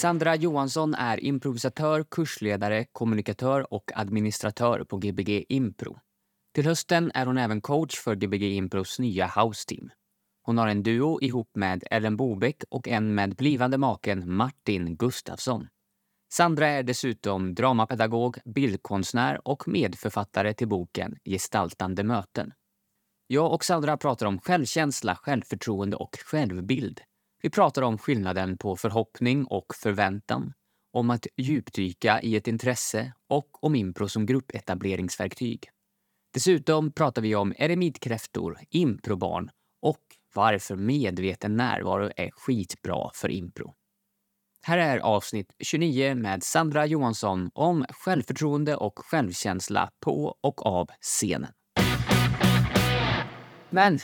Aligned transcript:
Sandra 0.00 0.36
Johansson 0.36 0.94
är 0.94 1.24
improvisatör, 1.24 2.04
kursledare, 2.10 2.86
kommunikatör 2.92 3.72
och 3.74 3.90
administratör 3.94 4.84
på 4.84 4.96
Gbg 4.96 5.44
Impro. 5.48 5.98
Till 6.54 6.66
hösten 6.66 7.10
är 7.14 7.26
hon 7.26 7.38
även 7.38 7.60
coach 7.60 8.00
för 8.00 8.14
Gbg 8.14 8.42
Impros 8.56 8.98
nya 8.98 9.26
house 9.26 9.68
team. 9.68 9.90
Hon 10.42 10.58
har 10.58 10.68
en 10.68 10.82
duo 10.82 11.20
ihop 11.22 11.50
med 11.54 11.84
Ellen 11.90 12.16
Bobeck 12.16 12.62
och 12.70 12.88
en 12.88 13.14
med 13.14 13.36
blivande 13.36 13.78
maken 13.78 14.34
Martin 14.34 14.96
Gustafsson. 14.96 15.68
Sandra 16.32 16.66
är 16.66 16.82
dessutom 16.82 17.54
dramapedagog, 17.54 18.38
bildkonstnär 18.44 19.48
och 19.48 19.68
medförfattare 19.68 20.54
till 20.54 20.68
boken 20.68 21.16
Gestaltande 21.24 22.02
möten. 22.02 22.52
Jag 23.26 23.52
och 23.52 23.64
Sandra 23.64 23.96
pratar 23.96 24.26
om 24.26 24.38
självkänsla, 24.40 25.16
självförtroende 25.16 25.96
och 25.96 26.16
självbild. 26.24 27.00
Vi 27.42 27.50
pratar 27.50 27.82
om 27.82 27.98
skillnaden 27.98 28.58
på 28.58 28.76
förhoppning 28.76 29.44
och 29.44 29.74
förväntan, 29.74 30.52
om 30.92 31.10
att 31.10 31.26
djupdyka 31.36 32.20
i 32.22 32.36
ett 32.36 32.48
intresse 32.48 33.12
och 33.28 33.64
om 33.64 33.74
impro 33.74 34.08
som 34.08 34.26
gruppetableringsverktyg. 34.26 35.68
Dessutom 36.34 36.92
pratar 36.92 37.22
vi 37.22 37.34
om 37.34 37.54
eremitkräftor, 37.58 38.58
improbarn 38.70 39.50
och 39.82 40.00
varför 40.34 40.76
medveten 40.76 41.56
närvaro 41.56 42.10
är 42.16 42.30
skitbra 42.30 43.10
för 43.14 43.28
impro. 43.28 43.74
Här 44.62 44.78
är 44.78 44.98
avsnitt 44.98 45.54
29 45.58 46.14
med 46.14 46.42
Sandra 46.42 46.86
Johansson 46.86 47.50
om 47.54 47.84
självförtroende 47.90 48.76
och 48.76 48.98
självkänsla 48.98 49.90
på 50.00 50.36
och 50.40 50.66
av 50.66 50.88
scenen. 51.00 51.52
Men 53.70 53.98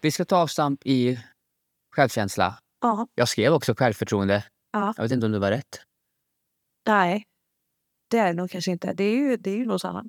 vi 0.00 0.10
ska 0.10 0.24
ta 0.24 0.36
avstamp 0.36 0.80
i 0.84 1.18
självkänsla. 1.96 2.58
Ja. 2.80 3.06
Jag 3.14 3.28
skrev 3.28 3.52
också 3.52 3.74
självförtroende. 3.78 4.44
Ja. 4.72 4.94
Jag 4.96 5.02
vet 5.04 5.12
inte 5.12 5.26
om 5.26 5.32
det 5.32 5.38
var 5.38 5.50
rätt. 5.50 5.80
Nej, 6.88 7.24
det 8.10 8.18
är 8.18 8.26
det 8.26 8.32
nog 8.32 8.50
kanske 8.50 8.70
inte. 8.70 8.92
Det 8.92 9.04
är 9.04 9.16
ju, 9.16 9.36
det 9.36 9.50
är 9.50 9.56
ju 9.56 9.66
något 9.66 9.84
annat. 9.84 10.06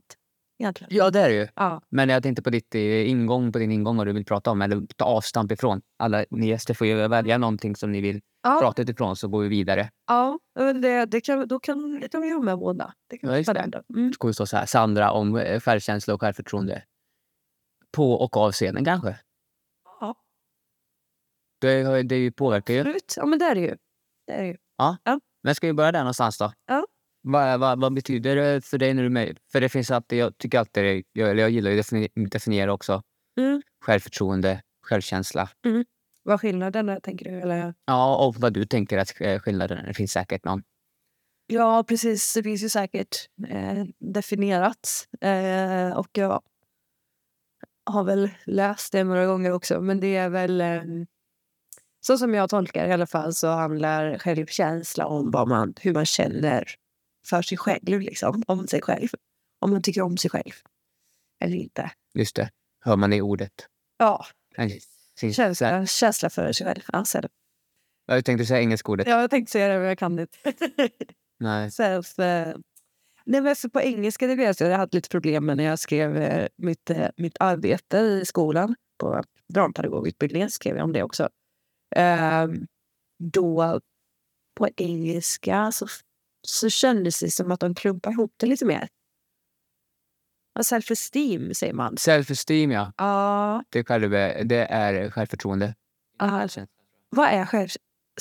Egentligen. 0.62 0.90
Ja, 0.96 1.10
det 1.10 1.20
är 1.20 1.30
det 1.30 1.36
ju. 1.36 1.48
Ja. 1.56 1.82
Men 1.90 2.10
jag 2.10 2.24
tänkte 2.24 2.42
på 2.42 2.50
ditt 2.50 2.76
eh, 2.76 3.10
ingång, 3.10 3.52
på 3.52 3.60
din 3.60 3.72
ingång, 3.72 3.98
vad 3.98 4.08
du 4.08 4.14
vill 4.14 4.26
prata 4.26 4.52
om 4.52 4.62
eller 4.62 4.82
ta 4.96 5.06
avstamp 5.06 5.52
ifrån. 5.52 5.82
Alla 6.00 6.26
ni 6.30 6.48
gäster 6.48 6.74
får 6.74 6.88
ju 6.88 7.08
välja 7.08 7.38
någonting 7.38 7.76
som 7.76 7.92
ni 7.92 8.02
vill 8.02 8.22
Ja. 8.44 8.60
prata 8.62 8.82
utifrån 8.82 9.16
så 9.16 9.28
går 9.28 9.42
vi 9.42 9.48
vidare. 9.48 9.90
ja 10.08 10.40
det, 10.56 11.06
det 11.06 11.22
kan, 11.22 11.48
då 11.48 11.60
kan, 11.60 12.00
det 12.00 12.10
kan 12.10 12.22
vi 12.22 12.34
ha 12.34 12.42
med 12.42 12.58
båda. 12.58 12.94
Det 13.10 13.18
kan 13.18 13.44
Ja, 13.44 13.54
det. 13.54 13.84
Mm. 13.96 14.14
Så 14.14 14.20
kommer 14.20 14.30
det 14.30 14.34
stå 14.34 14.46
så 14.46 14.58
här, 14.58 14.66
Sandra 14.66 15.12
om 15.12 15.36
eh, 15.36 15.60
självkänsla 15.60 16.14
och 16.14 16.22
självförtroende. 16.22 16.84
På 17.92 18.14
och 18.14 18.38
av 18.38 18.52
scenen 18.52 18.86
kanske. 18.86 19.20
Ja, 21.60 21.70
Det, 21.70 21.84
har- 21.84 22.04
det 22.04 22.32
påverkar 22.32 22.74
ju. 22.74 22.80
absolut. 22.80 23.14
Ja, 23.18 23.26
men 23.26 23.40
det 23.40 23.46
är 23.46 23.56
det 23.56 23.62
ju. 23.62 23.76
Det 24.28 24.34
är 24.34 24.42
det 24.42 24.48
ju. 24.48 24.58
Men 25.44 25.56
ska 25.56 25.68
vi 25.68 25.74
börja 25.74 25.92
där 25.92 26.00
någonstans 26.00 26.38
då? 26.38 26.54
Ja. 26.68 26.86
Vad, 27.22 27.60
vad, 27.60 27.82
vad 27.82 27.94
betyder 27.94 28.36
det 28.36 28.66
för 28.66 28.78
dig 28.78 28.94
när 28.94 29.02
du 29.02 29.06
är 29.06 29.10
med? 29.10 29.40
För 29.52 29.62
det 29.62 29.70
finns 29.70 29.92
alltid, 29.92 30.20
jag 30.20 30.38
tycker 30.38 30.60
alltid, 30.60 31.04
jag, 31.14 31.30
eller 31.30 31.42
jag 31.42 31.50
gillar 31.50 31.72
ju 31.72 31.80
att 31.80 31.86
defini- 31.86 32.30
definiera 32.30 32.74
också. 32.74 33.02
Mm. 33.40 33.62
Självförtroende, 33.86 34.62
självkänsla. 34.88 35.50
Vad 36.24 36.42
skillnaden 36.42 36.90
är, 36.90 37.00
tänker 37.00 37.26
du? 37.32 37.40
Eller? 37.42 37.74
Ja, 37.86 38.26
och 38.28 38.36
vad 38.36 38.54
du 38.54 38.66
tänker 38.66 38.98
att 38.98 39.22
eh, 39.22 39.40
skillnaden 39.40 39.78
är. 39.78 39.88
Det 39.88 39.94
finns 39.94 40.12
säkert 40.12 40.44
någon. 40.46 40.64
Ja, 41.48 41.84
precis. 41.88 42.34
Det 42.34 42.44
finns 42.44 42.64
ju 42.64 42.70
säkert 42.70 43.16
eh, 43.50 43.84
definierat. 44.00 45.08
Eh, 45.22 45.98
och 45.98 46.08
jag 46.14 46.42
har 47.86 48.04
väl 48.04 48.30
läst 48.46 48.92
det 48.92 49.04
några 49.04 49.26
gånger 49.26 49.52
också. 49.52 49.82
Men 49.82 50.00
det 50.00 50.16
är 50.16 50.30
väl... 50.30 50.62
Eh, 50.62 50.82
så 52.02 52.18
som 52.18 52.34
jag 52.34 52.50
tolkar 52.50 52.84
det 52.84 52.90
i 52.90 52.94
alla 52.94 53.08
fall 53.08 53.34
så 53.34 53.48
handlar 53.48 54.18
självkänsla 54.18 55.06
om 55.06 55.32
vad 55.32 55.48
man, 55.48 55.74
hur 55.82 55.94
man 55.94 56.06
känner 56.06 56.66
för 57.26 57.42
sig 57.42 57.58
själv. 57.58 58.00
Liksom, 58.02 58.44
om 58.48 58.68
sig 58.68 58.82
själv. 58.82 59.08
Om 59.60 59.72
man 59.72 59.82
tycker 59.82 60.02
om 60.02 60.18
sig 60.18 60.32
själv. 60.32 60.52
Eller 61.44 61.56
inte. 61.56 61.92
Just 62.14 62.36
det. 62.36 62.50
Hör 62.82 62.96
man 62.96 63.10
det 63.10 63.16
i 63.16 63.22
ordet. 63.22 63.68
Ja, 63.98 64.26
sin- 65.20 65.34
känsla, 65.34 65.86
känsla 65.86 66.30
för 66.30 66.52
sig 66.52 66.68
själv. 66.68 66.82
Ja, 66.94 67.06
så 67.06 67.22
det. 67.22 67.30
Jag 68.06 68.26
tänkte 68.26 68.46
säga 68.46 68.60
engelska 68.62 68.92
ordet. 68.92 69.08
ja, 69.08 69.22
jag 69.22 69.30
tänkte 69.30 69.52
säga 69.52 69.68
det 69.68 69.80
men 69.80 69.88
jag 69.88 69.98
kan 70.00 70.20
inte. 70.20 70.38
Nej. 71.40 71.72
Self, 71.72 72.20
eh, 72.20 72.56
nej 73.26 73.42
men 73.42 73.56
på 73.74 73.82
engelska, 73.82 74.28
det 74.28 74.36
vet 74.36 74.60
jag, 74.60 74.72
jag 74.72 74.78
hade 74.78 74.98
lite 74.98 75.10
problem 75.10 75.46
med 75.46 75.58
när 75.58 75.64
jag 75.64 75.80
skrev 75.80 76.18
eh, 76.18 76.48
mitt, 76.58 76.90
eh, 76.90 77.08
mitt 77.18 77.38
arbete 77.40 77.98
i 77.98 78.26
skolan 78.26 78.76
på 78.98 79.24
drampedagogutbildningen. 79.54 80.50
skrev 80.52 80.76
jag 80.76 80.84
om 80.84 80.94
det 80.94 81.04
också. 81.04 81.30
Ehm, 81.96 82.68
då 83.20 83.82
på 84.56 84.68
engelska 84.76 85.72
så, 85.72 85.88
så 86.48 86.70
kändes 86.70 87.20
det 87.20 87.32
som 87.32 87.52
att 87.52 87.60
de 87.60 87.76
klumpar 87.76 88.12
ihop 88.12 88.34
det 88.38 88.46
lite 88.46 88.66
mer. 88.66 88.88
Self-esteem 90.60 91.54
säger 91.54 91.74
man. 91.74 91.96
Self-esteem, 91.96 92.72
ja. 92.72 92.94
Ja, 92.98 93.64
Det 93.70 93.84
själv, 93.88 94.10
det 94.48 94.68
är 94.70 95.12
självförtroende. 95.12 95.76
ja, 96.20 96.48
vad 97.10 97.28
är 97.30 97.46
själv... 97.46 97.70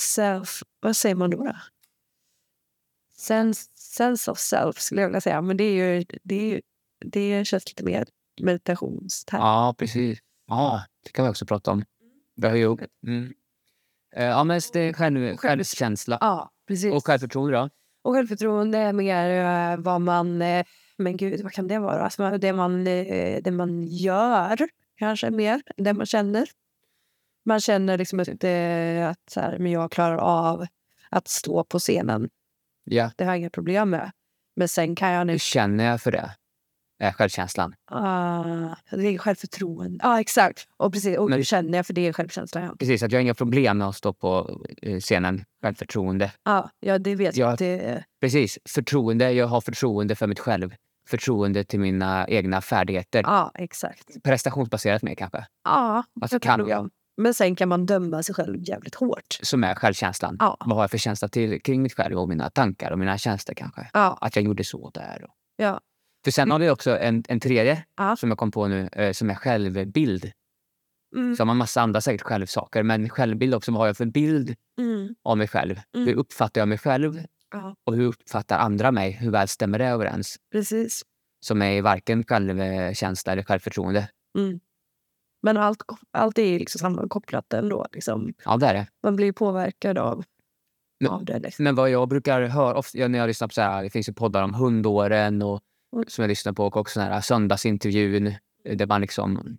Self... 0.01 0.61
Vad 0.79 0.95
säger 0.95 1.15
man 1.15 1.29
då? 1.29 1.43
då? 1.43 1.55
Sense, 3.17 3.69
sense 3.75 4.31
of 4.31 4.39
self 4.39 4.79
skulle 4.79 5.01
jag 5.01 5.07
vilja 5.07 5.21
säga. 5.21 5.41
Men 5.41 5.57
det 5.57 5.63
är 5.63 5.95
ju... 5.95 6.05
Det, 6.23 6.35
är 6.35 6.53
ju, 6.55 6.61
det 7.05 7.45
känns 7.45 7.67
lite 7.67 7.83
mer 7.83 8.07
meditationsterm. 8.41 9.41
Ja, 9.41 9.75
precis. 9.77 10.19
Ja, 10.47 10.83
det 11.03 11.11
kan 11.11 11.25
vi 11.25 11.31
också 11.31 11.45
prata 11.45 11.71
om. 11.71 11.83
Det 12.35 12.47
har 12.47 12.55
ju... 12.55 12.77
Mm. 13.07 13.33
Eh, 14.15 14.25
Ja, 14.25 14.43
men 14.43 14.61
det 14.73 14.79
är 14.79 14.93
själv, 14.93 15.37
självkänsla. 15.37 16.17
Ja, 16.21 16.51
precis. 16.67 16.93
Och 16.93 17.05
självförtroende 17.05 17.57
då? 17.57 17.69
Och 18.01 18.13
självförtroende 18.13 18.77
är 18.77 18.93
mer 18.93 19.29
eh, 19.71 19.77
vad 19.77 20.01
man... 20.01 20.41
Eh, 20.41 20.65
men 20.97 21.17
gud, 21.17 21.41
vad 21.41 21.51
kan 21.51 21.67
det 21.67 21.79
vara? 21.79 22.03
Alltså, 22.03 22.37
det, 22.37 22.53
man, 22.53 22.83
det 22.83 23.51
man 23.51 23.83
gör, 23.83 24.57
kanske 24.97 25.29
mer. 25.29 25.61
Det 25.77 25.93
man 25.93 26.05
känner. 26.05 26.47
Man 27.45 27.59
känner 27.59 27.97
liksom 27.97 28.19
att, 28.19 28.29
att 28.29 29.29
så 29.29 29.39
här, 29.39 29.57
men 29.59 29.71
jag 29.71 29.91
klarar 29.91 30.17
av 30.17 30.65
att 31.09 31.27
stå 31.27 31.63
på 31.63 31.79
scenen. 31.79 32.29
Ja. 32.83 33.11
Det 33.15 33.23
har 33.23 33.31
jag 33.31 33.39
inga 33.39 33.49
problem 33.49 33.89
med. 33.89 34.11
Men 34.55 34.67
sen 34.67 34.95
kan 34.95 35.11
jag 35.11 35.27
nu... 35.27 35.33
Hur 35.33 35.39
känner 35.39 35.85
jag 35.85 36.01
för 36.01 36.11
det? 36.11 36.35
Är 36.99 37.11
självkänslan. 37.11 37.75
Ah, 37.91 38.75
det 38.91 39.07
är 39.07 39.17
självförtroende. 39.17 39.99
Ja, 40.03 40.19
exakt. 40.19 40.67
Och 40.77 40.93
precis. 40.93 41.17
Och 41.17 41.29
det 41.31 41.43
känner 41.43 41.77
jag, 41.77 41.85
för 41.85 41.93
det 41.93 42.07
är 42.07 42.13
självkänsla. 42.13 42.61
Ja, 42.61 42.75
Precis, 42.79 43.03
att 43.03 43.11
jag 43.11 43.19
har 43.19 43.21
inga 43.21 43.33
problem 43.33 43.77
med 43.77 43.87
att 43.87 43.95
stå 43.95 44.13
på 44.13 44.61
eh, 44.81 44.99
scenen. 44.99 45.43
Självförtroende. 45.63 46.31
ja, 46.43 46.69
ja 46.79 46.99
det 46.99 47.15
vet 47.15 47.37
Ja. 47.37 47.49
jag. 47.49 47.57
Det, 47.57 48.03
Precis, 48.21 48.59
förtroende. 48.69 49.31
Jag 49.31 49.47
har 49.47 49.61
förtroende 49.61 50.15
för 50.15 50.27
mitt 50.27 50.39
själv. 50.39 50.75
Förtroende 51.09 51.63
till 51.63 51.79
mina 51.79 52.27
egna 52.27 52.61
färdigheter. 52.61 53.23
ja, 53.23 53.51
exakt. 53.55 54.23
Prestationsbaserat 54.23 55.01
mer 55.01 55.15
kanske. 55.15 55.45
Ja, 55.63 56.03
Alltså 56.21 56.39
kan 56.39 56.67
jag. 56.67 56.89
Men 57.17 57.33
sen 57.33 57.55
kan 57.55 57.69
man 57.69 57.85
döma 57.85 58.23
sig 58.23 58.35
själv 58.35 58.57
jävligt 58.69 58.95
hårt. 58.95 59.37
Som 59.41 59.63
är 59.63 59.75
självkänslan. 59.75 60.37
Ja. 60.39 60.57
Vad 60.59 60.75
har 60.75 60.83
jag 60.83 60.91
för 60.91 60.97
känsla 60.97 61.27
till, 61.27 61.61
kring 61.61 61.81
mitt 61.81 61.93
själv 61.93 62.17
och 62.19 62.29
mina 62.29 62.49
tankar 62.49 62.91
och 62.91 62.99
mina 62.99 63.17
känslor 63.17 63.55
kanske? 63.55 63.89
Ja, 63.93 64.17
Att 64.21 64.35
jag 64.35 64.45
gjorde 64.45 64.63
så 64.63 64.89
där. 64.93 65.23
Och... 65.23 65.33
ja, 65.57 65.79
För 66.23 66.31
sen 66.31 66.51
har 66.51 66.59
vi 66.59 66.69
också 66.69 66.97
en, 66.97 67.23
en 67.27 67.39
tredje 67.39 67.85
Ja. 67.97 68.15
som 68.15 68.29
jag 68.29 68.37
kom 68.37 68.51
på 68.51 68.67
nu, 68.67 68.89
eh, 68.91 69.11
som 69.11 69.29
är 69.29 69.35
självbild. 69.35 70.31
mm, 71.15 71.35
Så 71.35 71.41
har 71.41 71.45
man 71.45 71.57
massa 71.57 71.81
andra 71.81 72.01
säkert 72.01 72.21
självsaker, 72.21 72.83
men 72.83 73.09
självbild 73.09 73.53
också. 73.55 73.71
Vad 73.71 73.79
har 73.79 73.87
jag 73.87 73.97
för 73.97 74.05
bild 74.05 74.55
mm, 74.81 75.15
av 75.23 75.37
mig 75.37 75.47
själv? 75.47 75.79
Mm. 75.95 76.07
Hur 76.07 76.15
uppfattar 76.15 76.61
jag 76.61 76.67
mig 76.67 76.77
själv? 76.77 77.23
ja, 77.51 77.75
Och 77.85 77.95
hur 77.95 78.05
uppfattar 78.07 78.57
andra 78.59 78.91
mig? 78.91 79.11
Hur 79.11 79.31
väl 79.31 79.47
stämmer 79.47 79.79
det 79.79 79.85
överens? 79.87 80.37
precis. 80.51 81.01
Som 81.45 81.61
är 81.61 81.81
varken 81.81 82.23
självkänsla 82.23 83.31
eller 83.31 83.43
självförtroende. 83.43 84.09
Mm. 84.37 84.59
Men 85.41 85.57
allt, 85.57 85.81
allt 86.11 86.37
är 86.39 86.59
liksom 86.59 86.79
sammankopplat 86.79 87.53
ändå. 87.53 87.87
Liksom. 87.91 88.33
Ja, 88.45 88.57
det 88.57 88.65
är 88.65 88.73
det. 88.73 88.87
Man 89.03 89.15
blir 89.15 89.31
påverkad 89.31 89.97
av, 89.97 90.23
Men- 90.99 91.11
av 91.11 91.25
det. 91.25 91.39
Liksom. 91.39 91.63
Men 91.63 91.75
vad 91.75 91.89
jag 91.89 92.07
brukar 92.09 92.41
höra, 92.41 92.77
ofta, 92.77 93.07
när 93.07 93.19
jag 93.19 93.27
lyssnar 93.27 93.47
på 93.47 93.53
så 93.53 93.61
här, 93.61 93.83
det 93.83 93.89
finns 93.89 94.09
ju 94.09 94.13
poddar 94.13 94.43
om 94.43 94.53
hundåren 94.53 95.41
och, 95.41 95.51
Mm. 95.51 95.61
Som 96.07 96.21
jag 96.21 96.29
lyssnar 96.29 96.53
på 96.53 96.65
och 96.65 96.77
också 96.77 96.99
den 96.99 97.11
här 97.11 97.21
söndagsintervjun 97.21 98.27
eh, 98.65 98.77
där 98.77 98.85
man 98.87 99.01
liksom 99.01 99.57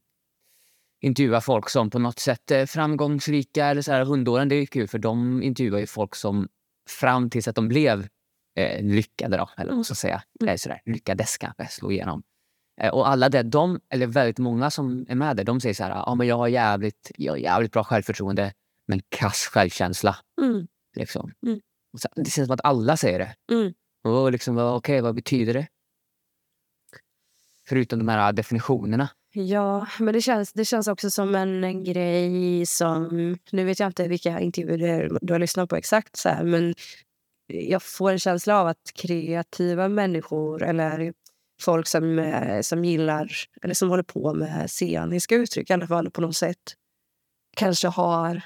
intervjuar 1.01 1.41
folk 1.41 1.69
som 1.69 1.91
på 1.91 1.99
något 1.99 2.19
sätt 2.19 2.51
är 2.51 2.67
framgångsrika. 2.67 3.67
Eller 3.67 3.83
så 3.83 3.93
här, 3.93 4.05
hundåren, 4.05 4.49
det 4.49 4.55
är 4.55 4.67
kul 4.67 4.89
för 4.89 4.99
de 4.99 5.43
intervjuar 5.43 5.79
ju 5.79 5.87
folk 5.87 6.15
som 6.15 6.49
fram 6.89 7.31
tills 7.31 7.49
att 7.49 7.55
de 7.55 7.69
blev 7.69 8.09
eh, 8.57 8.83
lyckade 8.85 9.37
då, 9.37 9.51
eller 9.57 9.75
vad 9.75 9.87
ska 9.87 9.95
säga. 9.95 10.23
Eller 10.43 10.57
så 10.57 10.69
där, 10.69 10.81
lyckades 10.85 11.39
kanske, 11.39 11.67
slå 11.67 11.93
igenom. 11.93 12.23
Eh, 12.81 12.91
och 12.91 13.09
alla 13.09 13.29
det, 13.29 13.43
de, 13.43 13.81
eller 13.89 14.07
väldigt 14.07 14.39
många 14.39 14.71
som 14.71 15.07
är 15.09 15.15
med 15.15 15.37
där, 15.37 15.45
de 15.45 15.61
säger 15.61 15.75
så 15.75 15.85
här, 15.85 15.91
ja 15.91 16.15
men 16.15 16.27
jag 16.27 16.37
har 16.37 16.49
jävligt, 16.49 17.11
jag 17.17 17.33
har 17.33 17.37
jävligt 17.37 17.73
bra 17.73 17.85
självförtroende 17.85 18.53
men 18.89 19.01
kass 19.09 19.47
självkänsla. 19.53 20.17
Mm, 20.41 20.67
Liksom. 20.97 21.33
Mm. 21.47 21.61
Så, 21.99 22.09
det 22.17 22.31
känns 22.31 22.47
som 22.47 22.55
att 22.55 22.65
alla 22.65 22.97
säger 22.97 23.19
det. 23.19 23.35
mm. 23.53 23.73
Och 24.05 24.33
liksom, 24.33 24.59
okej, 24.59 25.01
vad 25.01 25.15
betyder 25.15 25.55
det? 25.55 25.69
Förutom 27.71 27.99
de 27.99 28.09
här 28.09 28.33
definitionerna. 28.33 29.09
Ja, 29.33 29.87
men 29.99 30.15
det 30.15 30.21
känns, 30.21 30.53
det 30.53 30.65
känns 30.65 30.89
också 30.89 31.11
som 31.11 31.35
en, 31.35 31.65
en 31.65 31.85
grej 31.85 32.67
som... 32.67 33.37
Nu 33.53 33.65
vet 33.65 33.81
jag 33.81 33.87
inte 33.89 34.09
vilka 34.09 34.41
intervjuer 34.41 35.19
du 35.21 35.33
har 35.33 35.41
lyssnat 35.41 35.69
på 35.69 35.77
exakt, 35.77 36.17
så 36.17 36.29
här, 36.29 36.45
men 36.45 36.75
jag 37.47 37.83
får 37.83 38.11
en 38.11 38.19
känsla 38.19 38.61
av 38.61 38.67
att 38.67 38.93
kreativa 38.95 39.89
människor 39.89 40.63
eller 40.63 41.13
folk 41.61 41.87
som, 41.87 42.19
eh, 42.19 42.61
som 42.61 42.85
gillar 42.85 43.33
eller 43.63 43.75
som 43.75 43.89
håller 43.89 44.03
på 44.03 44.35
med 44.35 44.71
sceniska 44.71 45.35
uttryck 45.35 45.71
i 45.71 45.73
alla 45.73 45.87
fall 45.87 46.11
på 46.11 46.21
något 46.21 46.37
sätt 46.37 46.75
kanske 47.57 47.89
har 47.89 48.43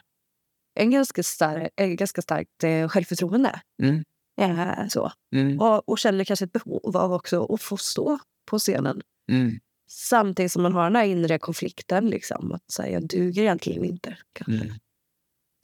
en 0.81 0.91
ganska, 0.91 1.23
stark, 1.23 1.69
en 1.77 1.97
ganska 1.97 2.23
starkt 2.23 2.65
eh, 2.65 2.89
självförtroende. 2.89 3.61
Mm. 3.83 4.05
Eh, 4.41 4.89
så. 4.89 5.13
Mm. 5.37 5.61
Och, 5.61 5.89
och 5.89 5.99
känner 5.99 6.25
kanske 6.25 6.45
ett 6.45 6.53
behov 6.53 6.97
av 6.97 7.13
också 7.13 7.55
att 7.55 7.63
få 7.63 7.77
stå 7.77 8.19
på 8.51 8.59
scenen. 8.59 9.03
Mm. 9.29 9.59
Samtidigt 9.89 10.53
som 10.53 10.63
man 10.63 10.73
har 10.73 10.85
den 10.85 10.97
här 10.97 11.05
inre 11.05 11.39
konflikten. 11.39 12.07
Liksom, 12.11 12.53
att 12.53 12.71
säga 12.71 12.91
jag 12.91 13.09
duger 13.09 13.43
egentligen 13.43 13.85
inte. 13.85 14.17
Kanske. 14.33 14.65
Mm. 14.65 14.77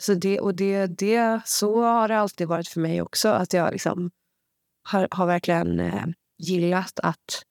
Så, 0.00 0.14
det, 0.14 0.40
och 0.40 0.54
det, 0.54 0.86
det, 0.86 1.40
så 1.44 1.82
har 1.82 2.08
det 2.08 2.18
alltid 2.18 2.48
varit 2.48 2.68
för 2.68 2.80
mig 2.80 3.02
också. 3.02 3.28
Att 3.28 3.52
jag 3.52 3.72
liksom 3.72 4.10
har, 4.82 5.08
har 5.10 5.26
verkligen 5.26 5.80
eh, 5.80 6.06
gillat 6.38 7.00
att 7.00 7.42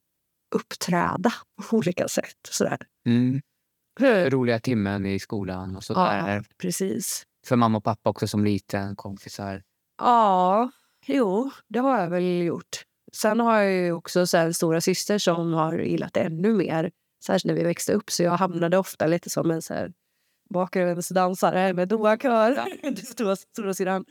uppträda 0.54 1.32
på 1.70 1.76
olika 1.76 2.08
sätt. 2.08 2.36
Sådär. 2.50 2.78
Mm. 3.06 3.40
Roliga 4.30 4.60
timmen 4.60 5.06
i 5.06 5.18
skolan 5.18 5.76
och 5.76 5.84
sådär. 5.84 6.36
Ja, 6.36 6.42
precis. 6.58 7.22
För 7.46 7.56
mamma 7.56 7.78
och 7.78 7.84
pappa 7.84 8.10
också 8.10 8.28
som 8.28 8.44
liten, 8.44 8.96
kompisar. 8.96 9.62
Ja, 9.98 10.70
jo, 11.06 11.50
det 11.68 11.78
har 11.78 12.00
jag 12.00 12.10
väl 12.10 12.42
gjort. 12.42 12.84
Sen 13.12 13.40
har 13.40 13.60
jag 13.60 13.72
ju 13.72 13.92
också 13.92 14.26
så 14.26 14.36
här, 14.36 14.52
stora 14.52 14.80
syster 14.80 15.18
som 15.18 15.52
har 15.52 15.78
gillat 15.78 16.14
det 16.14 16.20
ännu 16.20 16.52
mer. 16.54 16.90
Särskilt 17.24 17.44
när 17.44 17.54
vi 17.54 17.64
växte 17.64 17.92
upp. 17.92 18.10
Så 18.10 18.22
jag 18.22 18.32
hamnade 18.32 18.78
ofta 18.78 19.06
lite 19.06 19.30
som 19.30 19.50
en 19.50 19.62
så 19.62 19.74
här, 19.74 19.92
bakgrundsdansare 20.50 21.72
med 21.72 21.88
doakör. 21.88 22.64
stora, 22.96 23.36
stora 23.36 23.74
syrran. 23.74 24.04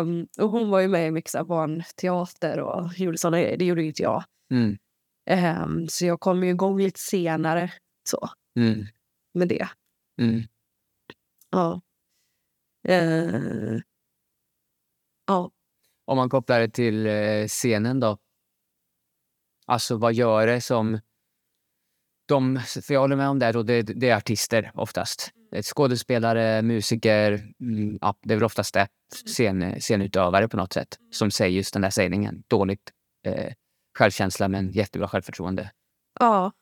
Um, 0.00 0.26
och 0.38 0.50
hon 0.50 0.70
var 0.70 0.80
ju 0.80 0.88
med 0.88 1.08
i 1.08 1.10
mycket 1.10 1.46
barnteater 1.46 2.60
och 2.60 2.98
gjorde 2.98 3.18
såna 3.18 3.40
grejer. 3.40 3.56
Det 3.56 3.64
gjorde 3.64 3.82
inte 3.84 4.02
jag. 4.02 4.24
Mm. 4.50 4.78
Um, 5.30 5.88
så 5.88 6.06
jag 6.06 6.20
kom 6.20 6.44
ju 6.44 6.50
igång 6.50 6.78
lite 6.80 7.00
senare 7.00 7.72
så, 8.08 8.28
Mm. 8.58 8.86
med 9.34 9.48
det. 9.48 9.68
Mm. 10.20 10.42
Ja. 11.50 11.80
Eh, 12.88 13.80
ja. 15.26 15.50
Om 16.04 16.16
man 16.16 16.28
kopplar 16.28 16.60
det 16.60 16.68
till 16.68 17.06
eh, 17.06 17.46
scenen 17.46 18.00
då. 18.00 18.18
Alltså 19.66 19.96
vad 19.96 20.14
gör 20.14 20.46
det 20.46 20.60
som... 20.60 21.00
De, 22.28 22.60
för 22.82 22.94
jag 22.94 23.00
håller 23.00 23.16
med 23.16 23.28
om 23.28 23.38
det, 23.38 23.52
då, 23.52 23.62
det, 23.62 23.82
det 23.82 24.08
är 24.08 24.16
artister 24.16 24.70
oftast. 24.74 25.30
Ett 25.52 25.66
skådespelare, 25.66 26.62
musiker, 26.62 27.52
mm, 27.60 27.98
ja, 28.00 28.14
det 28.22 28.34
är 28.34 28.36
väl 28.36 28.44
oftast 28.44 28.74
det. 28.74 28.88
Scen, 29.26 29.80
scenutövare 29.80 30.48
på 30.48 30.56
något 30.56 30.72
sätt. 30.72 30.98
Som 31.10 31.30
säger 31.30 31.56
just 31.56 31.72
den 31.72 31.82
där 31.82 31.90
sägningen. 31.90 32.42
Dåligt 32.48 32.92
eh, 33.26 33.52
självkänsla 33.98 34.48
men 34.48 34.70
jättebra 34.70 35.08
självförtroende. 35.08 35.70
Ja. 36.20 36.52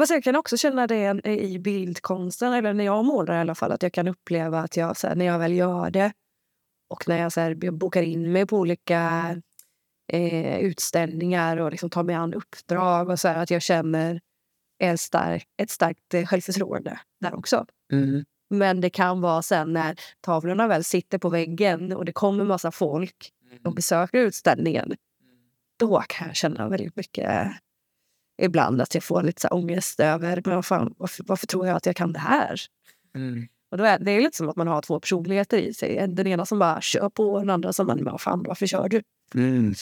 Fast 0.00 0.12
jag 0.12 0.24
kan 0.24 0.36
också 0.36 0.56
känna 0.56 0.86
det 0.86 1.26
i 1.26 1.58
bildkonsten, 1.58 2.52
eller 2.52 2.72
när 2.72 2.84
jag 2.84 3.04
målar 3.04 3.34
i 3.36 3.38
alla 3.38 3.54
fall, 3.54 3.72
att 3.72 3.82
jag 3.82 3.92
kan 3.92 4.08
uppleva 4.08 4.60
att 4.60 4.76
jag, 4.76 4.96
här, 5.02 5.14
när 5.14 5.24
jag 5.24 5.38
väl 5.38 5.52
gör 5.52 5.90
det 5.90 6.12
och 6.90 7.08
när 7.08 7.18
jag, 7.18 7.32
så 7.32 7.40
här, 7.40 7.58
jag 7.60 7.74
bokar 7.74 8.02
in 8.02 8.32
mig 8.32 8.46
på 8.46 8.58
olika 8.58 9.36
eh, 10.12 10.58
utställningar 10.58 11.56
och 11.56 11.70
liksom 11.70 11.90
tar 11.90 12.02
mig 12.02 12.14
an 12.14 12.34
uppdrag 12.34 13.08
och 13.08 13.20
så 13.20 13.28
här, 13.28 13.42
att 13.42 13.50
jag 13.50 13.62
känner 13.62 14.20
en 14.78 14.98
stark, 14.98 15.44
ett 15.62 15.70
starkt 15.70 16.14
eh, 16.14 16.26
självförtroende 16.26 17.00
där 17.20 17.34
också. 17.34 17.66
Mm. 17.92 18.24
Men 18.50 18.80
det 18.80 18.90
kan 18.90 19.20
vara 19.20 19.42
sen 19.42 19.72
när 19.72 19.96
tavlorna 20.20 20.66
väl 20.66 20.84
sitter 20.84 21.18
på 21.18 21.28
väggen 21.28 21.92
och 21.92 22.04
det 22.04 22.12
kommer 22.12 22.44
massa 22.44 22.70
folk 22.70 23.32
och 23.64 23.74
besöker 23.74 24.18
utställningen. 24.18 24.94
Då 25.78 26.02
kan 26.08 26.26
jag 26.26 26.36
känna 26.36 26.68
väldigt 26.68 26.96
mycket 26.96 27.52
ibland 28.42 28.80
att 28.80 28.94
jag 28.94 29.04
får 29.04 29.22
lite 29.22 29.40
så 29.40 29.48
ångest 29.48 30.00
över 30.00 30.42
men 30.44 30.54
vad 30.54 30.66
fan, 30.66 30.94
varför, 30.96 31.24
varför 31.26 31.46
tror 31.46 31.66
jag 31.66 31.76
att 31.76 31.86
jag 31.86 31.96
kan 31.96 32.12
det 32.12 32.18
här? 32.18 32.60
Mm. 33.14 33.48
Och 33.70 33.78
då 33.78 33.84
är, 33.84 33.98
det 33.98 34.10
är 34.10 34.20
lite 34.20 34.36
som 34.36 34.48
att 34.48 34.56
man 34.56 34.66
har 34.68 34.82
två 34.82 35.00
personligheter 35.00 35.58
i 35.58 35.74
sig. 35.74 36.06
Den 36.08 36.26
ena 36.26 36.46
som 36.46 36.58
bara 36.58 36.80
kör 36.80 37.08
på 37.08 37.24
och 37.32 37.40
den 37.40 37.50
andra 37.50 37.72
som 37.72 37.86
vad 38.04 38.20
fan, 38.20 38.42
varför 38.46 38.66
kör 38.66 38.88
du? 38.88 39.02
Mm. 39.34 39.74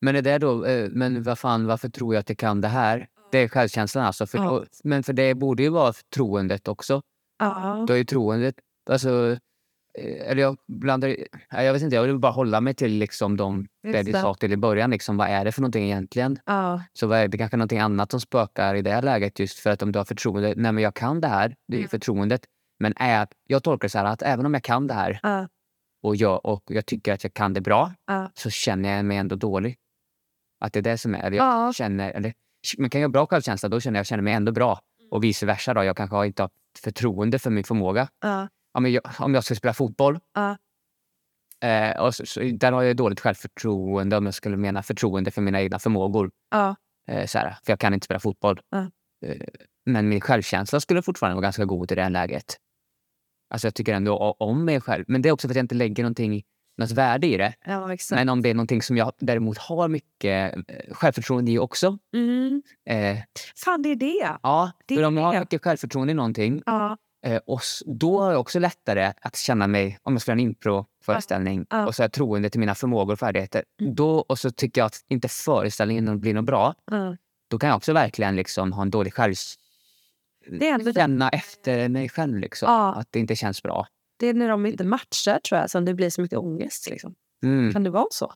Men 0.00 0.16
är 0.16 0.22
det 0.22 0.38
då, 0.38 0.64
eh, 0.64 0.88
men 0.90 1.22
vad 1.22 1.38
fan, 1.38 1.66
varför 1.66 1.88
tror 1.88 2.14
jag 2.14 2.20
att 2.20 2.28
jag 2.28 2.38
kan 2.38 2.60
det 2.60 2.68
här? 2.68 3.06
Det 3.32 3.38
är 3.38 3.48
självkänslan 3.48 4.04
alltså. 4.04 4.26
För, 4.26 4.38
Ja. 4.38 4.50
och- 4.50 4.64
Men 4.84 5.02
för 5.02 5.12
det 5.12 5.34
borde 5.34 5.62
ju 5.62 5.68
vara 5.68 5.92
troendet 6.14 6.68
också. 6.68 7.02
Ja. 7.38 7.84
Då 7.88 7.92
är 7.94 7.98
ju 7.98 8.04
troendet, 8.04 8.54
alltså, 8.90 9.36
eller 9.98 10.42
jag 10.42 10.56
blandar, 10.68 11.16
jag 11.50 11.72
vet 11.72 11.82
inte, 11.82 11.96
jag 11.96 12.02
vill 12.02 12.18
bara 12.18 12.32
hålla 12.32 12.60
mig 12.60 12.74
till 12.74 12.92
liksom 12.92 13.36
de, 13.36 13.68
det 13.82 14.02
du 14.02 14.12
sa 14.12 14.34
till 14.34 14.52
i 14.52 14.56
början, 14.56 14.90
liksom, 14.90 15.16
vad 15.16 15.28
är 15.28 15.44
det 15.44 15.52
för 15.52 15.60
någonting 15.60 15.84
egentligen? 15.84 16.38
Ja. 16.46 16.82
Så 16.92 17.06
vad 17.06 17.18
är 17.18 17.28
det 17.28 17.38
kanske 17.38 17.56
någonting 17.56 17.78
annat 17.78 18.10
som 18.10 18.20
spökar 18.20 18.74
i 18.74 18.82
det 18.82 18.90
här 18.90 19.02
läget 19.02 19.38
just 19.38 19.58
för 19.58 19.70
att 19.70 19.82
om 19.82 19.92
du 19.92 19.98
har 19.98 20.04
förtroende, 20.04 20.54
nej 20.56 20.72
men 20.72 20.84
jag 20.84 20.94
kan 20.94 21.20
det 21.20 21.28
här, 21.28 21.56
det 21.68 21.76
är 21.76 21.78
Mm. 21.78 21.88
förtroendet. 21.88 22.44
Men 22.80 22.94
är, 22.96 23.26
jag 23.46 23.62
tolkar 23.62 23.84
det 23.88 23.90
så 23.90 23.98
här 23.98 24.04
att 24.04 24.22
även 24.22 24.46
om 24.46 24.54
jag 24.54 24.62
kan 24.62 24.86
det 24.86 24.94
här 24.94 25.20
Ja. 25.22 25.48
och 26.02 26.16
jag, 26.16 26.44
och 26.46 26.62
jag 26.66 26.86
tycker 26.86 27.12
att 27.12 27.24
jag 27.24 27.34
kan 27.34 27.52
det 27.54 27.60
bra, 27.60 27.92
Ja. 28.06 28.30
så 28.34 28.50
känner 28.50 28.96
jag 28.96 29.04
mig 29.04 29.16
ändå 29.16 29.36
dålig. 29.36 29.76
Att 30.60 30.72
det 30.72 30.78
är 30.80 30.82
det 30.82 30.98
som 30.98 31.14
är, 31.14 31.30
jag 31.30 31.34
Ja. 31.34 31.72
känner, 31.72 32.10
eller 32.10 32.32
man 32.78 32.90
kan 32.90 33.00
ju 33.00 33.04
ha 33.06 33.08
bra 33.12 33.26
självkänsla, 33.26 33.68
då 33.68 33.80
känner 33.80 33.96
jag, 33.98 34.00
jag 34.00 34.06
känner 34.06 34.22
mig 34.22 34.34
ändå 34.34 34.52
bra. 34.52 34.80
Och 35.10 35.24
vice 35.24 35.46
versa 35.46 35.74
då, 35.74 35.84
jag 35.84 35.96
kanske 35.96 36.26
inte 36.26 36.42
har 36.42 36.50
förtroende 36.78 37.38
för 37.38 37.50
min 37.50 37.64
förmåga. 37.64 38.08
Men 38.80 38.92
jag, 38.92 39.02
om 39.18 39.34
jag 39.34 39.44
ska 39.44 39.54
spela 39.54 39.74
fotboll, 39.74 40.18
Ja. 40.34 40.56
eh, 41.68 42.00
och 42.00 42.14
så, 42.14 42.26
så, 42.26 42.40
där 42.40 42.72
har 42.72 42.82
jag 42.82 42.96
dåligt 42.96 43.20
självförtroende 43.20 44.16
om 44.16 44.24
jag 44.24 44.34
skulle 44.34 44.56
mena 44.56 44.82
förtroende 44.82 45.30
för 45.30 45.42
mina 45.42 45.62
egna 45.62 45.78
förmågor. 45.78 46.30
Ja. 46.50 46.76
Eh, 47.08 47.26
så 47.26 47.38
här, 47.38 47.56
för 47.64 47.72
jag 47.72 47.80
kan 47.80 47.94
inte 47.94 48.04
spela 48.04 48.20
fotboll. 48.20 48.60
Ja. 48.70 48.86
Eh, 49.26 49.36
men 49.86 50.08
min 50.08 50.20
självkänsla 50.20 50.80
skulle 50.80 51.02
fortfarande 51.02 51.34
vara 51.34 51.42
ganska 51.42 51.64
god 51.64 51.92
i 51.92 51.94
det 51.94 52.02
här 52.02 52.10
läget. 52.10 52.56
Alltså 53.50 53.66
jag 53.66 53.74
tycker 53.74 53.94
ändå 53.94 54.36
om 54.38 54.64
mig 54.64 54.80
själv. 54.80 55.04
Men 55.08 55.22
det 55.22 55.28
är 55.28 55.32
också 55.32 55.48
för 55.48 55.52
att 55.52 55.56
jag 55.56 55.64
inte 55.64 55.74
lägger 55.74 56.02
någonting, 56.02 56.42
något 56.78 56.90
värde 56.90 57.26
i 57.26 57.36
det. 57.36 57.54
ja. 57.66 57.96
Men 58.10 58.28
om 58.28 58.42
det 58.42 58.50
är 58.50 58.54
någonting 58.54 58.82
som 58.82 58.96
jag 58.96 59.12
däremot 59.18 59.58
har 59.58 59.88
mycket 59.88 60.54
eh, 60.68 60.94
självförtroende 60.94 61.50
i 61.52 61.58
också. 61.58 61.98
Mm. 62.16 62.62
Eh, 62.90 63.18
Fan, 63.56 63.82
det 63.82 63.88
är 63.88 63.96
det. 63.96 64.36
ja, 64.42 64.72
Det 64.86 64.96
för 64.96 65.02
om 65.02 65.16
jag 65.16 65.24
har 65.24 65.40
mycket 65.40 65.62
självförtroende 65.64 66.10
i 66.10 66.14
någonting 66.14 66.62
Ja. 66.66 66.96
Eh, 67.22 67.40
och 67.46 67.60
då 67.86 68.20
har 68.20 68.30
jag 68.32 68.40
också 68.40 68.58
lättare 68.58 69.12
att 69.20 69.36
känna 69.36 69.66
mig, 69.66 69.98
om 70.02 70.12
jag 70.12 70.22
spelar 70.22 70.34
en 70.36 70.40
impro-föreställning 70.40 71.66
Ja. 71.70 71.86
och 71.86 71.94
så 71.94 72.02
har 72.02 72.04
jag 72.04 72.12
troende 72.12 72.50
till 72.50 72.60
mina 72.60 72.74
förmågor 72.74 73.12
och 73.12 73.18
färdigheter. 73.18 73.64
Mm. 73.80 73.94
Då, 73.94 74.18
och 74.18 74.38
så 74.38 74.50
tycker 74.50 74.80
jag 74.80 74.86
att 74.86 75.04
inte 75.08 75.28
föreställningen 75.28 76.20
blir 76.20 76.34
något 76.34 76.44
bra. 76.44 76.74
Ja. 76.90 77.16
Då 77.50 77.58
kan 77.58 77.68
jag 77.68 77.76
också 77.76 77.92
verkligen 77.92 78.36
liksom 78.36 78.72
ha 78.72 78.82
en 78.82 78.90
dålig 78.90 79.14
själv... 79.14 79.34
Det 80.60 80.68
är 80.68 80.92
Känna 80.92 81.28
efter 81.28 81.88
mig 81.88 82.08
själv 82.08 82.38
liksom. 82.38 82.66
Ja. 82.72 82.94
Att 82.94 83.08
det 83.10 83.18
inte 83.18 83.36
känns 83.36 83.62
bra. 83.62 83.86
det 84.16 84.26
är 84.26 84.34
när 84.34 84.48
de 84.48 84.66
inte 84.66 84.84
matchar 84.84 85.38
tror 85.38 85.60
jag 85.60 85.70
som 85.70 85.84
det 85.84 85.94
blir 85.94 86.10
så 86.10 86.22
mycket 86.22 86.38
ångest. 86.38 86.90
Liksom. 86.90 87.14
Mm. 87.42 87.72
Kan 87.72 87.84
det 87.84 87.90
vara 87.90 88.06
så? 88.10 88.32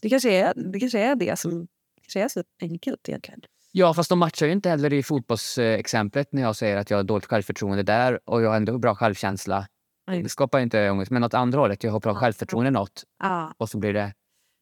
Det 0.00 0.08
kanske 0.10 0.30
är 0.32 0.52
det, 0.56 0.80
kanske 0.80 0.98
är 0.98 1.14
det 1.16 1.38
som 1.38 1.60
det 1.60 2.00
kanske 2.02 2.20
är 2.20 2.28
så 2.28 2.42
enkelt 2.60 3.08
egentligen. 3.08 3.40
Ja, 3.72 3.94
fast 3.94 4.08
de 4.08 4.18
matchar 4.18 4.46
ju 4.46 4.52
inte 4.52 4.68
heller 4.68 4.92
i 4.92 5.02
fotbollsexemplet 5.02 6.32
när 6.32 6.42
jag 6.42 6.56
säger 6.56 6.76
att 6.76 6.90
jag 6.90 6.98
har 6.98 7.04
dåligt 7.04 7.26
självförtroende 7.26 7.82
där 7.82 8.20
och 8.24 8.42
jag 8.42 8.48
har 8.48 8.56
ändå 8.56 8.78
bra 8.78 8.94
självkänsla. 8.94 9.66
Nej. 10.06 10.22
Det 10.22 10.28
skapar 10.28 10.60
inte 10.60 10.90
ångest. 10.90 11.10
Men 11.10 11.24
åt 11.24 11.34
andra 11.34 11.58
hållet, 11.60 11.84
jag 11.84 11.92
har 11.92 12.00
bra 12.00 12.14
självförtroende 12.14 12.70
något 12.70 13.04
Ja. 13.22 13.54
och 13.58 13.68
så 13.68 13.78
blir 13.78 13.92
det... 13.92 14.12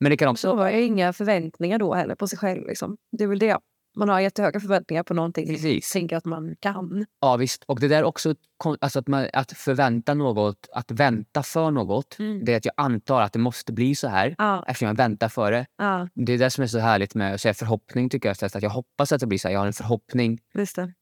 Men 0.00 0.10
det 0.10 0.16
kan 0.16 0.28
också... 0.28 0.50
Så 0.50 0.56
har 0.56 0.70
jag 0.70 0.82
inga 0.82 1.12
förväntningar 1.12 1.78
då 1.78 1.94
heller 1.94 2.14
på 2.14 2.28
sig 2.28 2.38
själv. 2.38 2.66
Liksom. 2.66 2.96
Det 3.18 3.24
är 3.24 3.28
väl 3.28 3.38
det. 3.38 3.58
Man 3.96 4.08
har 4.08 4.20
jättehöga 4.20 4.60
förväntningar 4.60 5.02
på 5.02 5.14
någonting. 5.14 5.46
Precis. 5.46 5.92
Tänker 5.92 6.16
att 6.16 6.24
man 6.24 6.56
kan. 6.60 7.06
Ja, 7.20 7.36
visst. 7.36 7.64
Och 7.64 7.80
det 7.80 7.88
där 7.88 8.04
också, 8.04 8.34
alltså 8.80 8.98
att, 8.98 9.08
man, 9.08 9.28
att 9.32 9.52
förvänta 9.52 10.14
något, 10.14 10.68
att 10.72 10.90
vänta 10.90 11.42
för 11.42 11.70
något. 11.70 12.18
Mm. 12.18 12.44
Det 12.44 12.52
är 12.52 12.56
att 12.56 12.64
jag 12.64 12.74
antar 12.76 13.22
att 13.22 13.32
det 13.32 13.38
måste 13.38 13.72
bli 13.72 13.94
så 13.94 14.08
här 14.08 14.34
Ja. 14.38 14.64
eftersom 14.68 14.88
jag 14.88 14.96
väntar 14.96 15.28
för 15.28 15.52
det. 15.52 15.66
Ja. 15.78 16.08
Det 16.14 16.32
är 16.32 16.38
det 16.38 16.50
som 16.50 16.64
är 16.64 16.68
så 16.68 16.78
härligt 16.78 17.14
med 17.14 17.34
att 17.34 17.40
säga 17.40 17.54
förhoppning 17.54 18.08
tycker 18.08 18.28
jag. 18.28 18.44
Att 18.44 18.62
jag 18.62 18.70
hoppas 18.70 19.12
att 19.12 19.20
det 19.20 19.26
blir 19.26 19.38
så 19.38 19.48
här. 19.48 19.52
Jag 19.52 19.60
har 19.60 19.66
en 19.66 19.72
förhoppning. 19.72 20.40
Just 20.54 20.76
det. 20.76 20.92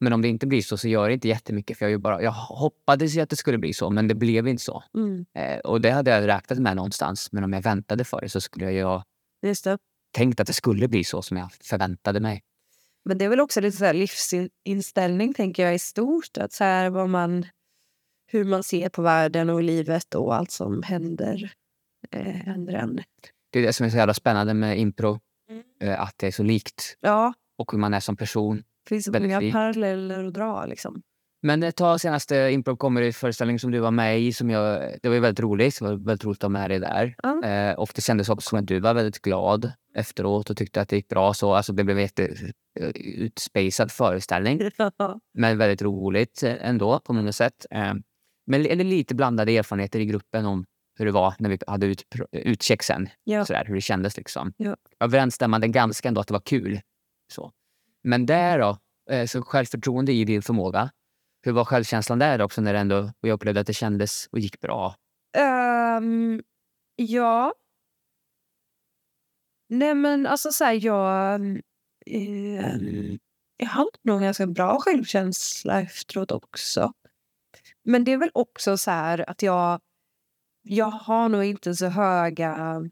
Men 0.00 0.12
om 0.12 0.22
det 0.22 0.28
inte 0.28 0.46
blir 0.46 0.62
så 0.62 0.76
så 0.76 0.88
gör 0.88 1.08
det 1.08 1.14
inte 1.14 1.28
jättemycket. 1.28 1.78
För 1.78 1.88
jag, 1.88 2.00
bara, 2.00 2.22
jag 2.22 2.32
hoppades 2.32 3.16
ju 3.16 3.20
att 3.20 3.30
det 3.30 3.36
skulle 3.36 3.58
bli 3.58 3.72
så 3.72 3.90
men 3.90 4.08
det 4.08 4.14
blev 4.14 4.48
inte 4.48 4.62
så. 4.62 4.82
Mm. 4.94 5.26
Eh, 5.34 5.58
och 5.58 5.80
det 5.80 5.90
hade 5.90 6.10
jag 6.10 6.28
räknat 6.28 6.58
med 6.58 6.76
någonstans. 6.76 7.32
Men 7.32 7.44
om 7.44 7.52
jag 7.52 7.62
väntade 7.62 8.04
för 8.04 8.20
det 8.20 8.28
så 8.28 8.40
skulle 8.40 8.72
jag 8.72 9.02
Just 9.42 9.64
det. 9.64 9.78
Tänkt 10.10 10.40
att 10.40 10.46
det 10.46 10.52
skulle 10.52 10.88
bli 10.88 11.04
så 11.04 11.22
som 11.22 11.36
jag 11.36 11.52
förväntade 11.52 12.20
mig. 12.20 12.42
Men 13.04 13.18
det 13.18 13.24
är 13.24 13.28
väl 13.28 13.40
också 13.40 13.60
lite 13.60 13.76
så 13.76 13.92
livsinställning 13.92 15.34
tänker 15.34 15.64
jag 15.64 15.74
i 15.74 15.78
stort. 15.78 16.38
Att 16.38 16.52
så 16.52 16.64
här, 16.64 16.90
vad 16.90 17.08
man, 17.08 17.46
hur 18.26 18.44
man 18.44 18.62
ser 18.62 18.88
på 18.88 19.02
världen 19.02 19.50
och 19.50 19.62
livet 19.62 20.14
och 20.14 20.34
allt 20.34 20.50
som 20.50 20.82
händer. 20.82 21.52
Eh, 22.10 22.22
händer 22.22 22.72
en. 22.72 23.00
Det 23.50 23.58
är 23.58 23.62
det 23.62 23.72
som 23.72 23.86
är 23.86 23.90
så 23.90 23.96
jävla 23.96 24.14
spännande 24.14 24.54
med 24.54 24.78
impro. 24.78 25.20
Mm. 25.50 25.62
Eh, 25.80 26.00
att 26.00 26.14
det 26.18 26.26
är 26.26 26.30
så 26.32 26.42
likt 26.42 26.96
Ja, 27.00 27.32
och 27.58 27.72
hur 27.72 27.78
man 27.78 27.94
är 27.94 28.00
som 28.00 28.16
person. 28.16 28.56
det 28.56 28.88
finns 28.88 29.08
Väldigt 29.08 29.32
många 29.32 29.52
paralleller 29.52 30.24
att 30.24 30.34
dra. 30.34 30.66
Liksom. 30.66 31.02
Men 31.42 31.72
ta 31.72 31.98
senaste 31.98 32.50
improv 32.50 32.76
comedy-föreställningen 32.76 33.58
som 33.58 33.70
du 33.70 33.78
var 33.78 33.90
med 33.90 34.20
i. 34.20 34.32
Som 34.32 34.50
jag, 34.50 34.94
det 35.02 35.08
var 35.08 35.14
ju 35.14 35.20
väldigt 35.20 35.40
roligt. 35.40 35.78
Det 35.78 35.84
var 35.84 35.92
väldigt 35.92 36.24
roligt 36.24 36.38
att 36.38 36.42
ha 36.42 36.48
med 36.48 36.70
dig 36.70 36.78
där. 36.78 37.14
Ja. 37.22 37.44
Eh, 37.44 37.74
och 37.74 37.90
det 37.94 38.00
kändes 38.00 38.28
också 38.28 38.48
som 38.48 38.58
att 38.58 38.66
du 38.66 38.80
var 38.80 38.94
väldigt 38.94 39.22
glad 39.22 39.72
efteråt 39.94 40.50
och 40.50 40.56
tyckte 40.56 40.80
att 40.80 40.88
det 40.88 40.96
gick 40.96 41.08
bra. 41.08 41.34
Så, 41.34 41.54
alltså, 41.54 41.72
det 41.72 41.84
blev 41.84 41.98
en 41.98 42.02
jätteutspacead 42.02 43.90
föreställning. 43.90 44.60
Men 45.34 45.58
väldigt 45.58 45.82
roligt 45.82 46.42
eh, 46.42 46.68
ändå 46.68 47.00
på 47.00 47.12
många 47.12 47.32
sätt. 47.32 47.66
Eh, 47.70 47.94
men 48.46 48.66
eller 48.66 48.84
lite 48.84 49.14
blandade 49.14 49.56
erfarenheter 49.56 50.00
i 50.00 50.06
gruppen 50.06 50.46
om 50.46 50.64
hur 50.98 51.06
det 51.06 51.12
var 51.12 51.34
när 51.38 51.50
vi 51.50 51.58
hade 51.66 51.86
ut, 51.86 52.04
utcheck 52.32 52.82
sen. 52.82 53.08
Ja. 53.24 53.44
Sådär, 53.44 53.64
hur 53.66 53.74
det 53.74 53.80
kändes. 53.80 54.16
Liksom. 54.16 54.52
Ja. 54.56 54.76
Överensstämmande 55.00 55.68
ganska 55.68 56.08
ändå 56.08 56.20
att 56.20 56.26
det 56.26 56.32
var 56.32 56.40
kul. 56.40 56.80
Så. 57.32 57.52
Men 58.02 58.26
där 58.26 58.58
då, 58.58 58.78
eh, 59.10 59.26
så 59.26 59.42
självförtroende 59.42 60.12
i 60.12 60.24
din 60.24 60.42
förmåga. 60.42 60.90
Hur 61.42 61.52
var 61.52 61.64
självkänslan 61.64 62.18
där 62.18 62.40
också 62.40 62.60
när 62.60 62.74
ändå, 62.74 62.98
och 62.98 63.28
jag 63.28 63.34
upplevde 63.34 63.60
att 63.60 63.66
det 63.66 63.72
kändes 63.72 64.28
och 64.32 64.38
gick 64.38 64.60
bra? 64.60 64.94
Um, 65.98 66.42
ja. 66.96 67.54
Nej 69.68 69.94
men 69.94 70.26
alltså 70.26 70.52
så 70.52 70.64
här, 70.64 70.84
jag... 70.84 71.40
eh, 72.06 73.16
jag 73.56 73.66
hade 73.66 73.90
nog 74.02 74.20
ganska 74.20 74.46
bra 74.46 74.78
självkänsla 74.80 75.80
efteråt 75.80 76.32
också. 76.32 76.92
Men 77.84 78.04
det 78.04 78.12
är 78.12 78.18
väl 78.18 78.30
också 78.34 78.76
så 78.78 78.90
här 78.90 79.30
att 79.30 79.42
jag... 79.42 79.80
Jag 80.62 80.90
har 80.90 81.28
nog 81.28 81.44
inte 81.44 81.74
så 81.74 81.86
höga 81.86 82.82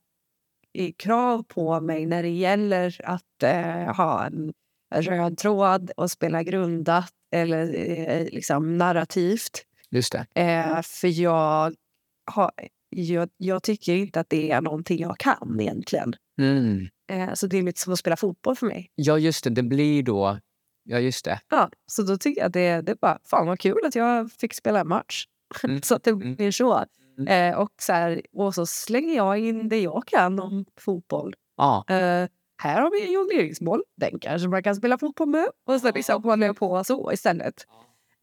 eh, 0.72 0.92
krav 0.98 1.42
på 1.42 1.80
mig 1.80 2.06
när 2.06 2.22
det 2.22 2.28
gäller 2.28 3.00
att 3.04 3.42
eh, 3.42 3.96
ha 3.96 4.26
en 4.26 4.52
röd 4.90 5.38
tråd 5.38 5.90
och 5.96 6.10
spela 6.10 6.42
grundat 6.42 7.10
eller 7.34 7.74
eh, 7.74 8.24
liksom 8.32 8.78
narrativt. 8.78 9.64
Just 9.90 10.12
det. 10.12 10.26
Eh, 10.42 10.82
för 10.82 11.20
jag, 11.20 11.74
har, 12.32 12.50
jag, 12.88 13.28
jag 13.36 13.62
tycker 13.62 13.94
inte 13.94 14.20
att 14.20 14.30
det 14.30 14.50
är 14.50 14.60
någonting 14.60 14.98
jag 15.00 15.18
kan 15.18 15.60
egentligen. 15.60 16.14
Mm. 16.40 16.88
Eh, 17.12 17.34
så 17.34 17.46
det 17.46 17.58
är 17.58 17.62
lite 17.62 17.80
som 17.80 17.92
att 17.92 17.98
spela 17.98 18.16
fotboll 18.16 18.56
för 18.56 18.66
mig. 18.66 18.90
Ja, 18.94 19.18
just 19.18 19.44
det. 19.44 19.50
Det 19.50 19.62
blir 19.62 20.02
då... 20.02 20.38
Ja, 20.84 20.98
just 20.98 21.24
det. 21.24 21.40
Ja, 21.48 21.70
så 21.86 22.02
då 22.02 22.16
tycker 22.16 22.40
jag 22.40 22.46
att 22.46 22.52
det, 22.52 22.80
det 22.80 22.92
är 22.92 22.96
bara, 23.00 23.18
fan 23.24 23.46
vad 23.46 23.60
kul 23.60 23.78
att 23.86 23.94
jag 23.94 24.32
fick 24.32 24.54
spela 24.54 24.80
en 24.80 24.88
match. 24.88 25.24
Mm. 25.64 25.82
så 25.82 25.94
att 25.94 26.04
det 26.04 26.10
Mm. 26.10 26.34
blir 26.34 26.50
så. 26.50 26.84
Mm. 27.18 27.52
Eh, 27.52 27.58
och, 27.58 27.70
så 27.80 27.92
här, 27.92 28.22
och 28.32 28.54
så 28.54 28.66
slänger 28.66 29.16
jag 29.16 29.38
in 29.38 29.68
det 29.68 29.80
jag 29.80 30.02
kan 30.06 30.40
om 30.40 30.64
fotboll. 30.80 31.34
Ja, 31.56 31.84
Eh, 31.88 32.28
här 32.58 32.80
har 32.80 32.90
vi 32.90 33.06
en 33.06 33.12
jongleringsmål. 33.12 33.82
Den 33.96 34.18
kanske 34.18 34.48
man 34.48 34.62
kan 34.62 34.76
spela 34.76 34.98
fotboll 34.98 35.28
med. 35.28 35.48
Och 35.66 35.80
så 35.80 35.92
liksom 35.92 36.24
håller 36.24 36.46
jag 36.46 36.56
på 36.56 36.84
så 36.84 37.12
istället. 37.12 37.66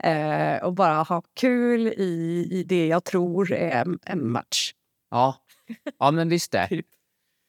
Eh, 0.03 0.63
och 0.63 0.73
bara 0.73 1.03
ha 1.03 1.21
kul 1.33 1.87
i, 1.87 2.47
i 2.51 2.63
det 2.63 2.87
jag 2.87 3.03
tror 3.03 3.51
är 3.53 3.81
en, 3.81 3.99
en 4.03 4.31
match. 4.31 4.73
ja. 5.11 5.35
ja 5.99 6.11
men 6.11 6.29
visst 6.29 6.51
det. 6.51 6.67
Typ. 6.69 6.85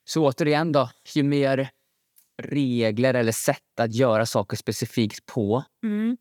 Så 0.09 0.25
återigen 0.27 0.73
då, 0.73 0.91
ju 1.15 1.23
mer 1.23 1.71
regler 2.43 3.15
eller 3.15 3.33
sätt 3.33 3.81
att 3.81 3.95
göra 3.95 4.27
saker 4.27 4.57
specifikt 4.57 5.27
på 5.27 5.65
Mm. 5.85 6.17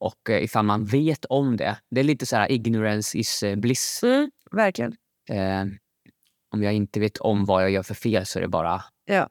och 0.00 0.30
eh, 0.30 0.44
ifall 0.44 0.64
man 0.64 0.84
vet 0.84 1.24
om 1.24 1.56
det. 1.56 1.78
Det 1.90 2.00
är 2.00 2.04
lite 2.04 2.26
så 2.26 2.36
här 2.36 2.52
ignorance 2.52 3.18
is 3.18 3.42
eh, 3.42 3.56
bliss. 3.56 4.02
Mm, 4.02 4.30
verkligen. 4.50 4.96
Eh, 5.30 5.64
om 6.54 6.62
jag 6.62 6.72
inte 6.72 7.00
vet 7.00 7.18
om 7.18 7.44
vad 7.44 7.62
jag 7.62 7.70
gör 7.70 7.82
för 7.82 7.94
fel 7.94 8.26
så 8.26 8.38
är 8.38 8.42
det 8.42 8.48
bara... 8.48 8.84
Ja. 9.04 9.28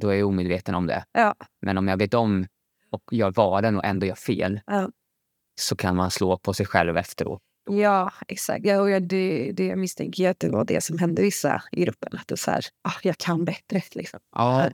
Då 0.00 0.08
är 0.08 0.14
jag 0.14 0.28
omedveten 0.28 0.74
om 0.74 0.86
det. 0.86 1.04
Ja. 1.12 1.34
Men 1.62 1.78
om 1.78 1.88
jag 1.88 1.96
vet 1.96 2.14
om 2.14 2.46
och 2.90 3.02
gör 3.10 3.30
valen 3.30 3.76
och 3.76 3.84
ändå 3.84 4.06
gör 4.06 4.14
fel 4.14 4.60
Ja. 4.66 4.90
så 5.60 5.76
kan 5.76 5.96
man 5.96 6.10
slå 6.10 6.38
på 6.38 6.54
sig 6.54 6.66
själv 6.66 6.96
efteråt. 6.96 7.40
Ja, 7.70 8.12
exakt. 8.28 8.64
Ja, 8.66 8.80
och 8.80 8.90
jag, 8.90 9.02
det, 9.02 9.52
det 9.52 9.66
jag 9.66 9.78
misstänker 9.78 10.30
att 10.30 10.40
det 10.40 10.48
var 10.48 10.64
det 10.64 10.80
som 10.84 10.98
hände 10.98 11.22
vissa 11.22 11.62
i 11.72 11.82
gruppen. 11.84 12.18
Att 12.18 12.28
det 12.28 12.36
så 12.36 12.50
här, 12.50 12.64
ah, 12.82 12.94
jag 13.02 13.18
kan 13.18 13.44
bättre. 13.44 13.82
Liksom. 13.94 14.20
Ja, 14.34 14.70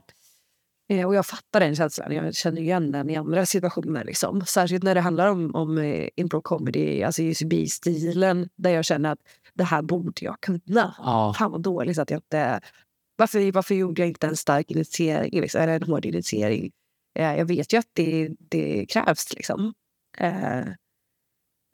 Eh, 0.91 1.07
och 1.07 1.15
jag 1.15 1.25
fattar 1.25 1.59
den 1.59 1.75
känslan. 1.75 2.11
Jag 2.11 2.35
känner 2.35 2.61
igen 2.61 2.91
den 2.91 3.09
i 3.09 3.15
andra 3.15 3.45
situationer. 3.45 4.03
Liksom. 4.03 4.41
Särskilt 4.45 4.83
när 4.83 4.95
det 4.95 5.01
handlar 5.01 5.27
om, 5.27 5.55
om 5.55 5.77
eh, 5.77 6.09
improv 6.15 6.41
comedy, 6.41 7.03
alltså 7.03 7.21
UCB-stilen. 7.21 8.49
Där 8.55 8.69
jag 8.69 8.85
känner 8.85 9.11
att 9.11 9.19
det 9.53 9.63
här 9.63 9.81
borde 9.81 10.25
jag 10.25 10.41
kunna. 10.41 10.95
ja, 10.97 11.33
Fan 11.37 11.51
vad 11.51 11.61
dåligt 11.61 11.97
att 11.97 12.11
jag 12.11 12.17
inte... 12.17 12.61
Varför, 13.19 13.51
varför 13.51 13.75
gjorde 13.75 14.01
jag 14.01 14.09
inte 14.09 14.27
en 14.27 14.35
stark 14.35 14.71
initiering, 14.71 15.41
liksom, 15.41 15.61
eller 15.61 15.75
en 15.75 15.83
hård 15.83 16.05
initiering? 16.05 16.71
Eh, 17.19 17.37
jag 17.37 17.45
vet 17.45 17.73
ju 17.73 17.77
att 17.77 17.89
det, 17.93 18.29
det 18.39 18.85
krävs. 18.89 19.33
Liksom. 19.33 19.73
Eh, 20.17 20.63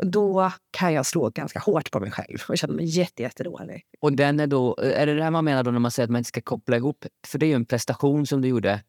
då 0.03 0.51
kan 0.71 0.93
jag 0.93 1.05
slå 1.05 1.29
ganska 1.29 1.59
hårt 1.59 1.91
på 1.91 1.99
mig 1.99 2.11
själv 2.11 2.37
och 2.49 2.57
känna 2.57 2.73
mig 2.73 2.85
jätte, 2.85 3.21
jättedålig. 3.23 3.83
Och 4.01 4.13
den 4.13 4.39
är 4.39 4.47
då, 4.47 4.77
är 4.77 5.05
det 5.05 5.13
det 5.15 5.23
här 5.23 5.31
man 5.31 5.45
menar 5.45 5.63
då 5.63 5.71
när 5.71 5.79
man 5.79 5.91
säger 5.91 6.03
att 6.07 6.11
man 6.11 6.19
inte 6.19 6.27
ska 6.27 6.41
koppla 6.41 6.77
ihop? 6.77 7.05
För 7.27 7.39
det 7.39 7.45
är 7.45 7.47
ju 7.47 7.53
en 7.53 7.65
prestation 7.65 8.25
som 8.27 8.41
du 8.41 8.47
gjorde 8.47 8.83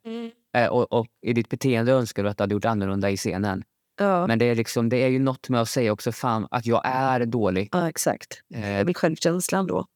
eh, 0.56 0.66
och, 0.66 0.92
och 0.92 1.06
i 1.26 1.32
ditt 1.32 1.48
beteende 1.48 1.92
önskar 1.92 2.22
du 2.22 2.28
att 2.28 2.36
du 2.36 2.42
hade 2.42 2.54
gjort 2.54 2.64
annorlunda 2.64 3.10
i 3.10 3.16
scenen. 3.16 3.64
Ja, 3.98 4.26
Men 4.26 4.38
det 4.38 4.44
är, 4.44 4.54
liksom, 4.54 4.88
det 4.88 4.96
är 4.96 5.08
ju 5.08 5.18
något 5.18 5.48
med 5.48 5.60
att 5.60 5.68
säga 5.68 5.92
också 5.92 6.12
fan 6.12 6.48
att 6.50 6.66
jag 6.66 6.82
är 6.84 7.26
dålig. 7.26 7.68
ja 7.72 7.88
exakt. 7.88 8.42
Eh, 8.54 8.60
Med 8.60 8.96
självkänslan 8.96 9.66
då. 9.66 9.86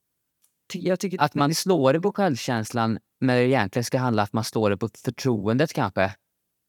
Tycker 0.71 1.21
att 1.23 1.35
man 1.35 1.55
slår 1.55 1.93
det 1.93 2.01
på 2.01 2.13
självkänslan 2.13 2.99
när 3.21 3.37
det 3.37 3.45
egentligen 3.47 3.85
ska 3.85 3.99
handla 3.99 4.23
om 4.23 4.25
att 4.25 4.33
man 4.33 4.45
slår 4.45 4.71
det 4.71 4.77
på 4.77 4.89
förtroendet 5.05 5.73
kanske. 5.73 6.15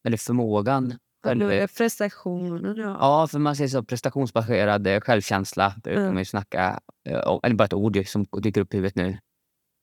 Eller 0.07 0.17
förmågan. 0.17 0.97
Själv, 1.23 1.67
Prestationen, 1.67 2.77
ja. 2.77 2.97
Ja, 2.99 3.27
för 3.27 3.39
man 3.39 3.55
säger 3.55 3.67
så 3.67 3.83
prestationsbaserad 3.83 4.87
eh, 4.87 4.99
självkänsla. 4.99 5.75
Det 5.83 5.91
Mm. 5.91 6.05
man 6.05 6.17
ju 6.17 6.25
snacka 6.25 6.79
eh, 7.09 7.19
om. 7.19 7.39
Eller 7.43 7.55
bara 7.55 7.65
ett 7.65 7.73
ord 7.73 8.07
som 8.07 8.25
dyker 8.41 8.61
upp 8.61 8.73
i 8.73 8.77
huvudet 8.77 8.95
nu. 8.95 9.17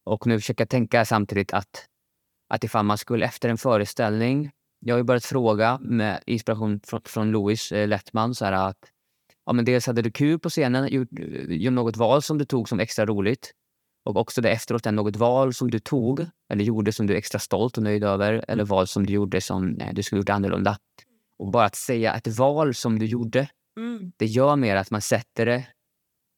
Och 0.07 0.27
nu 0.27 0.41
försöker 0.41 0.63
jag 0.63 0.69
tänka 0.69 1.05
samtidigt 1.05 1.53
att, 1.53 1.87
att 2.55 2.65
ifall 2.65 2.85
man 2.85 2.99
skulle 2.99 3.27
efter 3.27 3.49
en 3.49 3.59
föreställning. 3.59 4.51
Jag 4.81 4.95
har 4.95 4.99
ju 4.99 5.05
börjat 5.05 5.25
fråga 5.25 5.79
med 5.83 6.23
inspiration 6.27 6.81
från, 6.85 7.01
från 7.05 7.31
Louis 7.31 7.73
eh, 7.73 7.89
Lettman. 7.89 8.35
Så 8.35 8.45
här 8.45 8.53
att, 8.53 8.79
ja, 9.47 9.53
men 9.53 9.65
dels 9.65 9.87
hade 9.87 10.03
du 10.03 10.11
kul 10.11 10.39
på 10.39 10.49
scenen, 10.49 10.89
gjort, 10.89 11.09
gjort 11.49 11.73
något 11.73 11.97
val 11.97 12.23
som 12.23 12.39
du 12.39 12.45
tog 12.45 12.69
som 12.69 12.81
extra 12.81 13.07
roligt. 13.07 13.53
Och 14.09 14.17
också 14.17 14.41
det 14.41 14.51
efteråt, 14.51 14.85
något 14.85 15.17
val 15.17 15.55
som 15.55 15.71
du 15.71 15.79
tog 15.79 16.27
eller 16.53 16.65
gjorde 16.65 16.93
som 16.93 17.07
du 17.07 17.15
är 17.15 17.19
extra 17.19 17.39
stolt 17.39 17.77
och 17.77 17.83
nöjd 17.83 18.05
över. 18.05 18.45
Eller 18.49 18.65
val 18.65 18.87
som 18.87 19.07
du 19.07 19.13
gjorde 19.13 19.41
som 19.41 19.67
nej, 19.67 19.95
du 19.95 20.03
skulle 20.03 20.19
gjort 20.19 20.29
annorlunda. 20.29 20.79
Och 21.39 21.51
bara 21.51 21.65
att 21.65 21.75
säga 21.75 22.15
ett 22.15 22.27
val 22.39 22.75
som 22.75 22.99
du 22.99 23.07
gjorde 23.07 23.49
Mm. 23.79 24.13
det 24.17 24.27
gör 24.27 24.57
mer 24.57 24.77
att 24.77 24.91
man 24.91 25.01
sätter 25.01 25.47
det 25.47 25.67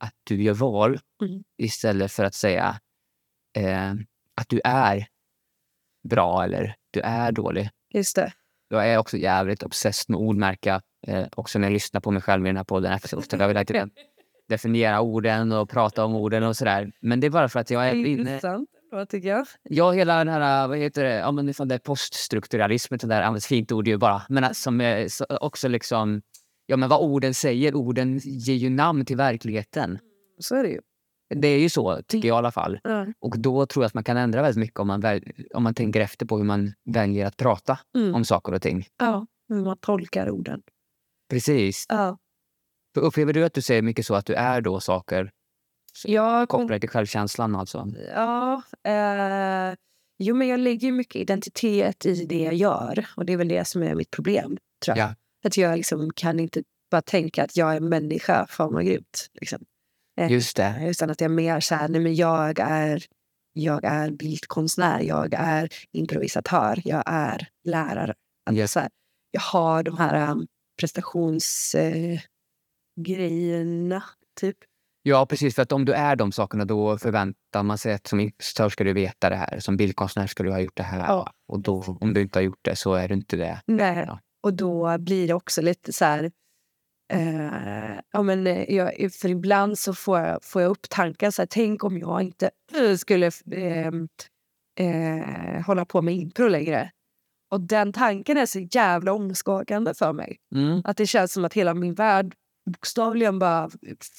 att 0.04 0.14
du 0.24 0.42
gör 0.42 0.54
val 0.54 0.98
Mm. 1.22 1.42
istället 1.62 2.12
för 2.12 2.24
att 2.24 2.34
säga 2.34 2.80
eh, 3.56 3.92
att 4.36 4.48
du 4.48 4.60
är 4.64 5.06
bra 6.08 6.44
eller 6.44 6.74
du 6.90 7.00
är 7.00 7.32
dålig. 7.32 7.70
Just 7.94 8.16
det. 8.16 8.32
Jag 8.68 8.88
är 8.88 8.98
också 8.98 9.16
jävligt 9.16 9.62
obsessed 9.62 10.10
med 10.10 10.18
ordmärka 10.18 10.82
eh, 11.06 11.26
också 11.36 11.58
när 11.58 11.68
jag 11.68 11.72
lyssnar 11.72 12.00
på 12.00 12.10
mig 12.10 12.22
själv 12.22 12.46
i 12.46 12.48
den 12.48 12.56
här 12.56 12.64
podden. 12.64 12.98
Jag 13.30 13.48
vill 13.48 13.56
definiera 14.50 15.00
orden 15.00 15.52
och 15.52 15.68
prata 15.70 16.04
om 16.04 16.14
orden 16.14 16.42
och 16.42 16.56
sådär. 16.56 16.92
Men 17.00 17.20
det 17.20 17.26
är 17.26 17.30
bara 17.30 17.48
för 17.48 17.60
att 17.60 17.70
jag 17.70 17.88
är 17.88 17.94
inne... 17.94 18.08
Intressant, 18.08 18.68
vad 18.90 19.08
tycker 19.08 19.28
jag. 19.28 19.46
Ja, 19.62 19.90
hela 19.92 20.18
den 20.18 20.28
här, 20.28 20.68
vad 20.68 20.78
heter 20.78 21.04
det, 21.04 21.14
ja 21.14 21.32
men 21.32 21.48
ifall 21.48 21.68
det 21.68 21.74
är 21.74 21.78
poststrukturalism, 21.78 22.94
det 23.00 23.06
där 23.06 23.22
används 23.22 23.46
fint 23.46 23.72
ord 23.72 23.88
ju 23.88 23.96
bara. 23.96 24.22
Men 24.28 24.54
som 24.54 24.80
är 24.80 25.08
så- 25.08 25.26
också 25.40 25.68
liksom, 25.68 26.22
ja 26.66 26.76
men 26.76 26.88
vad 26.88 27.00
orden 27.00 27.34
säger, 27.34 27.74
orden 27.74 28.20
ger 28.24 28.54
ju 28.54 28.70
namn 28.70 29.04
till 29.04 29.16
verkligheten. 29.16 29.98
Så 30.38 30.56
är 30.56 30.62
det 30.62 30.68
ju. 30.68 30.80
Det 31.34 31.48
är 31.48 31.58
ju 31.58 31.68
så, 31.68 32.00
tycker 32.06 32.28
jag 32.28 32.34
i 32.34 32.38
alla 32.38 32.50
fall. 32.50 32.78
Ja. 32.84 33.06
Och 33.20 33.38
då 33.38 33.66
tror 33.66 33.82
jag 33.82 33.86
att 33.86 33.94
man 33.94 34.04
kan 34.04 34.16
ändra 34.16 34.42
väldigt 34.42 34.58
mycket 34.60 34.78
om 34.80 34.86
man, 34.86 35.00
väl, 35.00 35.22
om 35.54 35.62
man 35.62 35.74
tänker 35.74 36.00
efter 36.00 36.26
på 36.26 36.36
hur 36.36 36.44
man 36.44 36.72
väljer 36.84 37.26
att 37.26 37.36
prata 37.36 37.78
Mm. 37.96 38.14
om 38.14 38.24
saker 38.24 38.52
och 38.54 38.62
ting. 38.62 38.86
ja, 38.98 39.26
hur 39.48 39.64
man 39.64 39.76
tolkar 39.80 40.30
orden. 40.30 40.62
Precis. 41.30 41.84
Ja. 41.88 42.18
För 42.94 43.00
upplever 43.00 43.32
du 43.32 43.44
att 43.44 43.54
du 43.54 43.62
säger 43.62 43.82
mycket 43.82 44.06
så 44.06 44.14
att 44.14 44.26
du 44.26 44.34
är 44.34 44.60
då 44.60 44.80
saker 44.80 45.30
Jag 46.04 46.48
kom- 46.48 46.60
kopplat 46.60 46.80
till 46.80 46.90
självkänslan 46.90 47.56
alltså? 47.56 47.88
Ja, 48.14 48.62
eh, 48.84 49.74
jo 50.18 50.34
men 50.34 50.48
jag 50.48 50.60
lägger 50.60 50.92
mycket 50.92 51.16
identitet 51.16 52.06
i 52.06 52.24
det 52.26 52.38
jag 52.42 52.54
gör. 52.54 53.06
Och 53.16 53.26
det 53.26 53.32
är 53.32 53.36
väl 53.36 53.48
det 53.48 53.64
som 53.64 53.82
är 53.82 53.94
mitt 53.94 54.10
problem, 54.10 54.56
tror 54.84 54.96
jag. 54.98 55.08
Ja. 55.08 55.14
Att 55.44 55.56
jag 55.56 55.76
liksom 55.76 56.10
kan 56.16 56.40
inte 56.40 56.62
bara 56.90 57.02
tänka 57.02 57.44
att 57.44 57.56
jag 57.56 57.76
är 57.76 57.80
människa, 57.80 58.46
fan 58.50 58.72
vad 58.72 58.84
grymt. 58.86 59.28
Liksom. 59.34 59.58
Eh, 60.20 60.32
Just 60.32 60.56
det. 60.56 60.74
Utan 60.90 61.10
att 61.10 61.20
jag 61.20 61.30
mer 61.30 61.60
så 61.60 61.74
här, 61.74 61.88
nej 61.88 62.00
men 62.00 62.14
jag 62.14 62.58
är, 62.58 63.04
jag 63.52 63.84
är 63.84 64.10
bildkonstnär, 64.10 65.00
jag 65.00 65.34
är 65.34 65.68
improvisatör, 65.92 66.82
jag 66.84 67.02
är 67.06 67.48
lärare. 67.64 68.14
Att 68.50 68.56
Ja. 68.56 68.68
så 68.68 68.80
här, 68.80 68.88
jag 69.30 69.40
har 69.40 69.82
de 69.82 69.98
här 69.98 70.30
um, 70.30 70.46
prestationsgrejerna, 70.80 72.12
eh, 72.14 72.20
grejerna, 73.02 74.02
typ. 74.40 74.56
Ja, 75.02 75.26
precis. 75.26 75.54
För 75.54 75.62
att 75.62 75.72
om 75.72 75.84
du 75.84 75.92
är 75.92 76.16
de 76.16 76.32
sakerna 76.32 76.64
då 76.64 76.98
förväntar 76.98 77.62
man 77.62 77.78
sig 77.78 77.94
att 77.94 78.06
som 78.06 78.20
illustratör 78.20 78.68
ska 78.68 78.84
du 78.84 78.92
veta 78.92 79.30
det 79.30 79.36
här. 79.36 79.60
Som 79.60 79.76
bildkonstnär 79.76 80.26
ska 80.26 80.42
du 80.42 80.50
ha 80.50 80.60
gjort 80.60 80.76
det 80.76 80.82
här. 80.82 80.98
Ja. 80.98 81.32
Och 81.48 81.60
då, 81.60 81.98
om 82.00 82.14
du 82.14 82.20
inte 82.20 82.38
har 82.38 82.44
gjort 82.44 82.60
det 82.62 82.76
så 82.76 82.94
är 82.94 83.08
du 83.08 83.14
inte 83.14 83.36
det. 83.36 83.60
Nej. 83.66 84.04
Ja. 84.06 84.20
Och 84.42 84.54
då 84.54 84.98
blir 84.98 85.28
det 85.28 85.34
också 85.34 85.62
lite 85.62 85.92
så 85.92 86.04
här... 86.04 86.30
Eh, 87.12 88.00
ja, 88.12 88.22
men, 88.22 88.46
eh, 88.46 88.74
jag, 88.74 89.12
för 89.12 89.28
ibland 89.28 89.78
så 89.78 89.94
får 89.94 90.18
jag, 90.18 90.44
får 90.44 90.62
jag 90.62 90.70
upp 90.70 90.88
tankar, 90.90 91.30
så 91.30 91.42
här, 91.42 91.46
tänk 91.50 91.84
om 91.84 91.98
jag 91.98 92.22
inte 92.22 92.50
eh, 92.74 92.96
skulle 92.96 93.30
eh, 93.52 93.90
eh, 94.80 95.66
hålla 95.66 95.84
på 95.84 96.02
med 96.02 96.14
impro 96.14 96.48
längre. 96.48 96.90
Och 97.50 97.60
den 97.60 97.92
tanken 97.92 98.36
är 98.36 98.46
så 98.46 98.58
jävla 98.70 99.12
omskakande 99.12 99.94
för 99.94 100.12
mig. 100.12 100.36
Mm. 100.54 100.82
Att 100.84 100.96
det 100.96 101.06
känns 101.06 101.32
som 101.32 101.44
att 101.44 101.54
hela 101.54 101.74
min 101.74 101.94
värld 101.94 102.34
bokstavligen 102.72 103.38
bara 103.38 103.70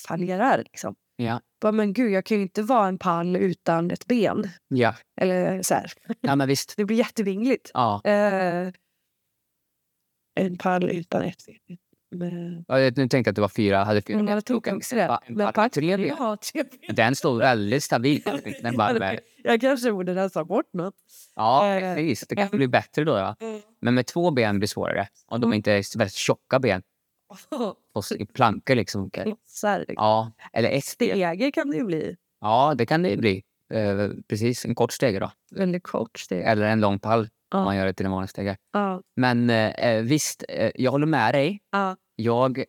fallerar. 0.07 0.57
Liksom. 0.57 0.95
Ja. 1.15 1.41
Bara, 1.61 1.71
men 1.71 1.93
gud, 1.93 2.11
jag 2.11 2.25
kan 2.25 2.37
ju 2.37 2.43
inte 2.43 2.61
vara 2.63 2.87
en 2.87 2.97
pall 2.97 3.35
utan 3.35 3.91
ett 3.91 4.07
ben. 4.07 4.49
Ja. 4.67 4.95
Eller 5.21 5.61
så 5.63 5.73
här. 5.73 5.91
ja, 6.21 6.35
men 6.35 6.47
visst. 6.47 6.73
Det 6.77 6.85
blir 6.85 6.97
jättevingligt. 6.97 7.71
Ja. 7.73 8.01
Eh, 8.05 8.71
en 10.35 10.57
pall 10.57 10.89
utan 10.89 11.21
ett 11.21 11.45
ben. 11.45 11.77
Men, 12.15 12.65
Ja, 12.67 12.79
jag- 12.79 12.97
Nu 12.97 13.07
tänkte 13.07 13.17
jag 13.17 13.27
att 13.31 13.35
det 13.35 13.41
var 13.41 13.49
fyra. 13.49 13.83
Hade 13.83 14.01
fyra. 14.01 14.17
men 14.17 14.27
jag 14.27 14.45
tog 14.45 14.67
en 14.67 14.81
Men 15.27 15.37
pall, 15.37 15.53
pall, 15.53 15.69
tre 15.69 15.97
ben. 15.97 16.07
ja, 16.19 16.37
tre 16.53 16.63
ben. 16.63 16.95
Den 16.95 17.15
stod 17.15 17.39
väldigt 17.39 17.83
stabilt. 17.83 18.25
Den 18.61 18.77
bara, 18.77 18.93
med- 18.93 19.19
Jag 19.43 19.61
kanske 19.61 19.91
borde 19.91 20.13
nästan 20.13 20.47
bort 20.47 20.73
något. 20.73 20.95
ja, 21.35 21.67
Eh, 21.75 21.95
precis. 21.95 22.27
Det 22.29 22.35
kan 22.35 22.49
bli 22.49 22.67
bättre 22.67 23.03
då. 23.03 23.17
Ja. 23.17 23.35
Men 23.81 23.93
med 23.95 24.05
två 24.05 24.31
ben 24.31 24.55
blir 24.59 24.61
det 24.61 24.67
svårare. 24.71 25.07
Och 25.27 25.39
de 25.39 25.51
är 25.51 25.55
inte 25.55 25.71
väldigt 25.97 26.13
tjocka 26.13 26.59
ben. 26.59 26.81
Och 27.93 28.03
plankor 28.33 28.75
liksom. 28.75 29.09
Här, 29.63 29.85
Ja, 29.87 30.31
eller 30.53 30.69
ett 30.69 30.83
steg. 30.85 31.53
Kan 31.53 31.69
det 31.71 31.77
ju 31.77 31.83
bli. 31.85 32.15
Ja, 32.41 32.73
det 32.77 32.85
kan 32.85 33.03
det 33.03 33.17
bli. 33.17 33.43
Eh, 33.73 34.09
precis, 34.27 34.65
en 34.65 34.75
kort 34.75 34.91
stege 34.93 35.19
då. 35.19 35.31
Väldigt 35.51 35.83
kort 35.83 36.19
steg. 36.19 36.41
Eller 36.45 36.61
en 36.65 36.79
lång 36.81 36.99
pall 36.99 37.19
om 37.21 37.27
Ja. 37.51 37.63
man 37.63 37.75
gör 37.75 37.85
det 37.85 37.93
till 37.93 38.05
en 38.05 38.11
vanlig 38.11 38.29
stege. 38.29 38.57
Ja, 38.73 39.01
Men 39.15 39.49
eh, 39.49 40.01
visst, 40.01 40.43
eh, 40.49 40.71
jag 40.75 40.91
håller 40.91 41.05
med 41.07 41.33
dig. 41.33 41.61
ja, 41.71 41.95
Jag, 42.15 42.63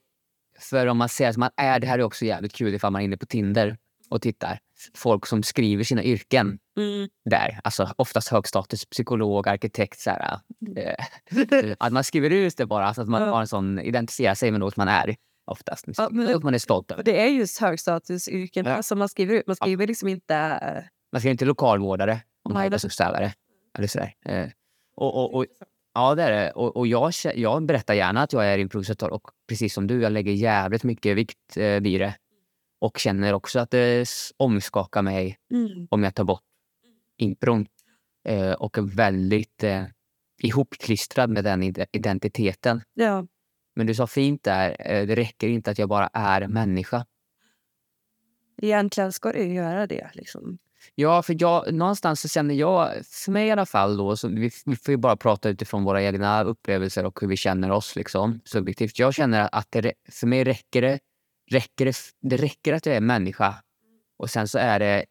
för 0.59 0.87
om 0.87 0.99
man 0.99 1.09
säger 1.09 1.31
att 1.31 1.37
man 1.37 1.51
är, 1.57 1.81
det 1.81 1.87
här 1.87 1.99
är 1.99 2.03
också 2.03 2.25
jävligt 2.25 2.53
kul 2.53 2.75
ifall 2.75 2.93
man 2.93 3.01
är 3.01 3.05
inne 3.05 3.17
på 3.17 3.27
Tinder 3.27 3.79
och 4.11 4.23
tittar. 4.23 4.59
Folk 4.95 5.27
som 5.27 5.43
skriver 5.43 5.85
sina 5.85 6.05
yrken 6.05 6.59
mm. 6.77 7.09
där. 7.31 7.61
Alltså 7.65 7.89
oftast 7.97 8.29
högstatus, 8.29 8.85
psykolog, 8.85 9.49
arkitekt. 9.49 10.01
Så 10.01 10.11
här, 10.11 10.39
eh, 10.77 11.75
att 11.79 11.93
man 11.93 12.05
skriver 12.05 12.31
ut 12.31 12.57
det 12.57 12.67
bara, 12.67 12.95
så 12.95 13.03
att 13.03 13.09
man 13.09 13.23
Ja. 13.23 13.29
har 13.31 13.41
en 13.41 13.47
sån, 13.47 13.79
identifierar 13.79 14.35
sig 14.35 14.51
med 14.51 14.61
något 14.61 14.77
man 14.77 14.89
är. 14.89 15.17
Oftast. 15.45 15.85
Ja, 15.97 16.09
men- 16.13 16.41
man 16.43 16.55
är 16.55 16.59
stolt 16.59 16.91
över. 16.91 17.03
Det 17.03 17.21
är 17.23 17.29
just 17.29 17.59
högstatusyrken 17.59 18.67
Ja. 18.67 18.83
som 18.83 18.99
man 18.99 19.09
skriver 19.09 19.35
ut. 19.35 19.47
Man 19.47 19.57
skriver 19.57 19.87
liksom 19.87 20.09
inte... 20.09 20.59
Man 21.13 21.21
ska 21.21 21.31
inte 21.31 21.45
lokalvårdare 21.45 22.13
om 22.43 22.53
Nej, 22.53 22.63
man 22.63 22.71
det- 22.71 22.85
är 22.85 22.89
städare. 22.89 23.33
Eller 23.79 23.89
sådär. 23.89 24.15
Eh, 24.25 24.47
och, 24.97 25.15
och, 25.17 25.35
och, 25.35 25.47
ja, 25.95 26.15
det 26.15 26.23
är 26.23 26.31
det. 26.31 26.51
Och, 26.51 26.77
och 26.77 26.87
jag, 26.87 27.13
jag 27.35 27.67
berättar 27.67 27.95
gärna 27.95 28.23
att 28.23 28.33
jag 28.33 28.47
är 28.47 28.59
improvisatör 28.59 29.11
och 29.13 29.23
precis 29.49 29.75
som 29.75 29.87
du, 29.87 30.03
jag 30.03 30.13
lägger 30.13 30.33
jävligt 30.33 30.85
mycket 30.85 31.17
vikt 31.17 31.57
eh, 31.57 31.81
vid 31.81 32.01
det. 32.01 32.15
Och 32.81 32.99
känner 32.99 33.33
också 33.33 33.59
att 33.61 33.71
det 33.71 34.09
omskakar 34.37 35.03
mig 35.03 35.37
Mm. 35.53 35.87
om 35.91 36.03
jag 36.05 36.15
tar 36.15 36.25
bort 36.25 36.43
impron. 37.23 37.67
Eh, 38.29 38.53
och 38.53 38.99
väldigt 38.99 39.65
eh, 39.65 39.85
ihopklistrad 40.43 41.31
med 41.31 41.45
den 41.45 41.63
ide- 41.63 41.87
identiteten. 41.93 42.81
Ja, 42.95 43.27
Men 43.77 43.87
du 43.87 43.95
sa 43.95 44.07
fint 44.07 44.43
där, 44.43 44.77
eh, 44.93 45.07
det 45.07 45.15
räcker 45.15 45.49
inte 45.49 45.71
att 45.71 45.79
jag 45.79 45.89
bara 45.89 46.11
är 46.13 46.49
människa. 46.49 47.07
egentligen 48.63 49.13
ska 49.13 49.39
ju 49.39 49.55
göra 49.55 49.87
det. 49.87 50.11
Liksom. 50.15 50.59
Ja, 50.95 51.23
för 51.23 51.37
jag, 51.39 51.75
någonstans 51.75 52.21
så 52.21 52.29
känner 52.29 52.55
jag, 52.55 52.91
för 53.07 53.33
mig 53.33 53.47
i 53.47 53.51
alla 53.51 53.67
fall 53.67 53.97
då, 53.97 54.17
så 54.17 54.29
vi, 54.29 54.51
vi 54.67 54.77
får 54.77 54.93
ju 54.93 54.97
bara 54.97 55.17
prata 55.17 55.49
utifrån 55.49 55.85
våra 55.85 56.03
egna 56.03 56.43
upplevelser 56.45 57.05
och 57.05 57.21
hur 57.21 57.29
vi 57.29 57.37
känner 57.37 57.71
oss 57.71 57.97
liksom, 57.97 58.41
subjektivt. 58.45 58.99
Jag 58.99 59.15
känner 59.15 59.49
att 59.53 59.67
det, 59.71 59.93
för 60.11 60.27
mig 60.27 60.45
räcker 60.45 60.83
det, 60.83 60.99
räcker 61.51 61.85
det, 61.85 61.97
det 62.21 62.37
räcker 62.37 62.73
att 62.73 62.87
jag 62.87 62.97
är 62.97 63.01
människa 63.01 63.55
och 64.19 64.31
sen 64.31 64.49
så 64.49 64.59
är 64.59 64.79
det, 64.79 65.05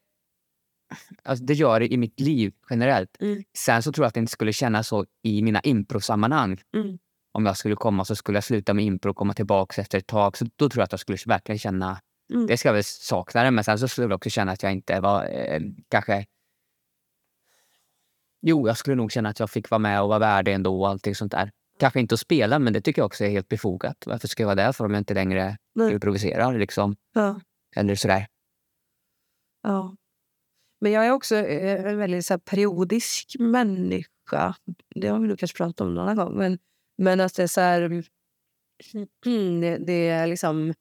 alltså 1.23 1.45
det 1.45 1.53
gör 1.53 1.79
det 1.79 1.93
i 1.93 1.97
mitt 1.97 2.19
liv 2.19 2.53
generellt. 2.69 3.17
Mm. 3.19 3.43
Sen 3.57 3.83
så 3.83 3.91
tror 3.91 4.03
jag 4.03 4.07
att 4.07 4.13
det 4.13 4.19
inte 4.19 4.31
skulle 4.31 4.53
kännas 4.53 4.87
så 4.87 5.05
i 5.23 5.41
mina 5.41 5.59
improsammanhang. 5.59 6.61
Mm. 6.75 6.97
Om 7.33 7.45
jag 7.45 7.57
skulle 7.57 7.75
komma 7.75 8.05
så 8.05 8.15
skulle 8.15 8.35
jag 8.37 8.43
sluta 8.43 8.73
med 8.73 8.85
impro 8.85 9.09
och 9.11 9.15
komma 9.17 9.33
tillbaka 9.33 9.81
efter 9.81 9.97
ett 9.97 10.07
tag. 10.07 10.37
Så 10.37 10.45
då 10.55 10.69
tror 10.69 10.81
jag 10.81 10.85
att 10.85 10.91
jag 10.91 10.99
skulle 10.99 11.17
verkligen 11.25 11.59
känna 11.59 12.01
Mm. 12.33 12.47
det 12.47 12.57
ska 12.57 12.69
jag 12.69 12.73
väl 12.73 12.83
sakna 12.83 13.43
det, 13.43 13.51
men 13.51 13.63
sen 13.63 13.79
så 13.79 13.87
skulle 13.87 14.05
jag 14.07 14.15
också 14.15 14.29
känna 14.29 14.51
att 14.51 14.63
jag 14.63 14.71
inte 14.71 14.99
var 14.99 15.25
eh, 15.25 15.61
kanske... 15.89 16.25
Jo, 18.41 18.67
jag 18.67 18.77
skulle 18.77 18.95
nog 18.95 19.11
känna 19.11 19.29
att 19.29 19.39
jag 19.39 19.49
fick 19.49 19.69
vara 19.69 19.79
med 19.79 20.01
och 20.01 20.09
vara 20.09 20.19
värd 20.19 20.45
det 20.45 20.53
ändå 20.53 20.81
och 20.81 20.89
allting 20.89 21.15
sånt 21.15 21.31
där. 21.31 21.51
Kanske 21.79 21.99
inte 21.99 22.13
att 22.13 22.19
spela, 22.19 22.59
men 22.59 22.73
det 22.73 22.81
tycker 22.81 23.01
jag 23.01 23.05
också 23.05 23.23
är 23.25 23.29
helt 23.29 23.47
befogat. 23.47 24.03
Varför 24.05 24.27
ska 24.27 24.43
jag 24.43 24.47
vara 24.47 24.55
där 24.55 24.71
för 24.71 24.85
om 24.85 24.91
jag 24.91 25.01
inte 25.01 25.13
längre 25.13 25.57
Nej. 25.75 25.93
improviserar 25.93 26.57
liksom? 26.57 26.95
Ja, 27.13 27.39
Eller 27.75 27.95
sådär. 27.95 28.27
ja. 29.63 29.95
Men 30.81 30.91
jag 30.91 31.05
är 31.05 31.11
också 31.11 31.35
eh, 31.35 31.85
en 31.85 31.97
väldigt 31.97 32.25
så 32.25 32.33
här, 32.33 32.39
periodisk 32.39 33.35
människa. 33.39 34.55
Det 34.95 35.07
har 35.07 35.19
vi 35.19 35.27
nog 35.27 35.39
kanske 35.39 35.57
pratat 35.57 35.81
om 35.81 35.93
någon 35.93 36.15
gång. 36.15 36.37
Men, 36.37 36.59
men 36.97 37.19
att 37.19 37.35
det 37.35 37.43
är 37.43 37.47
så 37.47 37.61
här... 37.61 37.81
mm, 37.81 38.03
Det, 39.85 40.07
är 40.07 40.27
liksom... 40.27 40.73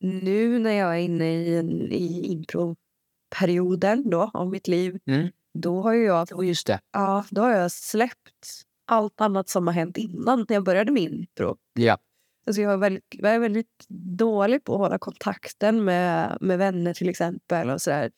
Nu 0.00 0.58
när 0.58 0.72
jag 0.72 0.94
är 0.94 1.00
inne 1.00 1.34
i, 1.34 1.58
i 1.90 2.32
improperioden 2.32 4.10
då, 4.10 4.30
av 4.34 4.50
mitt 4.50 4.68
liv 4.68 4.98
Mm. 5.06 5.28
då 5.58 5.82
har 5.82 5.92
jag 5.92 6.32
Och 6.32 6.44
just 6.44 6.66
det. 6.66 6.80
Ja, 6.92 7.24
då 7.30 7.42
har 7.42 7.50
jag 7.50 7.72
släppt 7.72 8.64
allt 8.86 9.20
annat 9.20 9.48
som 9.48 9.66
har 9.66 9.74
hänt 9.74 9.96
innan 9.96 10.46
när 10.48 10.56
jag 10.56 10.64
började 10.64 10.92
min 10.92 11.14
intro. 11.14 11.56
Ja. 11.74 11.98
Alltså 12.46 12.62
jag, 12.62 12.72
är 12.72 12.76
väldigt, 12.76 13.04
jag 13.10 13.34
är 13.34 13.38
väldigt 13.38 13.86
dålig 14.18 14.64
på 14.64 14.74
att 14.74 14.78
hålla 14.80 14.98
kontakten 14.98 15.84
med, 15.84 16.38
med 16.40 16.58
vänner 16.58 16.94
till 16.94 17.08
exempel. 17.08 17.70
och 17.70 17.82
sådär. 17.82 18.10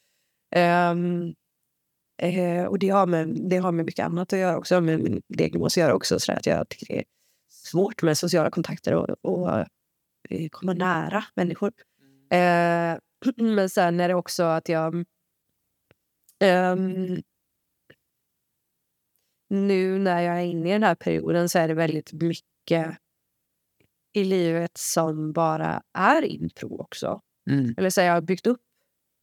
Ehm, 0.51 1.35
eh, 2.23 2.65
och 2.65 2.79
det 2.79 2.89
har, 2.89 3.07
med, 3.07 3.29
det 3.51 3.57
har 3.57 3.73
med 3.73 3.87
mycket 3.87 4.05
annat 4.07 4.33
att 4.33 4.39
göra 4.39 4.59
också. 4.59 4.81
Med 4.81 5.01
min 5.01 5.23
diagnos 5.29 5.73
att 5.73 5.81
göra 5.81 5.95
också. 5.95 6.21
Så 6.21 6.33
att 6.33 6.47
jag 6.47 6.69
tycker 6.69 6.87
det 6.87 6.99
är 6.99 7.05
svårt 7.51 8.03
med 8.03 8.19
sociala 8.19 8.51
kontakter 8.51 8.95
och, 8.95 9.11
och 9.23 9.59
eh, 10.29 10.49
komma 10.51 10.73
nära 10.73 11.25
människor. 11.35 11.73
Eh, 12.31 12.99
men 13.37 13.71
sen 13.71 14.01
är 14.01 14.09
det 14.09 14.15
också 14.15 14.43
att 14.43 14.69
jag... 14.69 15.05
ehm, 16.41 17.23
nu 19.49 19.99
när 19.99 20.21
jag 20.21 20.37
är 20.37 20.45
inne 20.45 20.69
i 20.69 20.73
den 20.73 20.83
här 20.83 20.95
perioden 20.95 21.49
så 21.49 21.59
är 21.59 21.69
det 21.69 21.75
väldigt 21.75 22.13
mycket 22.13 22.99
i 24.13 24.25
livet 24.25 24.77
som 24.77 25.33
bara 25.33 25.83
är 25.99 26.25
impro 26.25 26.81
också. 26.81 27.21
Mm. 27.51 27.75
Eller 27.77 27.91
så 27.91 28.01
har 28.01 28.07
jag 28.09 28.25
byggt 28.25 28.47
upp 28.47 28.61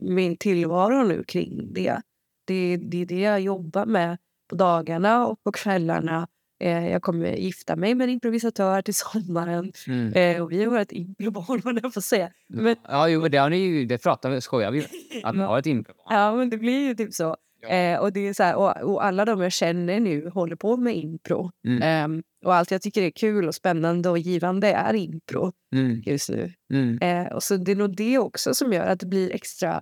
min 0.03 0.37
tillvaro 0.37 1.03
nu 1.03 1.23
kring 1.23 1.73
det. 1.73 2.01
Det, 2.47 2.77
det 2.77 3.01
är 3.01 3.05
det 3.05 3.19
jag 3.19 3.41
jobbar 3.41 3.85
med 3.85 4.17
på 4.49 4.55
dagarna 4.55 5.27
och 5.27 5.43
på 5.43 5.51
kvällarna. 5.51 6.27
Eh, 6.63 6.87
jag 6.91 7.01
kommer 7.01 7.27
gifta 7.35 7.75
mig 7.75 7.95
med 7.95 8.05
en 8.05 8.09
improvisatör 8.09 8.81
till 8.81 8.93
sommaren. 8.95 9.71
Mm. 9.87 10.13
Eh, 10.13 10.41
och 10.43 10.51
vi 10.51 10.63
har 10.63 10.71
varit 10.71 10.91
improbarn, 10.91 11.61
vad 11.63 11.79
jag 11.83 11.93
får 11.93 12.01
säga. 12.01 12.29
Men, 12.49 12.75
Ja, 12.87 13.07
jo, 13.09 13.27
det 13.27 13.37
har 13.37 13.49
ni 13.49 13.57
ju, 13.57 13.85
det 13.85 13.97
pratar 13.97 14.29
vi, 14.29 14.41
skojar 14.41 14.71
vi. 14.71 14.85
Att 15.23 15.35
man 15.35 15.47
har 15.47 15.59
ett 15.59 15.65
impro. 15.65 15.93
ja, 16.09 16.35
men 16.35 16.49
det 16.49 16.57
blir 16.57 16.87
ju 16.87 16.95
typ 16.95 17.13
så. 17.13 17.37
Ja. 17.61 17.69
Eh, 17.69 17.99
och, 17.99 18.13
det 18.13 18.27
är 18.27 18.33
så 18.33 18.43
här, 18.43 18.55
och, 18.55 18.93
och 18.93 19.05
alla 19.05 19.25
de 19.25 19.41
jag 19.41 19.51
känner 19.51 19.99
nu 19.99 20.29
håller 20.29 20.55
på 20.55 20.77
med 20.77 20.95
impro. 20.97 21.51
Mm. 21.67 21.81
Ehm, 21.83 22.23
och 22.45 22.55
allt 22.55 22.71
jag 22.71 22.81
tycker 22.81 23.01
är 23.01 23.09
kul 23.11 23.47
och 23.47 23.55
spännande 23.55 24.09
och 24.09 24.17
givande 24.17 24.67
är 24.71 24.93
impro 24.93 25.51
Mm. 25.75 26.01
just 26.05 26.29
nu. 26.29 26.53
Mm. 26.73 26.99
Eh, 27.01 27.33
och 27.33 27.43
så 27.43 27.57
det 27.57 27.71
är 27.71 27.75
nog 27.75 27.95
det 27.95 28.17
också 28.17 28.53
som 28.53 28.73
gör 28.73 28.85
att 28.85 28.99
det 28.99 29.05
blir 29.05 29.31
extra 29.35 29.81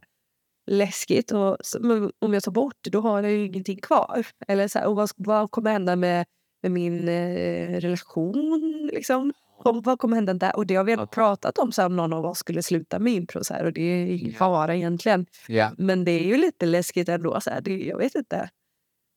läskigt. 0.67 1.31
Och 1.31 1.57
om 2.19 2.33
jag 2.33 2.43
tar 2.43 2.51
bort 2.51 2.75
det, 2.81 2.89
då 2.89 3.01
har 3.01 3.23
jag 3.23 3.31
ju 3.31 3.45
ingenting 3.45 3.77
kvar. 3.81 4.25
Eller 4.47 4.67
så 4.67 4.79
här, 4.79 4.87
och 4.87 4.95
vad, 4.95 5.09
vad 5.15 5.51
kommer 5.51 5.71
hända 5.71 5.95
med, 5.95 6.25
med 6.63 6.71
min 6.71 7.07
eh, 7.09 7.79
relation? 7.79 8.89
Liksom? 8.93 9.33
Kom, 9.63 9.81
vad 9.81 9.99
kommer 9.99 10.15
hända 10.15 10.33
där? 10.33 10.55
Och 10.55 10.65
det 10.67 10.75
har 10.75 10.83
vi 10.83 10.91
Ja. 10.91 11.05
pratat 11.05 11.57
om 11.57 11.71
så 11.71 11.85
om 11.85 11.95
någon 11.95 12.13
av 12.13 12.25
oss 12.25 12.37
skulle 12.37 12.63
sluta 12.63 12.99
med 12.99 13.13
impro. 13.13 13.43
Så 13.43 13.53
här, 13.53 13.65
och 13.65 13.73
det 13.73 13.81
är 13.81 14.05
ingen 14.05 14.33
fara 14.33 14.75
egentligen. 14.75 15.25
Ja. 15.47 15.71
Men 15.77 16.05
det 16.05 16.11
är 16.11 16.23
ju 16.23 16.37
lite 16.37 16.65
läskigt 16.65 17.09
ändå. 17.09 17.41
Så 17.41 17.49
här, 17.49 17.61
det, 17.61 17.77
jag 17.83 17.97
vet 17.97 18.15
inte. 18.15 18.49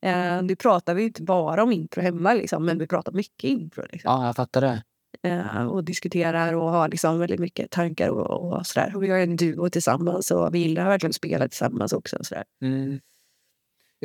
Eh, 0.07 0.43
nu 0.43 0.57
pratar 0.57 0.95
vi 0.95 1.03
inte 1.03 1.23
bara 1.23 1.63
om 1.63 1.73
impro 1.73 2.03
hemma, 2.03 2.35
liksom, 2.35 2.65
men 2.65 2.79
vi 2.79 2.87
pratar 2.87 3.13
mycket 3.13 3.45
impro. 3.51 3.83
Liksom 3.93 4.11
ja, 4.13 4.27
jag 4.27 4.37
fattar 4.37 4.61
det. 4.61 4.83
Eh, 5.23 5.67
och 5.67 5.85
diskuterar 5.85 6.53
och 6.55 6.71
har 6.71 6.89
liksom 6.89 7.19
väldigt 7.19 7.41
mycket 7.41 7.71
tankar 7.71 8.09
och, 8.09 8.53
och 8.53 8.67
sådär. 8.67 8.97
Och 8.97 9.03
vi 9.03 9.11
har 9.11 9.19
en 9.19 9.37
duo 9.37 9.71
tillsammans 9.71 10.31
och 10.31 10.55
vi 10.55 10.59
gillar 10.59 10.85
verkligen 10.85 11.11
att 11.11 11.17
spela 11.17 11.49
tillsammans 11.49 11.93
också. 11.93 12.17
Och 12.17 12.27
sådär. 12.27 12.45
Mm. 12.63 13.01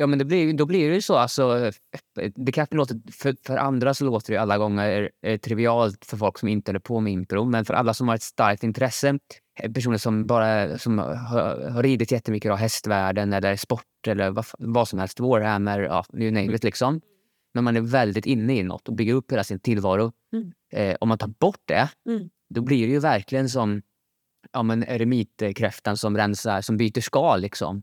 Ja, 0.00 0.06
men 0.06 0.18
det 0.18 0.24
blir, 0.24 0.52
då 0.52 0.66
blir 0.66 0.88
det 0.88 0.94
ju 0.94 1.02
så. 1.02 1.16
Alltså, 1.16 1.70
det 2.34 2.52
kanske 2.52 2.76
låter, 2.76 3.00
för, 3.12 3.36
för 3.46 3.56
andra 3.56 3.94
så 3.94 4.04
låter 4.04 4.32
det 4.32 4.38
alla 4.38 4.58
gånger 4.58 5.10
eh, 5.26 5.38
trivialt 5.38 6.04
för 6.04 6.16
folk 6.16 6.38
som 6.38 6.48
inte 6.48 6.70
håller 6.70 6.80
på 6.80 7.00
med 7.00 7.12
impro. 7.12 7.44
Men 7.44 7.64
för 7.64 7.74
alla 7.74 7.94
som 7.94 8.08
har 8.08 8.14
ett 8.14 8.22
starkt 8.22 8.62
intresse, 8.62 9.18
eh, 9.60 9.72
personer 9.72 9.98
som 9.98 10.26
bara 10.26 10.78
som 10.78 10.98
har, 10.98 11.70
har 11.70 11.82
ridit 11.82 12.12
jättemycket 12.12 12.52
av 12.52 12.58
hästvärlden 12.58 13.32
eller 13.32 13.56
sport 13.56 14.06
eller 14.06 14.30
vad, 14.30 14.44
vad 14.58 14.88
som 14.88 14.98
helst, 14.98 15.20
Warhammer, 15.20 15.80
ja, 15.80 16.04
you 16.14 16.30
name 16.30 16.54
it 16.54 16.64
liksom. 16.64 17.00
Men 17.54 17.64
man 17.64 17.76
är 17.76 17.80
väldigt 17.80 18.26
inne 18.26 18.56
i 18.56 18.62
något 18.62 18.88
och 18.88 18.94
bygger 18.94 19.14
upp 19.14 19.32
hela 19.32 19.44
sin 19.44 19.60
tillvaro. 19.60 20.12
Mm. 20.32 20.52
Eh, 20.70 20.96
om 21.00 21.08
man 21.08 21.18
tar 21.18 21.28
bort 21.28 21.60
det, 21.64 21.88
Mm. 22.08 22.30
då 22.54 22.60
blir 22.62 22.86
det 22.86 22.92
ju 22.92 22.98
verkligen 23.00 23.48
som 23.48 23.82
ja, 24.52 24.62
men 24.62 24.82
eremitkräftan 24.82 25.96
som 25.96 26.16
rensar, 26.16 26.60
som 26.60 26.76
byter 26.76 27.00
skal 27.00 27.40
liksom. 27.40 27.82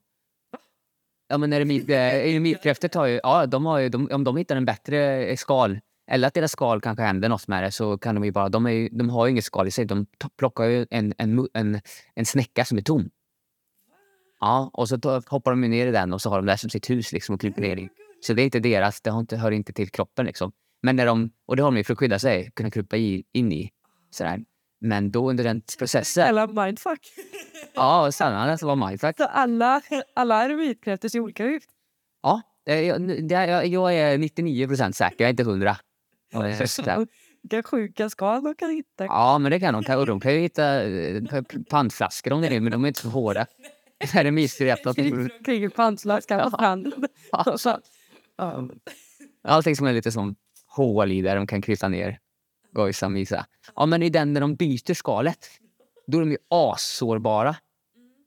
Ja 1.30 1.38
men 1.38 1.54
eremit, 1.54 1.90
eh, 1.90 1.96
eremitkräftor 2.32 3.00
har 3.00 3.06
ju, 3.06 3.20
ja 3.24 3.46
de 3.46 3.66
har 3.66 3.80
ju, 3.80 3.90
de, 3.90 4.10
om 4.12 4.24
de 4.24 4.38
hittar 4.38 4.56
en 4.56 4.66
bättre 4.66 5.38
skal 5.38 5.80
eller 6.12 6.28
att 6.28 6.34
deras 6.34 6.52
skal 6.52 6.82
kanske 6.82 7.04
händer 7.04 7.30
något 7.30 7.48
med 7.48 7.64
det 7.64 7.72
så 7.72 7.98
kan 7.98 8.16
de 8.16 8.24
ju 8.26 8.32
bara, 8.32 8.50
de, 8.50 8.66
är 8.66 8.72
ju, 8.72 8.90
de 8.90 9.10
har 9.10 9.26
ju 9.26 9.32
inget 9.32 9.44
skal 9.44 9.68
i 9.68 9.72
sig, 9.72 9.86
de 9.86 10.06
plockar 10.38 10.64
ju 10.64 10.86
en, 10.90 11.14
en, 11.18 11.48
en, 11.54 11.82
en 12.16 12.26
snäcka 12.26 12.66
som 12.66 12.78
är 12.78 12.82
tom. 12.82 13.10
Ja, 14.40 14.70
och 14.74 14.90
så 14.90 14.98
tar- 14.98 15.24
hoppar 15.30 15.52
de 15.52 15.62
ner 15.62 15.88
i 15.88 15.92
den 15.92 16.14
och 16.14 16.22
så 16.22 16.30
har 16.30 16.38
de 16.38 16.46
det 16.46 16.58
som 16.58 16.70
sitt 16.70 16.90
hus 16.90 17.12
liksom 17.14 17.36
och 17.36 17.42
kryper 17.42 17.62
ner 17.62 17.78
i. 17.78 17.90
Så 18.22 18.34
det 18.34 18.42
är 18.42 18.44
inte 18.44 18.60
deras, 18.60 19.02
det 19.02 19.10
inte, 19.10 19.38
hör 19.38 19.52
inte 19.52 19.74
till 19.74 19.90
kroppen 19.90 20.26
liksom. 20.26 20.52
Men 20.82 20.96
när 20.96 21.06
de, 21.06 21.30
och 21.46 21.56
det 21.56 21.64
har 21.64 21.72
de 21.72 21.78
ju 21.78 21.84
för 21.84 21.94
att 21.94 22.00
skydda 22.00 22.20
sig, 22.20 22.52
kunna 22.56 22.72
krypa 22.72 22.98
i, 22.98 23.24
in 23.34 23.52
i. 23.52 23.70
Sådär. 24.10 24.40
Men 24.82 25.12
då 25.12 25.30
under 25.30 25.44
den 25.44 25.62
processen, 25.80 26.28
Eller 26.28 26.48
mindfuck. 26.66 27.00
ja, 27.76 28.12
sanningen 28.12 28.58
så 28.58 28.68
var 28.68 28.88
mindfuck. 28.88 29.18
Så 29.18 29.26
alla, 29.26 29.82
alla 30.16 30.44
eremitkräftor 30.46 31.10
ser 31.10 31.20
olika 31.20 31.46
ut. 31.46 31.64
Ja, 32.22 32.42
jag, 32.66 33.02
det- 33.28 33.46
jag, 33.46 33.68
jag 33.68 33.94
är 33.96 34.18
99% 34.18 34.92
säker, 34.92 35.16
jag 35.18 35.26
är 35.26 35.30
inte 35.30 35.44
100. 35.44 35.78
Eh, 36.34 36.66
sådär. 36.66 37.08
Vilka 37.42 37.64
sjuka 37.64 38.10
skal 38.10 38.42
man 38.42 38.56
kan 38.56 38.70
hitta. 38.70 39.06
Ja, 39.06 39.38
men 39.38 39.52
det 39.52 39.60
kan 39.60 39.84
de. 39.84 39.96
Och 39.96 40.06
de 40.06 40.20
kan 40.20 40.34
ju 40.34 40.40
hitta 40.40 40.84
eh, 40.84 41.22
pantflaskor 41.70 42.34
om 42.34 42.42
det 42.42 42.48
är 42.48 42.60
men 42.60 42.72
de 42.72 42.84
är 42.84 42.88
inte 42.88 43.00
så 43.02 43.10
hårda. 43.10 43.46
Kring- 44.96 45.30
Kring 45.46 45.64
en 45.64 45.72
pantflaska 45.72 46.40
på 46.44 46.50
stranden. 46.50 46.94
Och 47.46 47.62
så- 47.62 47.80
Ja. 48.38 48.70
Allting 49.44 49.76
som 49.76 49.88
är 49.88 49.94
lite 49.94 50.12
som 50.12 50.36
hål 50.78 51.12
i 51.12 51.22
där 51.22 51.36
de 51.36 51.48
kan 51.48 51.62
krypa 51.62 51.88
ner. 51.88 52.20
Gojsa, 52.72 53.10
misa. 53.10 53.46
Ja, 53.76 53.86
men 53.86 54.04
i 54.04 54.10
den 54.10 54.34
när 54.34 54.42
de 54.42 54.56
byter 54.56 54.94
skalet, 54.94 55.48
då 56.08 56.18
är 56.18 56.22
de 56.22 56.32
ju 56.32 56.38
assårbara 56.50 57.56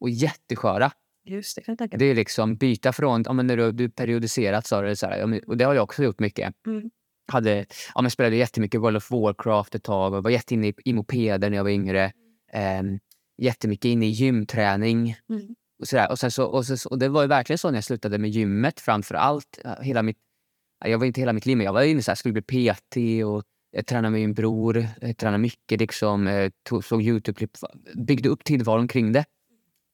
och 0.00 0.10
jättesköra. 0.10 0.92
Just 1.24 1.56
det, 1.56 1.62
kan 1.62 1.72
jag 1.72 1.78
tänka. 1.78 1.96
Det 1.96 2.04
är 2.04 2.14
liksom 2.14 2.56
byta 2.56 2.92
från, 2.92 3.22
ja, 3.26 3.32
men 3.32 3.46
när 3.46 3.56
du, 3.56 3.72
du 3.72 3.90
periodiserat 3.90 4.66
sa 4.66 4.82
du 4.82 4.96
så 4.96 5.06
här, 5.06 5.48
och 5.48 5.56
det 5.56 5.64
har 5.64 5.74
jag 5.74 5.84
också 5.84 6.02
gjort 6.02 6.20
mycket. 6.20 6.54
Mm. 6.66 6.90
Hade, 7.32 7.66
ja, 7.94 8.02
men 8.02 8.10
spelade 8.10 8.36
jättemycket 8.36 8.80
World 8.80 8.96
of 8.96 9.10
Warcraft 9.10 9.74
ett 9.74 9.82
tag 9.82 10.14
och 10.14 10.22
var 10.22 10.30
jätteinne 10.30 10.68
i, 10.68 10.74
i 10.84 10.92
mopeder 10.92 11.50
när 11.50 11.56
jag 11.56 11.64
var 11.64 11.70
yngre. 11.70 12.12
Um, 12.80 12.98
jättemycket 13.38 13.84
inne 13.84 14.06
i 14.06 14.10
gymträning. 14.10 15.16
Mm. 15.28 15.54
Och, 15.80 15.88
så 15.88 15.96
där. 15.96 16.10
Och, 16.10 16.18
så, 16.18 16.44
och, 16.44 16.66
så, 16.66 16.88
och 16.88 16.98
det 16.98 17.08
var 17.08 17.22
ju 17.22 17.28
verkligen 17.28 17.58
så 17.58 17.70
när 17.70 17.76
jag 17.76 17.84
slutade 17.84 18.18
med 18.18 18.30
gymmet 18.30 18.80
framför 18.80 19.14
allt. 19.14 19.58
Hela 19.82 20.02
mitt, 20.02 20.18
jag 20.84 20.98
var 20.98 21.06
inte 21.06 21.20
hela 21.20 21.32
mitt 21.32 21.46
liv, 21.46 21.56
men 21.56 21.64
jag 21.64 21.72
var 21.72 21.82
inne 21.82 22.02
så 22.02 22.10
här, 22.10 22.16
skulle 22.16 22.32
bli 22.32 22.42
PT 22.42 22.96
och 23.26 23.44
jag 23.70 23.86
tränade 23.86 24.10
med 24.10 24.20
min 24.20 24.34
bror. 24.34 24.86
Jag 25.00 25.16
tränade 25.16 25.38
mycket, 25.38 25.80
liksom, 25.80 26.26
eh, 26.26 26.50
tog, 26.62 26.84
såg 26.84 27.02
Youtube-klipp. 27.02 27.50
Byggde 27.94 28.28
upp 28.28 28.44
tillvaron 28.44 28.88
kring 28.88 29.12
det. 29.12 29.24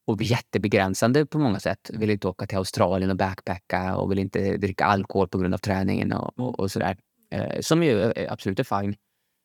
Och 0.07 0.23
jättebegränsande 0.23 1.27
på 1.27 1.39
många 1.39 1.61
sätt. 1.61 1.91
Vill 1.93 2.11
inte 2.11 2.29
åka 2.29 2.47
till 2.47 2.59
Australien 2.59 3.11
och 3.11 3.17
backpacka 3.17 3.97
och 3.97 4.11
vill 4.11 4.19
inte 4.19 4.57
dricka 4.57 4.85
alkohol 4.85 5.29
på 5.29 5.39
grund 5.39 5.55
av 5.55 5.59
träningen 5.59 6.13
och, 6.13 6.39
och, 6.39 6.61
och 6.61 6.71
sådär. 6.71 6.97
Eh, 7.31 7.61
som 7.61 7.83
ju 7.83 8.03
eh, 8.03 8.33
absolut 8.33 8.61
är 8.61 8.81
fine. 8.81 8.97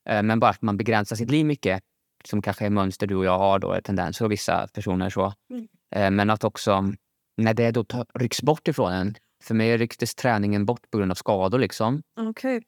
Eh, 0.09 0.23
men 0.23 0.39
bara 0.39 0.51
att 0.51 0.61
man 0.61 0.77
begränsar 0.77 1.15
sitt 1.15 1.31
liv 1.31 1.45
mycket. 1.45 1.83
Som 2.23 2.41
kanske 2.41 2.65
är 2.65 2.69
mönster 2.69 3.07
du 3.07 3.15
och 3.15 3.25
jag 3.25 3.37
har 3.37 3.59
då, 3.59 3.81
tendenser 3.83 4.25
och 4.25 4.31
vissa 4.31 4.67
personer 4.67 5.09
så. 5.09 5.33
Mm. 5.49 5.67
Eh, 5.95 6.11
men 6.11 6.29
att 6.29 6.43
också 6.43 6.93
när 7.37 7.53
det 7.53 7.71
då 7.71 7.85
rycks 8.13 8.41
bort 8.41 8.67
ifrån 8.67 8.93
en. 8.93 9.15
För 9.41 9.53
mig 9.55 9.77
rycktes 9.77 10.15
träningen 10.15 10.65
bort 10.65 10.91
på 10.91 10.97
grund 10.97 11.11
av 11.11 11.15
skador 11.15 11.59
liksom. 11.59 12.01
Okej. 12.19 12.63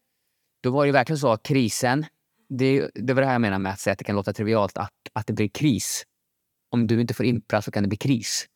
Då 0.63 0.71
var 0.71 0.86
det 0.86 0.91
verkligen 0.91 1.19
så 1.19 1.31
att 1.31 1.43
krisen, 1.43 2.05
det, 2.49 2.89
det 2.95 3.13
var 3.13 3.21
det 3.21 3.25
här 3.27 3.33
jag 3.33 3.41
menar 3.41 3.59
med 3.59 3.71
att 3.71 3.79
säga 3.79 3.91
att 3.91 3.97
det 3.97 4.03
kan 4.05 4.15
låta 4.15 4.33
trivialt, 4.33 4.77
att, 4.77 4.89
att 5.13 5.27
det 5.27 5.33
blir 5.33 5.47
kris. 5.49 6.03
Om 6.71 6.88
du 6.88 7.01
inte 7.01 7.13
får 7.13 7.25
impra 7.25 7.62
så 7.62 7.71
kan 7.71 7.83
det 7.83 7.89
bli 7.89 7.97
kris. 7.97 8.47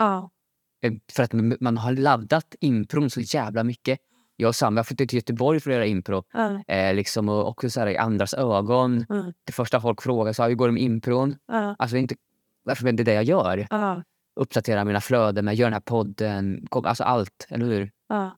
Eh, 0.84 0.93
För 1.12 1.23
att 1.23 1.34
man- 1.62 1.77
har 1.77 1.91
laddat 1.93 2.56
impron 2.60 3.10
så 3.10 3.21
jävla 3.21 3.63
mycket. 3.63 3.99
Jag 4.36 4.47
och 4.47 4.56
Sam, 4.56 4.77
jag 4.77 4.88
flyttade 4.88 5.08
till 5.08 5.17
Göteborg 5.17 5.60
för 5.60 5.69
att 5.69 5.75
göra 5.75 5.86
impro. 5.86 6.23
Ja. 6.34 6.63
Eh, 6.67 6.95
liksom, 6.95 7.30
och 7.30 7.47
också 7.47 7.69
så 7.69 7.80
här, 7.80 7.88
i 7.88 7.97
andras 7.97 8.34
ögon. 8.34 9.06
Mm. 9.10 9.34
Det 9.43 9.51
första 9.51 9.82
folk 9.82 10.01
frågar 10.01 10.34
så 10.34 10.41
här, 10.43 10.49
hur 10.49 10.56
går 10.56 10.67
det 10.67 10.73
med 10.73 10.84
impron? 10.84 11.36
Ja. 11.47 11.75
Alltså 11.80 11.97
inte, 11.97 12.15
varför 12.63 12.88
är 12.88 12.91
det 12.91 13.03
det 13.03 13.13
jag 13.13 13.23
gör? 13.23 13.67
Ja. 13.69 14.03
Uppdatera 14.39 14.86
mina 14.86 15.01
flöden 15.01 15.45
med, 15.45 15.56
gör 15.56 15.65
den 15.65 15.73
här 15.73 15.80
podden, 15.80 16.67
kom, 16.69 16.86
alltså 16.86 17.03
allt, 17.03 17.47
eller 17.49 17.65
hur? 17.65 17.91
Ja. 18.08 18.38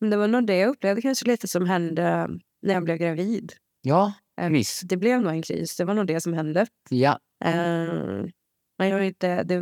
Men 0.00 0.10
det 0.10 0.16
var 0.16 0.28
nog 0.28 0.46
det 0.46 0.56
jag 0.56 0.68
upplevde 0.70 1.02
kanske 1.02 1.26
lite 1.26 1.48
som 1.48 1.66
hände 1.66 2.28
när 2.62 2.74
jag 2.74 2.84
blev 2.84 2.96
gravid. 2.96 3.52
Ja, 3.82 4.12
Eh, 4.40 4.48
kris. 4.48 4.80
Det 4.84 4.96
blev 4.96 5.22
nog 5.22 5.32
en 5.32 5.42
kris. 5.42 5.76
Det 5.76 5.84
var 5.84 5.94
nog 5.94 6.06
det 6.06 6.20
som 6.20 6.32
hände. 6.32 6.66
Ja, 6.90 7.18
Eh, 7.44 7.52
men 8.78 8.88
jag 8.88 8.92
har 8.92 9.00
inte, 9.00 9.42
det, 9.42 9.54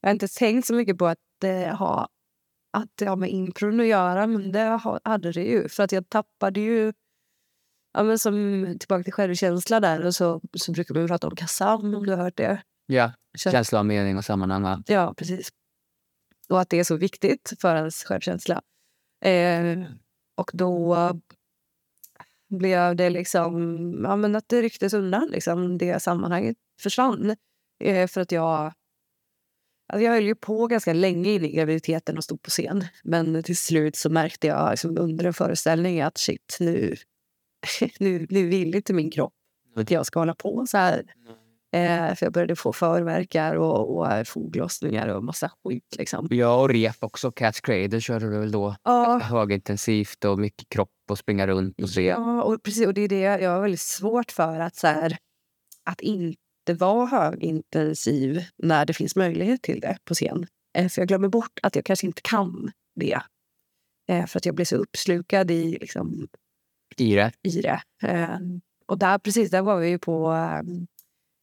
jag 0.00 0.08
har 0.08 0.10
inte 0.10 0.28
tänkt 0.28 0.66
så 0.66 0.74
mycket 0.74 0.98
på 0.98 1.06
att 1.06 1.18
det 1.40 1.66
har, 1.78 2.08
att 2.72 2.88
det 2.94 3.04
har 3.06 3.16
med 3.16 3.30
impron 3.30 3.80
att 3.80 3.86
göra, 3.86 4.26
men 4.26 4.52
det 4.52 4.64
ha- 4.64 5.00
hade 5.04 5.32
det 5.32 5.42
ju. 5.44 5.68
För 5.68 5.82
att 5.82 5.92
jag 5.92 6.08
tappade 6.08 6.60
ju... 6.60 6.92
Ja, 7.92 8.02
men 8.02 8.18
som, 8.18 8.76
tillbaka 8.80 9.04
till 9.04 9.12
självkänsla 9.12 9.80
där, 9.80 10.06
och 10.06 10.14
så, 10.14 10.40
så 10.56 10.72
brukar 10.72 10.94
man 10.94 11.06
prata 11.08 11.26
om 11.28 11.36
Kazam, 11.36 11.94
om 11.94 12.06
du 12.06 12.12
har 12.12 12.22
hört 12.24 12.36
det. 12.36 12.62
ja. 12.86 13.12
Känsla 13.38 13.78
av 13.78 13.86
mening 13.86 14.16
och 14.16 14.24
sammanhang. 14.24 14.62
va? 14.62 14.82
Ja, 14.86 15.14
precis. 15.16 15.48
Och 16.48 16.60
att 16.60 16.70
det 16.70 16.78
är 16.78 16.84
så 16.84 16.96
viktigt 16.96 17.52
för 17.60 17.76
ens 17.76 18.04
självkänsla. 18.04 18.62
Eh, 19.24 19.78
och 20.36 20.50
då 20.54 20.96
blev 22.48 22.96
det 22.96 23.10
liksom, 23.10 23.52
ja 24.02 24.16
men 24.16 24.36
att 24.36 24.48
det 24.48 24.62
rycktes 24.62 24.94
undan 24.94 25.28
liksom, 25.32 25.78
det 25.78 26.02
sammanhanget 26.02 26.56
försvann. 26.80 27.36
Eh, 27.84 28.08
för 28.08 28.20
att 28.20 28.32
jag, 28.32 28.72
alltså 29.92 30.04
jag 30.04 30.12
höll 30.12 30.24
ju 30.24 30.34
på 30.34 30.66
ganska 30.66 30.92
länge 30.92 31.30
in 31.30 31.44
i 31.44 31.52
graviditeten 31.52 32.16
och 32.16 32.24
stod 32.24 32.42
på 32.42 32.50
scen. 32.50 32.84
Men 33.04 33.42
till 33.42 33.56
slut 33.56 33.96
så 33.96 34.10
märkte 34.10 34.46
jag 34.46 34.70
liksom, 34.70 34.98
under 34.98 35.24
en 35.24 35.34
föreställning 35.34 36.00
att 36.00 36.18
shit, 36.18 36.56
nu, 36.60 36.96
nu, 37.98 38.26
nu 38.30 38.48
vill 38.48 38.74
inte 38.74 38.92
min 38.92 39.10
kropp 39.10 39.34
att 39.76 39.90
jag 39.90 40.06
ska 40.06 40.18
hålla 40.18 40.34
på 40.34 40.66
så 40.66 40.76
här. 40.76 41.14
Eh, 41.78 42.14
för 42.14 42.26
jag 42.26 42.32
började 42.32 42.56
få 42.56 42.72
förverkar 42.72 43.54
och, 43.54 43.98
och 43.98 44.26
foglossningar 44.28 45.08
och 45.08 45.24
massa 45.24 45.50
skit. 45.64 45.96
Liksom. 45.98 46.28
Ja, 46.30 46.60
och 46.60 46.68
rep 46.68 46.96
också. 47.00 47.32
Catch 47.32 47.60
Cradle 47.60 48.00
körde 48.00 48.30
du 48.30 48.38
väl 48.38 48.52
då? 48.52 48.76
Ja, 48.84 49.18
Högintensivt 49.18 50.24
och 50.24 50.38
mycket 50.38 50.68
kropp 50.68 50.90
och 51.10 51.18
springa 51.18 51.46
runt 51.46 51.82
och 51.82 51.90
se. 51.90 52.02
ja 52.02 52.42
och, 52.42 52.62
precis, 52.62 52.86
och 52.86 52.94
det 52.94 53.00
är 53.00 53.08
det 53.08 53.20
jag 53.20 53.50
har 53.50 53.60
väldigt 53.60 53.80
svårt 53.80 54.30
för. 54.30 54.60
Att, 54.60 54.76
så 54.76 54.86
här, 54.86 55.16
att 55.84 56.00
inte 56.00 56.74
vara 56.78 57.06
högintensiv 57.06 58.44
när 58.62 58.86
det 58.86 58.94
finns 58.94 59.16
möjlighet 59.16 59.62
till 59.62 59.80
det 59.80 59.98
på 60.04 60.14
scen. 60.14 60.46
Eh, 60.78 60.88
för 60.88 61.00
jag 61.00 61.08
glömmer 61.08 61.28
bort 61.28 61.58
att 61.62 61.76
jag 61.76 61.84
kanske 61.84 62.06
inte 62.06 62.22
kan 62.22 62.70
det. 63.00 63.20
Eh, 64.08 64.26
för 64.26 64.38
att 64.38 64.46
jag 64.46 64.54
blir 64.54 64.66
så 64.66 64.76
uppslukad 64.76 65.50
i, 65.50 65.78
liksom, 65.80 66.28
I 66.96 67.14
det. 67.14 67.32
i 67.42 67.60
det. 67.60 67.80
Eh, 68.02 68.38
och 68.86 68.98
där, 68.98 69.18
precis, 69.18 69.50
där 69.50 69.62
var 69.62 69.76
vi 69.76 69.88
ju 69.88 69.98
på 69.98 70.34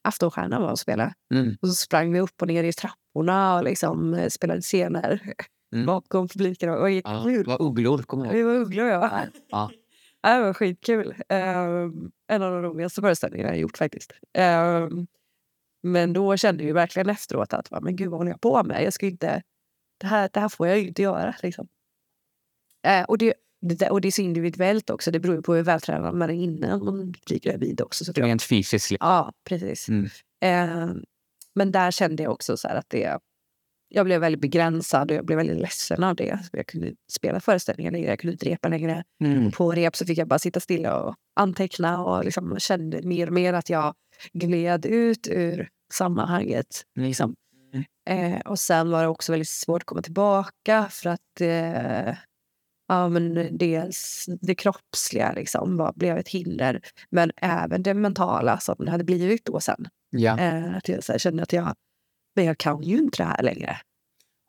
Aftonstjärnan 0.05 0.61
var 0.61 0.71
och 0.71 0.79
spelade. 0.79 1.13
Mm. 1.33 1.55
Och 1.61 1.67
så 1.67 1.73
sprang 1.73 2.13
vi 2.13 2.19
upp 2.19 2.41
och 2.41 2.47
ner 2.47 2.63
i 2.63 2.73
trapporna 2.73 3.55
och 3.57 3.63
liksom 3.63 4.13
eh, 4.13 4.29
spelade 4.29 4.61
scener 4.61 5.21
Mm. 5.73 5.85
bakom 5.85 6.27
publiken. 6.27 6.69
Och, 6.69 6.81
och, 6.81 6.91
Ja, 6.91 7.23
det 7.25 7.43
var 7.43 7.61
ugglor, 7.61 7.97
kommer 7.97 8.25
jag 8.25 8.35
ihåg. 8.35 8.47
Vi 8.47 8.53
var 8.53 8.61
ugglor, 8.65 8.87
ja. 8.87 9.21
Ja. 9.49 9.71
Ja, 10.21 10.37
Det 10.37 10.43
var 10.43 10.53
skitkul. 10.53 11.07
Um, 11.07 12.11
en 12.27 12.41
av 12.41 12.51
de 12.51 12.61
roligaste 12.61 13.01
föreställningarna 13.01 13.49
jag 13.51 13.59
gjort 13.59 13.77
faktiskt. 13.77 14.13
Ehm, 14.33 15.07
men 15.83 16.13
då 16.13 16.37
kände 16.37 16.63
ju 16.63 16.73
verkligen 16.73 17.09
efteråt 17.09 17.53
att 17.53 17.83
men 17.83 17.95
gud 17.95 18.09
vad 18.09 18.19
håller 18.19 18.31
jag 18.31 18.41
på 18.41 18.63
med? 18.63 18.83
Jag 18.83 18.93
ska 18.93 19.05
inte, 19.05 19.43
det, 19.99 20.07
här, 20.07 20.29
det 20.33 20.39
här 20.39 20.49
får 20.49 20.67
jag 20.67 20.79
ju 20.79 20.87
inte 20.87 21.01
göra. 21.01 21.35
Liksom. 21.43 21.67
Eh, 22.87 23.03
och, 23.03 23.17
det, 23.17 23.33
det, 23.67 23.89
och 23.89 24.01
det 24.01 24.07
är 24.07 24.11
så 24.11 24.21
individuellt 24.21 24.89
också. 24.89 25.11
Det 25.11 25.19
beror 25.19 25.41
på 25.41 25.53
hur 25.53 25.63
vältränad 25.63 26.15
man 26.15 26.29
är 26.29 26.33
innan 26.33 26.85
man 26.85 27.13
blir 27.25 27.39
gravid 27.39 27.81
också. 27.81 28.05
Så 28.05 28.11
Rent 28.11 28.43
fysiskt. 28.43 28.91
Ja, 28.99 29.31
precis. 29.49 29.89
Mm. 29.89 30.09
Eh, 30.43 30.95
men 31.55 31.71
där 31.71 31.91
kände 31.91 32.23
jag 32.23 32.31
också 32.31 32.57
så 32.57 32.67
att 32.67 32.89
det... 32.89 33.19
Jag 33.87 34.05
blev 34.05 34.21
väldigt 34.21 34.41
begränsad 34.41 35.11
och 35.11 35.17
jag 35.17 35.25
blev 35.25 35.37
väldigt 35.37 35.57
ledsen 35.57 36.03
av 36.03 36.15
det. 36.15 36.39
Jag 36.51 36.67
kunde 36.67 36.93
spela 37.11 37.39
föreställningar 37.39 37.91
längre, 37.91 38.09
jag 38.09 38.19
kunde 38.19 38.31
inte 38.31 38.45
repa 38.45 38.67
längre. 38.67 39.03
Mm. 39.23 39.51
På 39.51 39.71
rep 39.71 39.95
så 39.95 40.05
fick 40.05 40.17
jag 40.17 40.27
bara 40.27 40.39
sitta 40.39 40.59
stilla 40.59 40.99
och 41.01 41.15
anteckna 41.35 42.03
och 42.03 42.25
liksom 42.25 42.59
kände 42.59 43.01
mer 43.01 43.27
och 43.27 43.33
mer 43.33 43.53
att 43.53 43.69
jag 43.69 43.93
gled 44.33 44.85
ut 44.85 45.27
ur 45.31 45.69
sammanhanget. 45.93 46.83
Liksom. 46.95 47.35
Eh, 48.09 48.39
och 48.39 48.59
sen 48.59 48.91
var 48.91 49.01
det 49.01 49.07
också 49.07 49.31
väldigt 49.31 49.49
svårt 49.49 49.81
att 49.81 49.85
komma 49.85 50.01
tillbaka 50.01 50.87
för 50.91 51.09
att 51.09 51.41
eh, 51.41 52.15
ja, 52.87 53.09
men 53.09 53.57
dels 53.57 54.25
det 54.41 54.55
kroppsliga 54.55 55.31
liksom, 55.33 55.77
var, 55.77 55.93
blev 55.95 56.17
ett 56.17 56.27
hinder. 56.29 56.81
Men 57.09 57.31
även 57.37 57.83
det 57.83 57.93
mentala 57.93 58.59
som 58.59 58.75
det 58.79 58.91
hade 58.91 59.03
blivit 59.03 59.45
då 59.45 59.59
sen. 59.59 59.87
Ja. 60.09 60.39
Eh, 60.39 60.75
att 60.77 60.89
jag 60.89 61.03
så 61.03 61.11
här, 61.11 61.19
kände 61.19 61.43
att 61.43 61.53
jag, 61.53 61.75
men 62.35 62.45
jag 62.45 62.57
kan 62.57 62.81
ju 62.83 62.97
inte 62.97 63.23
det 63.23 63.27
här 63.27 63.43
längre. 63.43 63.77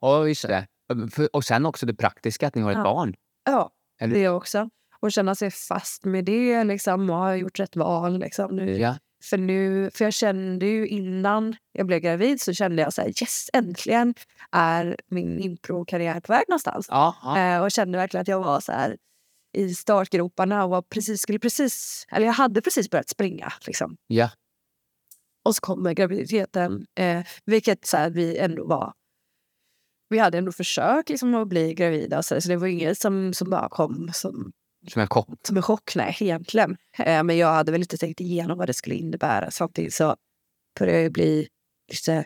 ja, 0.01 0.27
just 0.27 0.47
det. 0.47 0.67
För- 1.11 1.35
Och 1.35 1.43
sen 1.45 1.65
också 1.65 1.85
det 1.85 1.93
praktiska, 1.95 2.47
att 2.47 2.55
ni 2.55 2.61
har 2.61 2.71
ett 2.71 2.77
Ja. 2.77 2.83
barn. 2.83 3.15
Ja, 3.45 3.71
Eller- 4.01 4.13
det 4.15 4.29
också. 4.29 4.69
Och 4.99 5.11
känna 5.11 5.35
sig 5.35 5.51
fast 5.51 6.05
med 6.05 6.25
det 6.25 6.63
liksom, 6.63 7.09
och 7.09 7.15
ha 7.15 7.35
gjort 7.35 7.59
rätt 7.59 7.75
val. 7.75 8.19
Liksom. 8.19 8.55
Nu 8.55 8.77
Ja. 8.77 8.95
För 9.23 9.37
nu, 9.37 9.91
för 9.93 10.05
jag 10.05 10.13
kände 10.13 10.65
ju 10.65 10.87
innan 10.87 11.55
jag 11.71 11.87
blev 11.87 11.99
gravid 11.99 12.41
så 12.41 12.53
kände 12.53 12.81
jag 12.81 12.93
så 12.93 13.01
här, 13.01 13.09
yes 13.09 13.49
äntligen 13.53 14.13
är 14.51 14.97
min 15.07 15.39
improkarriär 15.39 16.19
på 16.19 16.33
väg 16.33 16.43
någonstans. 16.47 16.89
Eh, 17.37 17.61
och 17.63 17.71
kände 17.71 17.97
verkligen 17.97 18.21
att 18.21 18.27
jag 18.27 18.43
var 18.43 18.59
så 18.59 18.71
här 18.71 18.97
i 19.53 19.73
startgroparna 19.75 20.63
och 20.63 20.69
var 20.69 20.81
precis, 20.81 21.21
skulle 21.21 21.39
precis, 21.39 22.05
eller 22.11 22.25
jag 22.25 22.33
hade 22.33 22.61
precis 22.61 22.89
börjat 22.89 23.09
springa. 23.09 23.53
Liksom. 23.67 23.97
ja. 24.07 24.29
Och 25.45 25.55
så 25.55 25.61
kommer 25.61 25.93
graviditeten, 25.93 26.85
eh, 26.99 27.25
vilket 27.45 27.85
så 27.85 27.97
här, 27.97 28.09
vi 28.09 28.37
ändå 28.37 28.67
var... 28.67 28.93
Vi 30.09 30.17
hade 30.17 30.37
ändå 30.37 30.51
försök 30.51 31.09
liksom, 31.09 31.35
att 31.35 31.47
bli 31.47 31.73
gravida, 31.73 32.23
så, 32.23 32.41
så 32.41 32.49
det 32.49 32.57
var 32.57 32.67
inget 32.67 32.97
som, 32.97 33.33
som 33.33 33.49
bara 33.49 33.69
kom 33.69 34.09
som, 34.13 34.51
Som 34.87 35.01
en 35.01 35.07
kopp. 35.07 35.29
som 35.43 35.57
en 35.57 35.63
chock, 35.63 35.95
nej, 35.95 36.17
egentligen. 36.19 36.77
Eh, 36.97 37.23
men 37.23 37.37
jag 37.37 37.53
hade 37.53 37.71
väl 37.71 37.81
inte 37.81 37.97
tänkt 37.97 38.21
igenom 38.21 38.57
vad 38.57 38.67
det 38.67 38.73
skulle 38.73 38.95
innebära. 38.95 39.51
Samtidigt 39.51 39.93
så 39.93 40.15
började 40.79 41.01
jag 41.01 41.11
bli 41.11 41.47
lite 41.91 42.25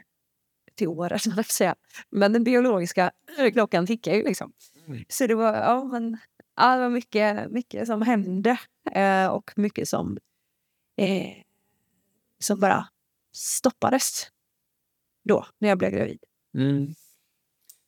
till 0.76 0.90
att 1.40 1.48
säga. 1.48 1.76
Men 2.10 2.34
den 2.34 2.44
biologiska 2.44 3.12
klockan 3.54 3.88
tickar 3.88 4.14
ju 4.14 4.24
liksom. 4.24 4.54
Mm. 4.88 5.04
Så 5.10 5.28
det 5.28 5.36
var, 5.36 5.54
ja, 5.54 5.84
men, 5.84 6.18
ja, 6.56 6.76
det 6.76 6.82
var 6.82 6.90
mycket, 6.90 7.52
mycket 7.52 7.88
som 7.88 8.02
hände 8.02 8.58
eh, 8.92 9.28
och 9.28 9.52
mycket 9.56 9.88
som, 9.88 10.18
eh, 10.98 11.44
som 12.40 12.60
bara 12.60 12.88
stoppades 13.34 14.28
då, 15.24 15.46
när 15.58 15.70
jag 15.70 15.78
blev 15.78 15.92
gravid. 15.92 16.24
Mm. 16.54 16.94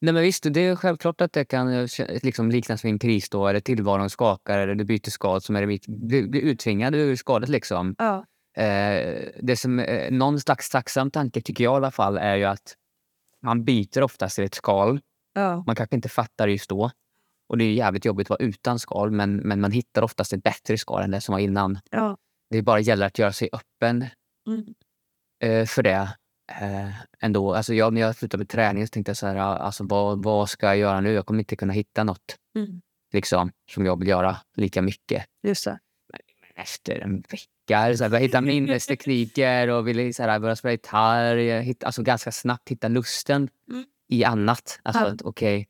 Nej, 0.04 0.14
men 0.14 0.24
visst, 0.24 0.54
det 0.54 0.60
är 0.60 0.76
självklart 0.76 1.22
att 1.22 1.34
det 1.34 1.46
kan 1.46 1.74
eh, 1.74 1.88
liksom 2.24 2.52
liknas 2.52 2.86
vid 2.86 2.92
en 2.92 3.00
kris 3.00 3.30
då, 3.30 3.48
eller 3.48 3.60
tillvaron 3.60 4.10
skakar 4.10 4.60
eller 4.60 4.76
du 4.76 4.84
byter 4.84 5.10
skad 5.10 5.44
som 5.44 5.56
är 5.56 5.66
mitt, 5.66 5.88
blir 5.88 6.42
uttvingad 6.42 6.96
ur 6.96 7.16
skadet. 7.16 7.50
Liksom. 7.50 7.96
Ja. 7.98 8.26
Eh, 8.64 9.30
det 9.42 9.56
som 9.56 9.80
eh, 9.80 10.12
någon 10.12 10.40
slags 10.40 10.70
tacksam 10.70 11.12
tanke 11.12 11.42
tycker 11.42 11.64
jag 11.64 11.74
i 11.74 11.76
alla 11.76 11.92
fall 11.92 12.18
är 12.18 12.36
ju 12.36 12.44
att 12.44 12.76
man 13.42 13.64
byter 13.64 14.02
oftast 14.04 14.36
till 14.36 14.44
ett 14.44 14.54
skal. 14.56 15.00
Ja. 15.34 15.64
Man 15.68 15.76
kanske 15.76 15.96
inte 15.96 16.10
fattar 16.10 16.48
just 16.48 16.70
då. 16.70 16.92
Och 17.50 17.58
det 17.58 17.64
är 17.64 17.74
jävligt 17.74 18.06
jobbigt 18.06 18.26
att 18.26 18.30
vara 18.30 18.48
utan 18.50 18.80
skal, 18.80 19.12
men, 19.12 19.36
men 19.36 19.62
man 19.62 19.72
hittar 19.72 20.02
oftast 20.02 20.34
ett 20.34 20.44
bättre 20.44 20.78
skal 20.78 21.04
än 21.04 21.12
det 21.12 21.22
som 21.22 21.34
var 21.34 21.40
innan. 21.40 21.80
Ja. 21.92 22.18
Det 22.50 22.62
bara 22.62 22.80
gäller 22.80 23.06
att 23.06 23.20
göra 23.20 23.34
sig 23.34 23.50
öppen 23.54 24.06
Mm. 24.48 24.66
eh, 25.44 25.66
för 25.66 25.84
det. 25.84 26.16
Eh, 26.52 26.90
ändå. 27.20 27.54
Alltså 27.54 27.74
jag, 27.74 27.94
när 27.94 28.02
jag 28.02 28.16
slutade 28.16 28.42
med 28.42 28.50
träning 28.50 28.88
så 28.88 28.92
tänkte 28.92 29.10
jag 29.10 29.18
så 29.18 29.28
här, 29.28 29.36
ja, 29.36 29.44
alltså, 29.58 29.84
vad, 29.88 30.24
vad 30.24 30.50
ska 30.50 30.66
jag 30.66 30.78
göra 30.78 31.02
nu? 31.02 31.12
Jag 31.14 31.26
kommer 31.26 31.40
inte 31.40 31.56
kunna 31.56 31.74
hitta 31.74 32.04
något 32.04 32.36
Mm. 32.56 32.82
liksom, 33.14 33.52
som 33.72 33.86
jag 33.86 34.00
vill 34.00 34.08
göra 34.08 34.38
lika 34.58 34.82
mycket. 34.82 35.26
Just 35.44 35.66
det. 35.66 35.80
Men 36.12 36.22
efter 36.64 37.00
en 37.00 37.16
vecka 37.16 37.98
så 37.98 38.04
här, 38.04 38.10
började 38.10 38.20
hitta 38.26 38.42
minnestekniker 38.42 39.68
och 39.68 39.88
ville 39.88 40.14
så 40.14 40.24
här, 40.24 40.40
börja 40.40 40.56
spela 40.56 40.72
gitarr. 40.72 41.36
Jag 41.36 41.64
hitt, 41.64 41.84
alltså, 41.84 42.04
ganska 42.04 42.32
snabbt 42.32 42.70
hitta 42.70 42.88
lusten 42.88 43.50
Mm. 43.70 43.86
i 44.10 44.24
annat. 44.24 44.80
Alltså, 44.84 45.04
Ja. 45.08 45.16
okej, 45.24 45.68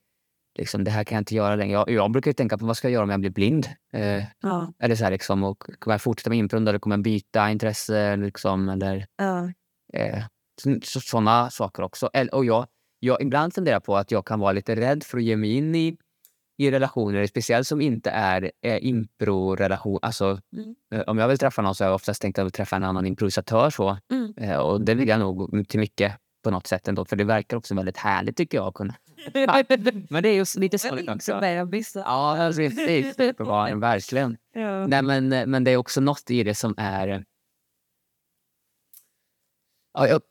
liksom, 0.57 0.83
det 0.83 0.91
här 0.91 1.03
kan 1.03 1.15
jag 1.15 1.21
inte 1.21 1.35
göra 1.35 1.55
längre. 1.55 1.73
Jag, 1.73 1.89
jag 1.89 2.11
brukar 2.11 2.29
ju 2.31 2.35
tänka 2.35 2.57
på 2.57 2.65
vad 2.65 2.77
ska 2.77 2.87
jag 2.87 2.93
göra 2.93 3.03
om 3.03 3.09
jag 3.09 3.19
blir 3.19 3.29
blind? 3.29 3.67
Eh, 3.93 4.23
Ja. 4.41 4.73
eller 4.79 4.95
så 4.95 5.03
här, 5.03 5.11
liksom, 5.11 5.43
och 5.43 5.59
kommer 5.79 5.93
jag 5.93 6.01
fortsätta 6.01 6.29
med 6.29 6.39
impro 6.39 6.57
eller 6.67 6.79
kommer 6.79 6.95
jag 6.97 7.03
byta 7.03 7.49
intresse? 7.51 8.15
Liksom, 8.15 8.69
eller, 8.69 9.05
Ja. 9.17 9.51
Eh, 9.93 10.23
så, 10.61 10.77
så, 10.83 10.99
såna 10.99 11.49
saker 11.49 11.83
också. 11.83 12.09
Och 12.31 12.45
jag, 12.45 12.67
jag 12.99 13.21
ibland 13.21 13.53
funderar 13.53 13.79
på 13.79 13.97
att 13.97 14.11
jag 14.11 14.25
kan 14.25 14.39
vara 14.39 14.51
lite 14.51 14.75
rädd 14.75 15.03
för 15.03 15.17
att 15.17 15.23
ge 15.23 15.35
mig 15.37 15.53
in 15.57 15.75
i, 15.75 15.97
i 16.57 16.71
relationer, 16.71 17.25
speciellt 17.27 17.67
som 17.67 17.81
inte 17.81 18.09
är 18.09 18.51
eh, 18.61 18.85
impro-relation. 18.85 19.99
Alltså, 20.01 20.39
Mm. 20.57 20.75
eh, 20.93 21.01
om 21.01 21.17
jag 21.17 21.27
vill 21.27 21.37
träffa 21.37 21.61
någon 21.61 21.75
så 21.75 21.83
har 21.83 21.89
jag 21.89 21.95
oftast 21.95 22.21
tänkt 22.21 22.35
att 22.37 22.37
jag 22.41 22.45
vill 22.45 22.51
träffa 22.51 22.75
en 22.75 22.83
annan 22.83 23.05
improvisatör. 23.05 23.69
Så. 23.69 23.97
Mm. 24.11 24.33
Eh, 24.37 24.57
och 24.57 24.81
det 24.81 24.93
vill 24.95 25.07
jag 25.07 25.19
nog 25.19 25.67
till 25.69 25.79
mycket 25.79 26.13
på 26.43 26.51
något 26.51 26.67
sätt 26.67 26.87
ändå, 26.87 27.05
för 27.05 27.15
det 27.15 27.23
verkar 27.23 27.57
också 27.57 27.75
väldigt 27.75 27.97
härligt 27.97 28.37
tycker 28.37 28.57
jag. 28.57 28.67
att 28.67 28.73
Kunna. 28.73 28.95
Men 30.09 30.23
det 30.23 30.29
är 30.29 30.33
ju 30.33 30.45
lite 30.59 30.79
Som 30.79 31.09
också. 31.09 31.39
bebis. 31.39 31.91
Ja, 31.95 32.35
precis. 32.55 33.19
Verkligen. 33.79 34.37
Ja. 34.55 34.87
Nej, 34.87 35.01
men, 35.01 35.29
men 35.29 35.63
det 35.63 35.71
är 35.71 35.77
också 35.77 36.01
något 36.01 36.31
i 36.31 36.43
det 36.43 36.55
som 36.55 36.73
är... 36.77 37.23
Ja, 39.93 40.07
jag 40.07 40.21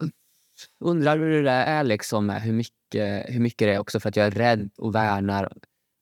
undrar 0.80 1.18
hur 1.18 1.30
det 1.30 1.42
där 1.42 1.66
är, 1.66 1.84
liksom, 1.84 2.30
hur, 2.30 2.52
mycket, 2.52 3.34
hur 3.34 3.40
mycket 3.40 3.68
det 3.68 3.74
är 3.74 3.78
också 3.78 4.00
för 4.00 4.08
att 4.08 4.16
jag 4.16 4.26
är 4.26 4.30
rädd 4.30 4.70
och 4.78 4.94
värnar 4.94 5.52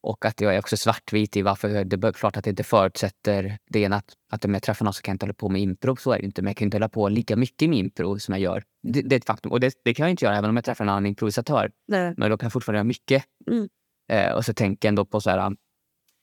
och 0.03 0.25
att 0.25 0.41
jag 0.41 0.55
är 0.55 0.59
också 0.59 0.77
svartvit 0.77 1.37
i 1.37 1.43
varför 1.43 1.85
det 1.85 2.07
är 2.09 2.13
klart 2.13 2.37
att 2.37 2.45
det 2.45 2.51
inte 2.51 2.65
förutsätter 2.65 3.59
det 3.69 3.81
ena 3.81 3.97
att, 3.97 4.15
att 4.33 4.45
om 4.45 4.55
jag 4.55 4.63
träffar 4.63 4.85
någon 4.85 4.95
så 4.95 5.03
kan 5.03 5.13
jag 5.13 5.15
inte 5.15 5.27
hålla 5.27 5.35
på 5.35 5.49
med 5.49 5.63
impro. 5.63 5.97
Så 5.97 6.13
är 6.13 6.19
det 6.19 6.25
inte. 6.25 6.43
Men 6.43 6.51
jag 6.51 6.57
kan 6.57 6.65
inte 6.65 6.77
hålla 6.77 6.89
på 6.89 7.09
lika 7.09 7.37
mycket 7.37 7.71
med 7.71 7.79
impro 7.79 8.19
som 8.19 8.33
jag 8.35 8.41
gör. 8.41 8.63
Det, 8.83 9.03
det 9.03 9.15
är 9.15 9.19
ett 9.19 9.27
faktum. 9.27 9.53
Och 9.53 9.61
det, 9.61 9.75
det 9.85 9.95
kan 9.95 10.05
jag 10.05 10.11
inte 10.11 10.25
göra 10.25 10.37
även 10.37 10.51
om 10.51 10.57
jag 10.57 10.65
träffar 10.65 10.85
en 10.85 10.89
annan 10.89 11.07
improvisatör. 11.07 11.71
Nej. 11.89 12.15
Men 12.17 12.31
då 12.31 12.39
kan 12.39 12.47
jag 12.47 12.53
fortfarande 12.53 12.79
göra 12.79 12.85
mycket. 12.85 13.25
Mm. 13.51 13.69
Eh, 14.13 14.33
och 14.33 14.45
så 14.45 14.55
tänker 14.55 14.89
jag 14.89 14.91
ändå 14.91 15.05
på 15.05 15.21
så 15.21 15.31
här. 15.31 15.57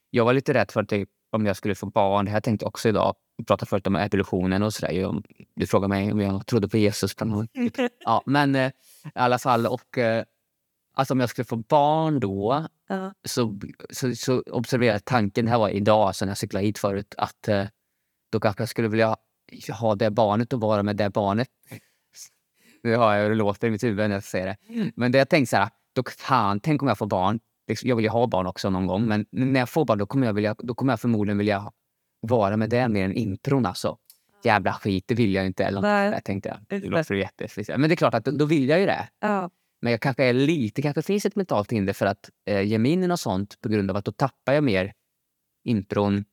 Jag 0.09 0.25
var 0.25 0.33
lite 0.33 0.53
rädd 0.53 0.71
för 0.71 0.81
att 0.81 0.89
det, 0.89 1.05
om 1.31 1.45
jag 1.45 1.55
skulle 1.55 1.75
få 1.75 1.85
barn. 1.85 2.25
Det 2.25 2.31
här 2.31 2.41
tänkte 2.41 2.63
jag 2.63 2.67
också 2.67 2.89
idag. 2.89 3.15
Vi 3.37 3.43
pratade 3.45 3.69
förut 3.69 3.87
om 3.87 3.95
evolutionen 3.95 4.63
och 4.63 4.73
sådär. 4.73 5.21
Du 5.55 5.67
frågade 5.67 5.89
mig 5.89 6.11
om 6.11 6.19
jag 6.19 6.45
trodde 6.45 6.67
på 6.69 6.77
Jesus. 6.77 7.15
Ja, 8.05 8.23
men 8.25 8.55
eh, 8.55 8.67
i 9.05 9.11
alla 9.13 9.39
fall. 9.39 9.67
Och, 9.67 9.97
eh, 9.97 10.23
alltså 10.93 11.13
om 11.13 11.19
jag 11.19 11.29
skulle 11.29 11.45
få 11.45 11.55
barn 11.55 12.19
då 12.19 12.67
Ja. 12.89 13.13
så, 13.25 13.59
så, 13.89 14.15
så 14.15 14.41
observerade 14.51 14.95
jag 14.95 15.05
tanken, 15.05 15.45
det 15.45 15.51
här 15.51 15.57
var 15.59 15.69
idag, 15.69 16.15
så 16.15 16.25
när 16.25 16.29
jag 16.29 16.37
cyklade 16.37 16.65
hit 16.65 16.77
förut, 16.77 17.15
att 17.17 17.47
eh, 17.47 17.65
då 18.31 18.39
kanske 18.39 18.61
jag 18.61 18.69
skulle 18.69 18.87
vilja 18.87 19.15
ha 19.79 19.95
det 19.95 20.11
barnet 20.11 20.53
och 20.53 20.59
vara 20.61 20.83
med 20.83 20.95
det 20.95 21.09
barnet. 21.09 21.47
Nu 22.83 22.95
har 22.95 23.15
jag 23.15 23.23
hur 23.23 23.29
det 23.29 23.35
låter 23.35 23.67
i 23.67 23.71
mitt 23.71 23.83
huvud 23.83 24.09
när 24.09 24.15
jag 24.15 24.23
säger 24.23 24.45
det. 24.47 24.57
Men 24.95 25.11
det 25.11 25.17
jag 25.17 25.29
tänkte 25.29 25.49
så 25.49 25.57
här, 25.57 25.69
då 25.95 26.03
fan, 26.17 26.59
tänk 26.59 26.81
om 26.81 26.87
jag 26.87 26.97
får 26.97 27.07
barn. 27.07 27.39
Liksom, 27.67 27.89
Jag 27.89 27.95
vill 27.95 28.05
ju 28.05 28.09
ha 28.11 28.27
barn 28.27 28.47
också 28.47 28.69
någon 28.69 28.87
gång, 28.87 29.05
men 29.05 29.25
när 29.31 29.59
jag 29.59 29.69
får 29.69 29.85
barn 29.85 29.97
då 29.97 30.05
kommer 30.05 30.25
jag, 30.27 30.33
vilja, 30.33 30.55
då 30.59 30.73
kommer 30.75 30.93
jag 30.93 30.99
förmodligen 30.99 31.37
vilja 31.37 31.71
vara 32.19 32.57
med 32.57 32.69
det 32.69 32.87
mer 32.87 33.05
än 33.05 33.13
intron 33.13 33.65
alltså. 33.65 33.97
Jävla 34.43 34.73
skit, 34.73 35.03
det 35.07 35.15
vill 35.15 35.33
jag 35.33 35.45
inte. 35.45 35.63
Eller 35.63 35.81
något 35.81 36.11
Nej. 36.11 36.21
tänkte 36.25 36.49
jag. 36.49 36.81
Det 36.81 36.87
låter 36.87 37.15
jättespeciellt. 37.15 37.81
Men 37.81 37.89
det 37.89 37.93
är 37.93 37.97
klart 37.97 38.13
att 38.13 38.25
då, 38.25 38.45
vill 38.45 38.69
jag 38.69 38.79
ju 38.79 38.85
det. 38.85 39.09
Ja. 39.19 39.49
Men 39.81 39.91
jag 39.91 40.01
kanske 40.01 40.23
är 40.23 40.33
lite, 40.33 40.81
kanske 40.81 41.01
finns 41.01 41.25
ett 41.25 41.35
mentalt 41.35 41.71
hinder 41.71 41.93
för 41.93 42.05
att 42.05 42.29
eh, 42.45 42.61
ge 42.61 42.77
mig 42.77 42.91
in 42.91 43.03
i 43.03 43.07
något 43.07 43.19
sånt 43.19 43.61
på 43.61 43.69
grund 43.69 43.91
av 43.91 43.97
att 43.97 44.05
då 44.05 44.11
tappar 44.11 44.53
jag 44.53 44.63
mer 44.63 44.93
intron. 45.63 46.25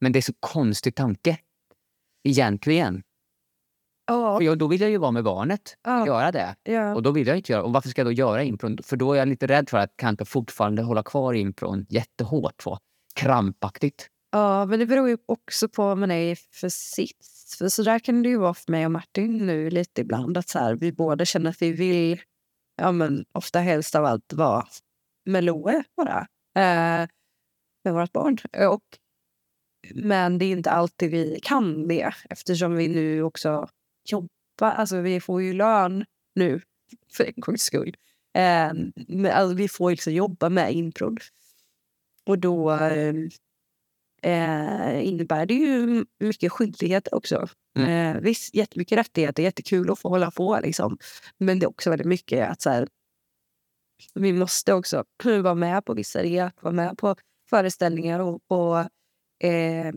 Men 0.00 0.12
det 0.12 0.18
är 0.18 0.22
så 0.22 0.32
konstig 0.40 0.94
tanke. 0.94 1.38
Egentligen. 2.24 3.02
Ja. 4.06 4.38
För 4.38 4.44
jag, 4.44 4.58
då 4.58 4.66
vill 4.66 4.80
jag 4.80 4.90
ju 4.90 4.98
vara 4.98 5.10
med 5.10 5.24
barnet. 5.24 5.76
Ja. 5.84 6.06
Göra 6.06 6.32
det. 6.32 6.56
Ja. 6.62 6.94
Och 6.94 7.02
då 7.02 7.10
vill 7.10 7.26
jag 7.26 7.36
inte 7.36 7.52
göra 7.52 7.62
Och 7.62 7.72
varför 7.72 7.88
ska 7.88 8.00
jag 8.00 8.06
då 8.06 8.12
göra 8.12 8.42
impron? 8.42 8.78
För 8.82 8.96
då 8.96 9.12
är 9.12 9.18
jag 9.18 9.28
lite 9.28 9.46
rädd 9.46 9.68
för 9.68 9.78
att 9.78 9.92
kanske 9.96 10.24
fortfarande 10.24 10.82
hålla 10.82 11.02
kvar 11.02 11.34
impron 11.34 11.86
jättehårt. 11.88 12.62
Så. 12.62 12.78
Krampaktigt. 13.14 14.10
Ja, 14.36 14.66
men 14.66 14.78
det 14.78 14.86
beror 14.86 15.08
ju 15.08 15.18
också 15.26 15.68
på 15.68 15.82
vad 15.82 15.98
man 15.98 16.10
är 16.10 16.32
i 16.32 16.36
för 16.36 16.68
sits. 16.68 17.58
För 17.58 17.68
så 17.68 17.82
där 17.82 17.98
kan 17.98 18.22
det 18.22 18.28
ju 18.28 18.36
vara 18.36 18.54
för 18.54 18.72
mig 18.72 18.84
och 18.84 18.92
Martin 18.92 19.46
nu 19.46 19.70
lite 19.70 20.00
ibland. 20.00 20.38
Att 20.38 20.48
så 20.48 20.58
här, 20.58 20.74
vi 20.74 20.92
båda 20.92 21.24
känner 21.24 21.50
att 21.50 21.62
vi 21.62 21.72
vill, 21.72 22.20
ja 22.76 22.92
men 22.92 23.24
ofta 23.32 23.58
helst 23.58 23.94
av 23.94 24.04
allt 24.04 24.32
vara 24.32 24.66
med 25.24 25.44
Loe 25.44 25.84
bara. 25.96 26.18
Eh, 26.56 27.08
med 27.84 27.94
vårt 27.94 28.12
barn. 28.12 28.38
Och, 28.70 28.84
men 29.94 30.38
det 30.38 30.44
är 30.44 30.52
inte 30.52 30.70
alltid 30.70 31.10
vi 31.10 31.40
kan 31.42 31.88
det 31.88 32.14
eftersom 32.30 32.76
vi 32.76 32.88
nu 32.88 33.22
också 33.22 33.68
jobbar. 34.04 34.28
Alltså 34.60 35.00
vi 35.00 35.20
får 35.20 35.42
ju 35.42 35.52
lön 35.52 36.04
nu 36.34 36.60
för 37.12 37.24
en 37.24 37.34
gångs 37.36 37.62
skull. 37.62 37.96
Eh, 38.34 38.72
men, 39.08 39.26
alltså, 39.32 39.56
vi 39.56 39.68
får 39.68 39.90
liksom 39.90 40.12
jobba 40.12 40.48
med 40.48 40.72
improd. 40.72 41.20
Och 42.26 42.38
då 42.38 42.72
eh, 42.72 43.14
eh, 44.22 45.06
innebär 45.08 45.46
det 45.46 45.54
ju 45.54 46.04
mycket 46.20 46.52
skyldigheter 46.52 47.14
också. 47.14 47.48
Mm. 47.78 48.16
Eh, 48.16 48.22
visst, 48.22 48.54
jättemycket 48.54 48.98
rättigheter, 48.98 49.42
jättekul 49.42 49.90
att 49.90 49.98
få 49.98 50.08
hålla 50.08 50.30
på 50.30 50.58
liksom. 50.62 50.98
Men 51.38 51.58
det 51.58 51.64
är 51.64 51.68
också 51.68 51.90
väldigt 51.90 52.06
mycket 52.06 52.50
att 52.50 52.60
så 52.60 52.70
här, 52.70 52.88
vi 54.14 54.32
måste 54.32 54.74
också 54.74 55.04
vara 55.24 55.54
med 55.54 55.84
på 55.84 55.94
vissa 55.94 56.22
rep, 56.22 56.62
vara 56.62 56.74
med 56.74 56.98
på 56.98 57.16
föreställningar 57.50 58.20
och, 58.20 58.40
och 58.48 58.78
eh, 59.44 59.92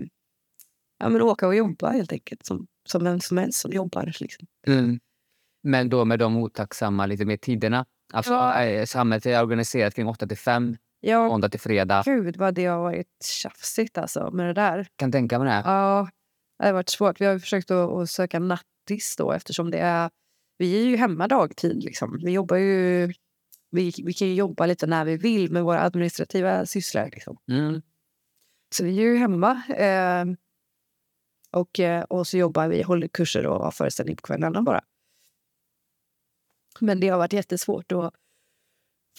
ja, 1.00 1.10
men 1.10 1.22
åka 1.22 1.48
och 1.48 1.56
jobba 1.56 1.90
helt 1.92 2.12
enkelt 2.12 2.46
som, 2.46 2.68
som 2.90 3.04
vem 3.04 3.20
som 3.20 3.38
helst 3.38 3.60
som 3.60 3.72
jobbar. 3.72 4.14
Liksom. 4.20 4.48
Mm. 4.68 5.00
Men 5.64 5.90
då 5.90 6.06
med 6.06 6.20
de 6.20 6.38
otacksamma 6.38 7.06
lite 7.06 7.26
mer 7.26 7.38
tiderna. 7.38 7.86
Alltså, 8.14 8.34
Ja. 8.34 8.64
eh, 8.64 8.86
Samhället 8.86 9.26
är 9.26 9.44
organiserat 9.44 9.96
kring 9.96 10.08
8 10.08 10.28
till 10.28 10.38
5, 10.38 10.78
Ja, 11.02 11.28
måndag 11.28 11.50
till 11.50 11.60
fredag. 11.60 12.02
gud 12.06 12.38
vad 12.38 12.54
det 12.54 12.66
har 12.66 12.80
varit 12.80 13.24
tjafsigt 13.24 13.98
alltså 13.98 14.32
med 14.32 14.46
det 14.48 14.54
där. 14.54 14.88
Kan 14.96 15.12
tänka 15.12 15.40
mig 15.40 15.48
det. 15.48 15.62
Ja, 15.66 16.10
det 16.60 16.66
har 16.66 16.74
varit 16.74 16.90
svårt. 16.90 17.22
Vi 17.22 17.26
har 17.26 17.40
försökt 17.40 17.72
att, 17.72 17.90
att 17.90 18.10
söka 18.10 18.40
nattis 18.40 19.16
då 19.18 19.32
eftersom 19.32 19.72
det 19.72 19.78
är... 19.80 20.10
Vi 20.58 20.82
är 20.82 20.86
ju 20.86 20.96
hemma 20.96 21.28
dagtid. 21.28 21.84
Liksom. 21.84 22.20
Vi 22.24 22.32
jobbar 22.32 22.58
ju... 22.58 23.14
Vi, 23.72 23.94
vi 24.04 24.14
kan 24.14 24.28
ju 24.28 24.34
jobba 24.34 24.66
lite 24.66 24.88
när 24.88 25.06
vi 25.06 25.18
vill 25.18 25.52
med 25.52 25.64
våra 25.64 25.82
administrativa 25.82 26.66
sysslor. 26.66 27.10
Liksom. 27.12 27.38
Mm. 27.52 27.82
Så 28.76 28.84
vi 28.84 29.00
är 29.00 29.04
ju 29.04 29.18
hemma. 29.18 29.64
Eh, 29.78 30.26
Och, 31.52 31.80
eh, 31.80 32.04
och 32.04 32.28
så 32.28 32.38
jobbar 32.38 32.68
vi, 32.68 32.82
håller 32.82 33.08
kurser 33.08 33.46
och 33.46 33.64
har 33.64 33.72
föreställning 33.72 34.16
på 34.16 34.22
kvällarna 34.22 34.62
bara. 34.62 34.82
Men 36.80 37.00
det 37.00 37.08
har 37.10 37.18
varit 37.18 37.34
jättesvårt 37.34 37.92
att 37.92 38.14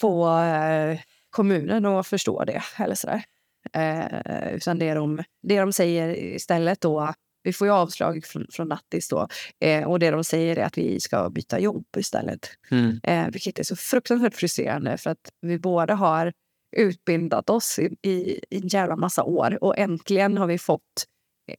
få 0.01 0.39
eh, 0.39 1.01
kommunen 1.31 1.87
att 1.87 2.07
förstå 2.07 2.45
det. 2.45 2.63
Eller 2.79 2.95
sådär. 2.95 3.25
Eh, 3.73 4.55
utan 4.55 4.79
det 4.79 4.95
de, 4.95 5.23
det 5.43 5.61
de 5.61 5.73
säger 5.73 6.17
istället 6.17 6.81
då, 6.81 7.15
vi 7.43 7.53
får 7.53 7.67
ju 7.67 7.73
avslag 7.73 8.25
från, 8.25 8.47
från 8.51 8.69
Nattis 8.69 9.09
då, 9.09 9.29
eh, 9.61 9.85
och 9.85 9.99
det 9.99 10.11
de 10.11 10.25
säger 10.25 10.57
är 10.57 10.65
att 10.65 10.79
vi 10.79 11.01
ska 11.01 11.31
byta 11.31 11.61
jobb 11.61 11.85
istället. 11.97 12.51
Mm. 12.71 13.01
Eh, 13.03 13.33
vilket 13.33 13.59
är 13.59 13.63
så 13.63 13.77
fruktansvärt 13.77 14.35
frustrerande 14.35 14.97
för 14.99 15.11
att 15.11 15.33
vi 15.41 15.59
båda 15.59 15.95
har 15.95 16.33
utbildat 16.77 17.51
oss 17.51 17.79
i, 17.79 17.97
i, 18.03 18.41
i 18.51 18.57
en 18.57 18.69
jävla 18.69 18.97
massa 18.97 19.25
år 19.25 19.65
och 19.65 19.79
äntligen 19.79 20.39
har 20.39 20.47
vi 20.47 20.59
fått 20.59 21.07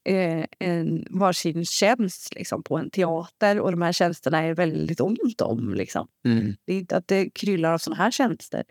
eh, 0.04 0.46
en 0.60 1.06
varsin 1.10 1.66
tjänst 1.66 2.36
liksom, 2.36 2.64
på 2.64 2.78
en 2.78 2.90
teater 2.90 3.60
och 3.60 3.72
de 3.72 3.82
här 3.82 3.92
tjänsterna 3.92 4.44
är 4.44 4.54
väldigt 4.54 5.02
ont 5.02 5.42
om. 5.42 5.74
Liksom. 5.74 6.08
Mm. 6.26 6.56
Det 6.66 6.74
är 6.74 6.78
inte 6.78 6.98
att 6.98 7.08
det 7.08 7.30
kryllar 7.30 7.74
av 7.74 7.78
såna 7.78 7.96
här 7.96 8.12
tjänster. 8.12 8.64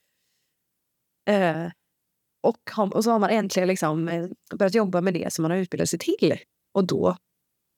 Eh, 1.28 1.70
och, 2.42 2.70
har- 2.70 2.94
och 2.94 3.04
så 3.04 3.10
har 3.10 3.18
man 3.18 3.30
äntligen 3.30 3.68
liksom, 3.68 4.08
eh, 4.08 4.28
börjat 4.54 4.74
jobba 4.74 5.00
med 5.00 5.14
det 5.14 5.32
som 5.32 5.42
man 5.42 5.50
har 5.50 5.58
utbildat 5.58 5.88
sig 5.88 5.98
till. 5.98 6.38
Och 6.72 6.86
då 6.86 7.16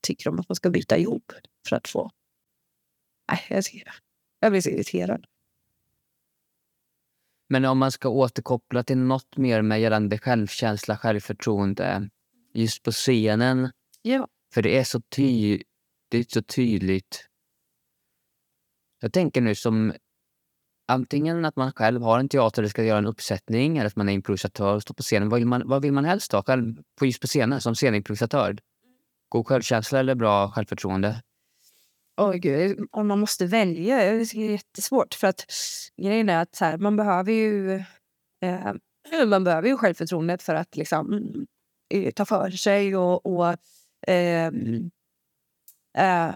tycker 0.07 0.25
de 0.25 0.41
att 0.41 0.49
man 0.49 0.57
ska 0.57 0.71
byta 0.71 0.99
jobb 0.99 1.33
för 1.69 1.77
att 1.77 1.89
få... 1.89 2.11
Nej, 3.33 3.41
jag, 3.51 3.65
ser- 3.65 3.95
jag 4.41 4.53
blir 4.53 4.61
så 4.61 4.71
irriterad. 4.71 5.27
Men 7.49 7.65
om 7.65 7.79
man 7.79 7.93
ska 7.93 8.09
återkoppla 8.09 8.83
till 8.83 8.99
något 8.99 9.37
mer 9.37 9.63
med 9.63 9.81
gällande 9.81 10.19
självkänsla, 10.19 10.97
självförtroende, 10.97 12.09
just 12.55 12.83
på 12.83 12.91
scenen. 12.93 13.71
Ja. 14.03 14.29
För 14.55 14.63
det 14.63 14.79
är 14.79 14.85
så, 14.85 15.01
ty 15.01 15.63
det 16.09 16.19
är 16.19 16.25
så 16.29 16.43
tydligt. 16.43 17.29
Jag 19.01 19.13
tänker 19.13 19.41
nu 19.41 19.55
som 19.55 19.93
antingen 20.89 21.45
att 21.45 21.57
man 21.57 21.73
själv 21.73 22.03
har 22.03 22.19
en 22.19 22.29
teater 22.29 22.63
och 22.63 22.71
ska 22.71 22.85
göra 22.85 22.99
en 22.99 23.07
uppsättning 23.07 23.79
eller 23.79 23.87
att 23.87 23.97
man 23.97 24.09
är 24.09 24.13
improvisatör 24.13 24.75
och 24.75 24.83
står 24.83 24.95
på 24.95 25.03
scenen. 25.03 25.29
Vad 25.29 25.41
vill 25.41 25.49
man, 25.49 25.63
vad 25.69 25.83
vill 25.83 25.93
man 25.93 26.05
helst 26.05 26.33
ha 26.33 26.43
själv 26.43 26.77
på 26.99 27.07
just 27.07 27.21
på 27.21 27.27
scenen 27.27 27.61
som 27.61 27.75
scenimprovisatör? 27.75 28.59
God 29.29 29.47
självkänsla 29.47 30.01
eller 30.01 30.15
bra 30.15 30.51
självförtroende? 30.51 31.23
Oh, 32.17 32.33
gud. 32.33 32.89
Om 32.91 33.09
man 33.09 33.21
måste 33.21 33.47
välja 33.47 33.97
det 33.97 34.03
är 34.03 34.51
jättesvårt. 34.51 35.15
För 35.15 35.27
att 35.27 35.45
grejen 36.03 36.29
är 36.29 36.43
att 36.43 36.57
så 36.57 36.65
här, 36.65 36.79
man 36.79 36.97
behöver 36.97 37.33
ju 37.33 37.75
eh, 38.43 38.73
man 39.27 39.45
behöver 39.45 39.69
ju 39.69 39.77
självförtroendet 39.77 40.43
för 40.43 40.55
att 40.55 40.77
liksom, 40.77 41.25
eh, 41.95 42.11
ta 42.11 42.25
för 42.25 42.51
sig 42.51 42.97
och, 42.97 43.27
och 43.27 43.57
eh, 44.09 44.47
eh, 45.99 46.35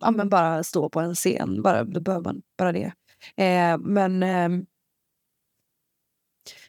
ja, 0.00 0.10
men 0.10 0.28
bara 0.28 0.62
stå 0.62 0.88
på 0.88 1.00
en 1.00 1.14
scen. 1.14 1.62
Bara, 1.62 1.84
då 1.84 2.00
behöver 2.00 2.24
man 2.24 2.42
bara 2.58 2.72
det. 2.72 2.92
Eh, 3.36 3.78
men, 3.78 4.22
ehm, 4.22 4.66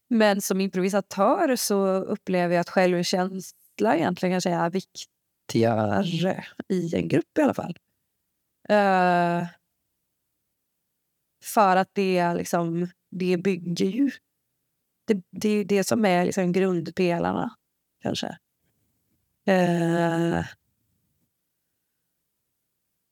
men 0.08 0.42
som 0.42 0.62
improvisatör 0.62 1.56
så 1.56 1.88
upplever 1.88 2.56
jag 2.56 2.62
att 2.62 2.70
självkänsla 2.70 3.96
egentligen 3.96 4.34
kanske 4.34 4.50
är 4.50 4.70
viktigare 4.70 6.44
i 6.70 6.96
en 6.96 7.08
grupp 7.08 7.38
i 7.38 7.42
alla 7.42 7.54
fall. 7.54 7.78
Eh, 8.70 9.48
för 11.44 11.76
att 11.76 11.90
det 11.94 12.34
liksom, 12.34 12.88
det 13.12 13.38
bygger 13.38 13.86
ju. 13.86 14.12
Det, 15.08 15.24
det 15.32 15.50
är 15.50 15.66
det 15.66 15.84
som 15.84 16.06
är 16.06 16.26
liksom 16.26 16.52
grundpelarna, 16.52 17.56
kanske. 18.02 18.38
Uh, 19.50 20.46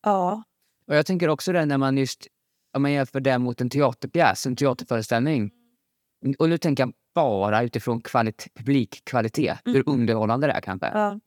ja. 0.04 0.43
Och 0.88 0.95
jag 0.95 1.06
tänker 1.06 1.28
också 1.28 1.52
det 1.52 1.65
när 1.65 1.78
man 1.78 1.97
just 1.97 2.28
om 2.73 2.82
man 2.82 2.91
jämför 2.91 3.19
det 3.19 3.38
mot 3.39 3.62
en 3.62 3.69
teaterpjäs, 3.69 4.45
en 4.45 4.55
teaterföreställning. 4.55 5.51
Och 6.39 6.49
nu 6.49 6.58
tänker 6.58 6.84
jag 6.84 6.93
bara 7.15 7.63
utifrån 7.63 8.01
kvalit- 8.01 8.47
publikkvalitet, 8.55 9.60
hur 9.65 9.89
underhållande 9.89 10.47
det 10.47 10.53
är 10.53 10.62
kanske. 10.62 10.88
ja. 10.88 11.19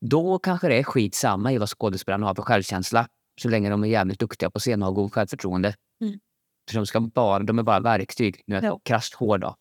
Då 0.00 0.38
kanske 0.38 0.68
det 0.68 0.78
är 0.78 0.82
skitsamma 0.82 1.52
i 1.52 1.58
vad 1.58 1.68
skådespelarna 1.68 2.26
har 2.26 2.34
för 2.34 2.42
självkänsla. 2.42 3.08
Så 3.42 3.48
länge 3.48 3.70
de 3.70 3.84
är 3.84 3.88
jävligt 3.88 4.18
duktiga 4.18 4.50
på 4.50 4.58
scen 4.58 4.82
och 4.82 4.86
har 4.88 4.94
god 4.94 5.12
självförtroende. 5.12 5.74
Mm. 6.00 6.20
För 6.70 6.76
de, 6.76 6.86
ska 6.86 7.00
bara, 7.00 7.42
de 7.42 7.58
är 7.58 7.62
bara 7.62 7.80
verktyg. 7.80 8.42
Nu 8.46 8.56
är 8.56 8.62
jag 8.62 8.72
Ja. 8.74 8.80
krasst 8.84 9.14
hård 9.14 9.40
då. 9.40 9.56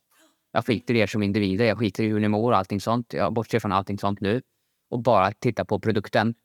Jag 0.52 0.66
skiter 0.66 0.94
i 0.94 1.00
er 1.00 1.08
som 1.08 1.24
individer, 1.24 1.66
jag 1.66 1.78
skiter 1.78 2.04
i 2.04 2.08
hur 2.08 2.20
ni 2.20 2.28
mår 2.28 2.52
och 2.52 2.58
allting 2.58 2.82
sånt. 2.82 3.14
Jag 3.14 3.34
bortser 3.34 3.60
från 3.60 3.72
allting 3.72 3.98
sånt 4.00 4.22
nu. 4.22 4.42
Och 4.90 5.00
bara 5.04 5.32
tittar 5.32 5.64
på 5.66 5.80
produkten. 5.80 6.36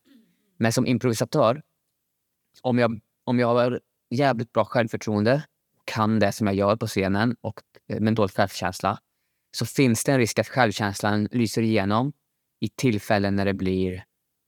Men 0.58 0.72
som 0.72 0.86
improvisatör, 0.86 1.62
om 2.62 2.78
jag, 2.78 3.00
om 3.24 3.38
jag 3.38 3.78
jävligt 4.10 4.52
bra 4.52 4.64
självförtroende, 4.64 5.42
kan 5.84 6.18
det 6.18 6.32
som 6.32 6.46
jag 6.46 6.56
gör 6.56 6.76
på 6.76 6.86
scenen 6.86 7.36
och 7.40 7.60
eh, 7.88 8.00
dålig 8.00 8.30
självkänsla, 8.30 8.98
så 9.56 9.66
finns 9.66 10.04
det 10.04 10.12
en 10.12 10.18
risk 10.18 10.38
att 10.38 10.48
självkänslan 10.48 11.28
lyser 11.30 11.62
igenom 11.62 12.12
i 12.60 12.68
tillfällen 12.68 13.36
när 13.36 13.44
det 13.44 13.54
blir 13.54 14.04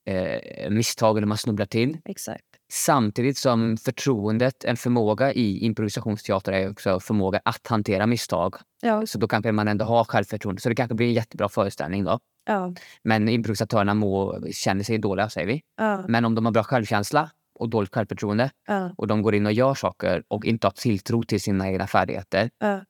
eh, 0.07 0.71
misstag 0.71 1.17
eller 1.17 1.27
man 1.27 1.39
snubblar 1.39 1.67
till. 1.67 1.99
Exakt. 2.05 2.45
Samtidigt 2.73 3.39
som 3.39 3.77
förtroendet, 3.77 4.65
en 4.65 4.77
förmåga 4.77 5.33
i 5.33 5.59
improvisationsteater 5.59 6.53
är 6.53 6.71
också 6.71 7.01
förmåga 7.01 7.41
att 7.45 7.67
hantera 7.67 8.07
misstag. 8.07 8.55
Ja. 8.83 9.07
Så 9.07 9.19
då 9.19 9.29
kanske 9.29 9.53
man 9.53 9.69
ändå 9.69 9.85
har 9.85 10.05
självförtroende. 10.05 10.61
Så 10.61 10.69
det 10.69 10.75
kanske 10.75 10.95
blir 10.95 11.07
en 11.07 11.13
jättebra 11.13 11.49
föreställning 11.49 12.05
då. 12.05 12.19
Ja. 12.47 12.75
Men 13.03 13.29
improvisatörerna 13.29 13.95
må, 13.95 14.41
känner 14.53 14.85
sig 14.85 14.99
dåliga, 14.99 15.31
säger 15.31 15.47
vi. 15.47 15.63
Ja. 15.77 16.05
Men 16.09 16.25
om 16.25 16.35
de 16.35 16.45
har 16.45 16.53
bra 16.53 16.65
självkänsla 16.65 17.31
och 17.57 17.69
dåligt 17.69 17.95
självförtroende 17.95 18.51
Ja. 18.67 18.91
och 18.97 19.07
de 19.07 19.23
går 19.23 19.35
in 19.35 19.47
och 19.47 19.53
gör 19.53 19.75
saker 19.75 20.25
och 20.29 20.45
inte 20.45 20.67
har 20.67 20.73
tilltro 20.73 21.23
till 21.23 21.41
sina 21.41 21.69
egna 21.69 21.87
färdigheter. 21.87 22.51
Ja. 22.59 22.85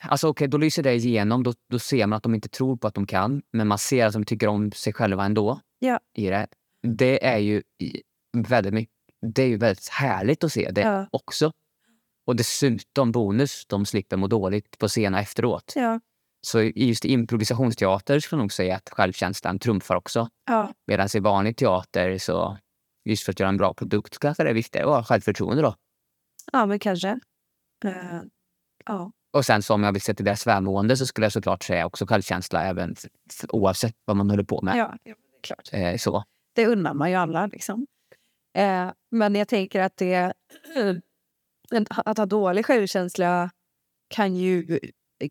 Alltså 0.00 0.28
okej, 0.28 0.48
då 0.48 0.58
lyser 0.58 0.82
det 0.82 0.94
igenom. 0.94 1.42
Då, 1.42 1.52
då 1.70 1.78
ser 1.78 2.06
man 2.06 2.16
att 2.16 2.22
de 2.22 2.34
inte 2.34 2.48
tror 2.48 2.76
på 2.76 2.86
att 2.86 2.94
de 2.94 3.06
kan. 3.06 3.42
Men 3.52 3.66
man 3.68 3.78
ser 3.78 4.06
att 4.06 4.12
de 4.12 4.24
tycker 4.24 4.46
om 4.48 4.72
sig 4.72 4.92
själva 4.92 5.24
ändå. 5.24 5.60
Ja. 5.78 6.00
I 6.14 6.26
det. 6.28 6.46
det 6.82 7.26
är 7.26 7.38
ju 7.38 7.62
väldigt 8.48 8.74
mycket, 8.74 8.94
det 9.34 9.42
är 9.42 9.46
ju 9.48 9.56
väldigt 9.56 9.88
härligt 9.88 10.44
att 10.44 10.52
se 10.52 10.70
det 10.70 10.80
Ja. 10.80 11.06
också. 11.12 11.52
Och 12.26 12.36
dessutom 12.36 13.12
bonus, 13.12 13.66
de 13.66 13.86
slipper 13.86 14.16
må 14.16 14.26
dåligt 14.26 14.78
på 14.78 14.88
scenen 14.88 15.20
efteråt. 15.20 15.72
Ja. 15.76 16.00
Så 16.46 16.60
just 16.62 17.04
i 17.04 17.12
improvisationsteater 17.12 18.20
skulle 18.20 18.38
jag 18.38 18.42
nog 18.44 18.52
säga 18.52 18.76
att 18.76 18.88
självkänslan 18.90 19.58
trumfar 19.58 19.96
också. 19.96 20.28
Ja. 20.46 20.72
Medan 20.86 21.08
i 21.14 21.20
vanlig 21.20 21.56
teater 21.56 22.18
så, 22.18 22.58
just 23.08 23.24
för 23.24 23.32
att 23.32 23.40
göra 23.40 23.48
en 23.48 23.56
bra 23.56 23.74
produkt, 23.74 24.18
kanske 24.18 24.44
det 24.44 24.50
är 24.50 24.54
viktigare 24.54 24.86
att 24.86 24.94
ha 24.94 25.04
självförtroende 25.04 25.62
då. 25.62 25.74
ja, 26.52 26.66
men 26.66 26.78
kanske. 26.78 27.08
Eh, 27.84 28.20
ja. 28.84 29.12
Och 29.30 29.44
sen 29.44 29.62
så 29.62 29.74
om 29.74 29.82
jag 29.82 29.92
vill 29.92 30.02
se 30.02 30.14
till 30.14 30.24
deras 30.24 30.46
välmående 30.46 30.96
så 30.96 31.06
skulle 31.06 31.24
jag 31.24 31.32
såklart 31.32 31.62
säga 31.62 31.86
också 31.86 32.06
självkänsla 32.06 32.64
även 32.64 32.96
oavsett 33.48 33.94
vad 34.04 34.16
man 34.16 34.30
håller 34.30 34.44
på 34.44 34.62
med. 34.62 34.76
Ja, 34.76 35.14
klart. 35.42 35.68
Eh, 35.72 35.96
så. 35.96 36.24
Det 36.54 36.66
undrar 36.66 36.94
man 36.94 37.10
ju 37.10 37.16
alla. 37.16 37.46
Liksom. 37.46 37.86
Eh, 38.54 38.90
men 39.10 39.34
jag 39.34 39.48
tänker 39.48 39.80
att 39.80 39.96
det... 39.96 40.32
Att 41.88 42.18
ha 42.18 42.26
dålig 42.26 42.66
självkänsla 42.66 43.50
kan 44.08 44.36
ju, 44.36 44.80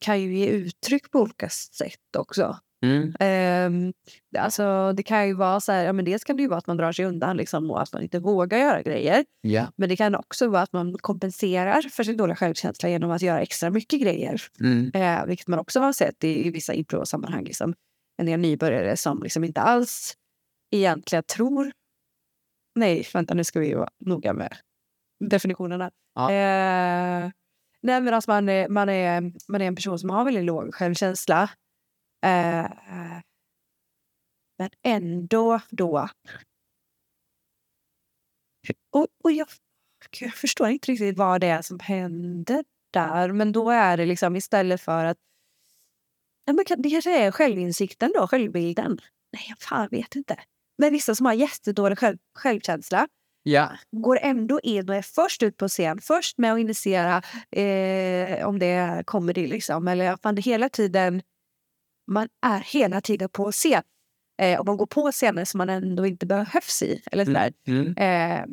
kan 0.02 0.22
ju 0.22 0.38
ge 0.38 0.48
uttryck 0.48 1.12
på 1.12 1.20
olika 1.20 1.50
sätt 1.50 2.16
också. 2.18 2.60
Mm. 2.86 3.14
Ehm, 3.20 3.94
alltså, 4.38 4.94
det 4.94 5.04
kan 5.04 5.28
ju 5.28 5.34
vara 5.34 5.60
så 5.60 5.72
här, 5.72 5.84
ja, 5.84 5.94
men 5.94 6.06
dels 6.06 6.24
kan 6.24 6.38
det 6.38 6.42
ju 6.42 6.50
vara 6.50 6.58
att 6.58 6.68
man 6.68 6.78
drar 6.78 6.92
sig 6.92 7.06
undan 7.06 7.38
liksom, 7.38 7.72
och 7.72 7.82
att 7.82 7.94
man 7.94 8.04
inte 8.04 8.20
vågar 8.20 8.58
göra 8.58 8.82
grejer. 8.82 9.26
Ja. 9.42 9.68
Men 9.76 9.90
det 9.90 9.96
kan 9.96 10.16
också 10.16 10.48
vara 10.48 10.62
att 10.62 10.74
man 10.74 10.98
kompenserar 10.98 11.82
för 11.82 12.04
sin 12.04 12.18
dåliga 12.18 12.36
självkänsla 12.36 12.90
genom 12.90 13.12
att 13.12 13.22
göra 13.22 13.42
extra 13.42 13.70
mycket 13.70 14.02
grejer. 14.02 14.42
Mm. 14.60 14.92
Eh, 14.94 15.26
vilket 15.26 15.48
man 15.48 15.60
också 15.60 15.80
har 15.80 15.94
sett 15.94 16.24
i, 16.24 16.48
i 16.48 16.52
vissa 16.52 16.74
improsammanhang. 16.74 17.44
Liksom. 17.44 17.74
En 18.18 18.26
del 18.26 18.40
nybörjare 18.40 18.98
som 18.98 19.24
liksom 19.24 19.44
inte 19.44 19.62
alls 19.62 20.14
egentligen 20.72 21.24
tror... 21.24 21.72
Nej, 22.76 23.08
vänta 23.14 23.34
nu 23.34 23.44
ska 23.44 23.60
vi 23.60 23.74
vara 23.74 23.90
noga 24.06 24.34
med 24.34 24.58
definitionerna. 25.20 25.92
Ja. 26.16 26.32
Eh, 26.32 27.32
nej, 27.82 28.02
men 28.02 28.14
alltså 28.14 28.32
man, 28.32 28.50
är, 28.50 28.70
man, 28.70 28.90
är, 28.90 29.32
man 29.48 29.62
är 29.62 29.66
en 29.66 29.76
person 29.76 30.00
som 30.00 30.10
har 30.10 30.26
väldigt 30.26 30.44
låg 30.44 30.76
självkänsla. 30.76 31.50
Eh, 32.26 32.72
men 34.58 34.70
ändå 34.84 35.60
då... 35.70 36.10
Och, 38.92 39.08
och 39.24 39.32
jag, 39.32 39.48
jag 40.20 40.34
förstår 40.34 40.70
inte 40.70 40.92
riktigt 40.92 41.18
vad 41.18 41.42
det 41.42 41.48
är 41.48 41.62
som 41.62 41.80
händer 41.80 42.64
där. 42.94 43.32
Men 43.32 43.52
då 43.52 43.70
är 43.70 43.98
det 43.98 44.06
liksom 44.06 44.36
istället 44.36 44.82
för 44.82 45.06
att... 45.06 45.18
Men 46.46 46.56
det 46.78 46.90
kanske 46.90 47.26
är 47.26 47.32
självinsikten 47.32 48.12
då, 48.16 48.28
självbilden. 48.28 49.00
Nej, 49.34 49.46
jag 49.50 49.60
fan 49.60 49.88
vet 49.92 50.16
inte. 50.16 50.40
Men 50.78 50.94
vissa 50.94 51.16
som 51.16 51.26
har 51.26 51.34
jättedålig 51.34 52.00
själv, 52.00 52.18
självkänsla 52.36 53.08
ja. 53.44 53.78
går 53.92 54.20
ändå 54.22 54.60
in 54.64 54.90
och 54.90 54.96
är 54.96 55.02
först 55.02 55.44
ut 55.44 55.58
på 55.58 55.68
scen. 55.68 56.02
Först 56.02 56.38
med 56.38 56.54
att 56.54 56.60
initiera 56.60 57.22
eh, 57.52 58.48
om 58.48 58.60
det 58.60 58.66
är 58.66 59.04
comedy 59.04 59.48
liksom. 59.48 59.88
Eller 59.88 60.18
fan, 60.24 60.36
det 60.36 60.42
hela 60.42 60.70
tiden... 60.70 61.22
Man 62.08 62.28
är 62.46 62.60
hela 62.60 63.02
tiden 63.02 63.30
på 63.30 63.52
scen. 63.52 63.84
Eh, 64.42 64.60
och 64.60 64.66
man 64.66 64.78
går 64.78 64.86
på 64.86 65.12
scener 65.12 65.46
som 65.46 65.58
man 65.58 65.70
ändå 65.70 66.06
inte 66.06 66.26
behövs 66.26 66.82
i. 66.82 67.02
Eller 67.12 67.26
sådär. 67.26 67.54
Mm. 67.68 67.98
Eh, 67.98 68.46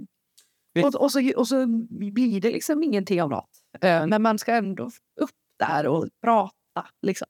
och, 0.85 0.95
och, 0.95 1.13
så, 1.13 1.33
och 1.37 1.49
så 1.49 1.67
blir 1.91 2.41
det 2.41 2.51
liksom 2.51 2.83
ingenting 2.83 3.23
av 3.23 3.31
något. 3.31 3.51
Eh, 3.81 4.07
men 4.07 4.23
man 4.23 4.39
ska 4.39 4.53
ändå 4.53 4.91
upp 5.21 5.31
där 5.59 5.87
och 5.87 6.09
prata. 6.23 6.89
Liksom. 7.03 7.29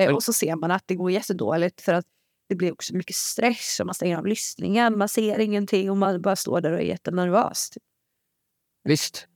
Eh, 0.00 0.14
och 0.14 0.22
så 0.22 0.32
ser 0.32 0.56
man 0.56 0.70
att 0.70 0.82
det 0.86 0.94
går 0.94 1.10
jättedåligt 1.10 1.80
för 1.80 1.94
att 1.94 2.06
det 2.48 2.54
blir 2.54 2.72
också 2.72 2.96
mycket 2.96 3.16
stress 3.16 3.80
och 3.80 3.86
man 3.86 3.94
stänger 3.94 4.18
av 4.18 4.26
lyssningen. 4.26 4.98
Man 4.98 5.08
ser 5.08 5.38
ingenting 5.38 5.90
och 5.90 5.96
man 5.96 6.22
bara 6.22 6.36
står 6.36 6.60
där 6.60 6.72
och 6.72 6.78
är 6.78 6.84
jättenervös. 6.84 7.70
Typ. 7.70 7.82
Visst. 8.84 9.26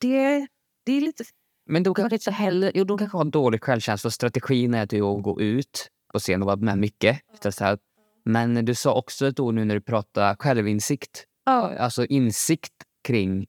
Det, 0.00 0.46
det 0.84 0.92
är 0.92 1.00
lite... 1.00 1.24
Men 1.70 1.82
då 1.82 1.94
kanske 1.94 2.16
inte 2.16 2.30
heller, 2.30 2.72
jo, 2.74 2.84
de 2.84 2.98
kanske 2.98 3.16
har 3.16 3.24
dålig 3.24 3.64
självkänsla 3.64 4.08
och 4.08 4.12
strategin 4.12 4.74
är 4.74 4.82
att 4.82 5.22
gå 5.22 5.40
ut 5.40 5.88
på 6.12 6.18
scen 6.18 6.42
och 6.42 6.46
vara 6.46 6.56
med 6.56 6.78
mycket. 6.78 7.20
Här. 7.60 7.78
Men 8.24 8.64
du 8.64 8.74
sa 8.74 8.94
också 8.94 9.26
ett 9.26 9.40
ord 9.40 9.54
nu 9.54 9.64
när 9.64 9.74
du 9.74 9.80
pratade 9.80 10.36
självinsikt. 10.38 11.24
Ja. 11.44 11.78
Alltså 11.78 12.06
insikt 12.06 12.72
kring 13.04 13.46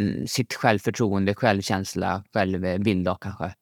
mm, 0.00 0.26
sitt 0.26 0.54
självförtroende, 0.54 1.34
självkänsla, 1.34 2.24
självbild 2.32 3.08
kanske. 3.20 3.54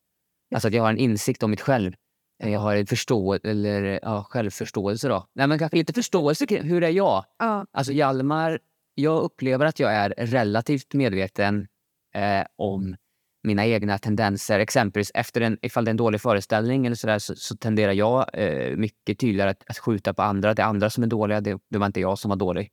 Alltså 0.55 0.69
att 0.69 0.75
jag 0.75 0.83
har 0.83 0.91
en 0.91 0.99
insikt 0.99 1.43
om 1.43 1.51
mitt 1.51 1.61
själv. 1.61 1.93
Jag 2.39 2.61
har 2.61 2.77
en 2.77 2.87
förstå 2.87 3.39
eller, 3.45 4.01
ja, 4.03 4.27
självförståelse. 4.31 5.09
då. 5.09 5.27
Nej, 5.35 5.47
men 5.47 5.59
kanske 5.59 5.77
lite 5.77 5.93
förståelse 5.93 6.47
kring 6.47 6.63
hur 6.63 6.83
är 6.83 6.91
jag? 6.91 7.25
Ja. 7.39 7.67
Alltså 7.73 7.93
Hjalmar, 7.93 8.59
jag 8.95 9.23
upplever 9.23 9.67
att 9.67 9.79
jag 9.81 9.93
är 9.93 10.11
relativt 10.11 10.95
medveten 10.95 11.67
eh, 12.15 12.47
om 12.57 12.97
mina 13.45 13.67
egna 13.67 13.99
tendenser. 13.99 14.59
Exempelvis 14.61 15.11
efter 15.15 15.41
en, 15.41 15.59
ifall 15.63 15.85
det 15.85 15.89
är 15.89 15.91
en 15.91 15.97
dålig 15.97 16.21
föreställning 16.21 16.87
eller 16.87 16.97
så, 16.97 17.07
där, 17.07 17.19
så, 17.19 17.35
så 17.37 17.57
tenderar 17.57 17.93
jag 17.93 18.27
eh, 18.33 18.77
mycket 18.77 19.19
tydligare 19.19 19.51
att, 19.51 19.65
att 19.67 19.79
skjuta 19.79 20.15
på 20.15 20.23
andra. 20.23 20.55
Det 20.55 20.63
är 20.63 20.67
andra 20.67 20.91
som 20.91 21.03
är 21.05 21.09
dåliga. 21.09 21.41
Det, 21.41 21.59
det 21.71 21.79
var 21.79 21.87
inte 21.87 22.01
jag 22.01 22.19
som 22.19 22.29
var 22.29 22.37
dålig, 22.37 22.71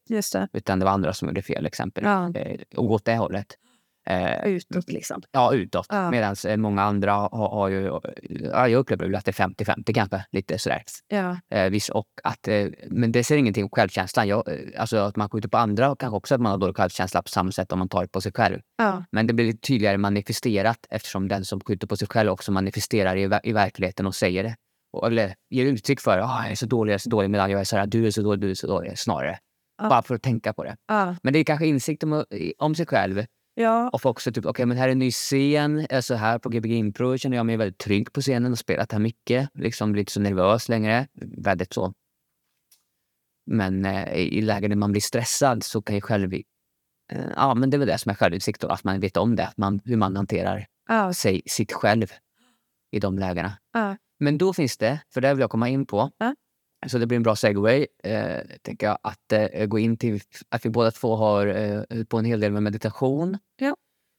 utan 0.53 0.79
det 0.79 0.85
var 0.85 0.91
andra 0.91 1.13
som 1.13 1.27
gjorde 1.27 1.41
fel. 1.41 1.65
exempel. 1.65 2.03
Ja. 2.03 2.31
Eh, 2.35 2.59
och 2.75 2.91
åt 2.91 3.05
det 3.05 3.15
hållet. 3.15 3.57
Eh, 4.09 4.45
Utåt 4.45 4.91
liksom. 4.91 5.21
Ja, 5.31 5.53
utåt. 5.53 5.85
Ja. 5.89 6.11
Medan 6.11 6.35
många 6.57 6.81
andra 6.81 7.13
har, 7.13 7.49
har 7.49 7.69
ju... 7.69 7.99
Ja, 8.51 8.67
jag 8.67 8.79
upplever 8.79 9.13
att 9.13 9.25
det 9.25 9.39
är 9.39 9.47
50-50 9.47 9.93
kanske. 9.93 10.25
Lite 10.31 10.57
sådär. 10.57 10.83
Ja. 11.07 11.37
Eh, 11.49 11.69
viss, 11.69 11.89
och 11.89 12.07
att, 12.23 12.47
eh, 12.47 12.67
men 12.87 13.11
det 13.11 13.23
ser 13.23 13.37
ingenting 13.37 13.63
om 13.63 13.69
självkänslan. 13.69 14.27
Jag, 14.27 14.47
eh, 14.47 14.81
alltså 14.81 14.97
att 14.97 15.15
man 15.15 15.29
skjuter 15.29 15.49
på 15.49 15.57
andra 15.57 15.91
och 15.91 15.99
kanske 15.99 16.17
också 16.17 16.35
att 16.35 16.41
man 16.41 16.51
har 16.51 16.59
dålig 16.59 16.75
självkänsla 16.75 17.21
på 17.21 17.29
samma 17.29 17.51
sätt 17.51 17.71
om 17.71 17.79
man 17.79 17.89
tar 17.89 18.05
på 18.05 18.21
sig 18.21 18.31
själv. 18.31 18.59
Ja. 18.77 19.03
Men 19.11 19.27
det 19.27 19.33
blir 19.33 19.45
lite 19.45 19.67
tydligare 19.67 19.97
manifesterat 19.97 20.85
eftersom 20.89 21.27
den 21.27 21.45
som 21.45 21.59
skjuter 21.59 21.87
på 21.87 21.97
sig 21.97 22.07
själv 22.07 22.29
också 22.29 22.51
manifesterar 22.51 23.15
i, 23.15 23.49
i 23.49 23.53
verkligheten 23.53 24.05
och 24.05 24.15
säger 24.15 24.43
det. 24.43 24.55
Och, 24.93 25.07
eller 25.07 25.33
ger 25.49 25.65
uttryck 25.65 26.01
för 26.01 26.19
ah, 26.19 26.41
jag 26.43 26.51
är 26.51 26.55
så 26.55 26.65
dålig, 26.65 26.91
jag 26.91 26.95
är 26.95 26.99
så 26.99 27.09
dålig, 27.09 27.29
medan 27.29 27.51
jag 27.51 27.59
är 27.59 27.63
så 27.63 27.77
här, 27.77 27.87
du 27.87 28.07
är 28.07 28.11
så 28.11 28.21
dålig, 28.21 28.39
du 28.41 28.49
är 28.49 28.55
så 28.55 28.67
dålig, 28.67 28.99
snarare. 28.99 29.37
Ja. 29.81 29.89
Bara 29.89 30.01
för 30.01 30.15
att 30.15 30.21
tänka 30.21 30.53
på 30.53 30.63
det. 30.63 30.75
Men 31.23 31.33
det 31.33 31.39
är 31.39 31.43
kanske 31.43 31.67
insikt 31.67 32.03
om, 32.03 32.25
om 32.57 32.75
sig 32.75 32.85
själv 32.85 33.25
Ja. 33.53 33.89
och 33.89 34.05
också 34.05 34.31
typ, 34.31 34.45
okej 34.45 34.65
men 34.65 34.77
här 34.77 34.87
är 34.87 34.91
en 34.91 34.99
ny 34.99 35.11
scen, 35.11 35.87
alltså 35.89 36.15
här 36.15 36.39
på 36.39 36.49
Gbg 36.49 36.71
Impro 36.71 37.17
känner 37.17 37.37
jag 37.37 37.45
mig 37.45 37.57
väldigt 37.57 37.77
trygg 37.77 38.13
på 38.13 38.21
scenen 38.21 38.51
och 38.51 38.57
spelat 38.57 38.91
här 38.91 38.99
mycket. 38.99 39.49
Liksom 39.53 39.91
blir 39.91 39.99
inte 40.01 40.11
så 40.11 40.19
nervös 40.19 40.69
längre. 40.69 41.07
Väldigt 41.37 41.73
så. 41.73 41.93
Men 43.45 43.85
eh, 43.85 44.13
i 44.13 44.41
lägen 44.41 44.69
där 44.69 44.77
man 44.77 44.91
blir 44.91 45.01
stressad 45.01 45.63
så 45.63 45.81
kan 45.81 45.95
ju 45.95 46.01
själv... 46.01 46.33
Eh, 46.33 46.41
ja, 47.35 47.55
men 47.55 47.69
det 47.69 47.75
är 47.77 47.79
väl 47.79 47.87
det 47.87 47.97
som 47.97 48.09
är 48.09 48.13
självinsikt 48.15 48.61
då, 48.61 48.67
att 48.67 48.83
man 48.83 48.99
vet 48.99 49.17
om 49.17 49.35
det. 49.35 49.47
Att 49.47 49.57
man, 49.57 49.81
hur 49.85 49.97
man 49.97 50.15
hanterar 50.15 50.67
Ja. 50.87 51.13
sig, 51.13 51.41
sitt 51.45 51.71
själv 51.71 52.11
i 52.91 52.99
de 52.99 53.19
lägena. 53.19 53.57
Ja. 53.73 53.97
Men 54.19 54.37
då 54.37 54.53
finns 54.53 54.77
det, 54.77 55.01
för 55.13 55.21
det 55.21 55.33
vill 55.33 55.41
jag 55.41 55.49
komma 55.49 55.69
in 55.69 55.85
på. 55.85 56.11
Så 56.87 56.97
det 56.97 57.07
blir 57.07 57.15
en 57.15 57.23
bra 57.23 57.35
segway, 57.35 57.87
eh, 58.03 58.39
tänker 58.61 58.87
jag, 58.87 58.97
att 59.03 59.31
eh, 59.31 59.65
gå 59.65 59.79
in 59.79 59.97
till 59.97 60.21
att 60.49 60.65
vi 60.65 60.69
båda 60.69 60.91
två 60.91 61.15
har 61.15 61.47
eh, 61.47 62.03
på 62.03 62.17
en 62.17 62.25
hel 62.25 62.39
del 62.39 62.51
med 62.51 62.63
meditation. 62.63 63.37
Ja. 63.59 63.75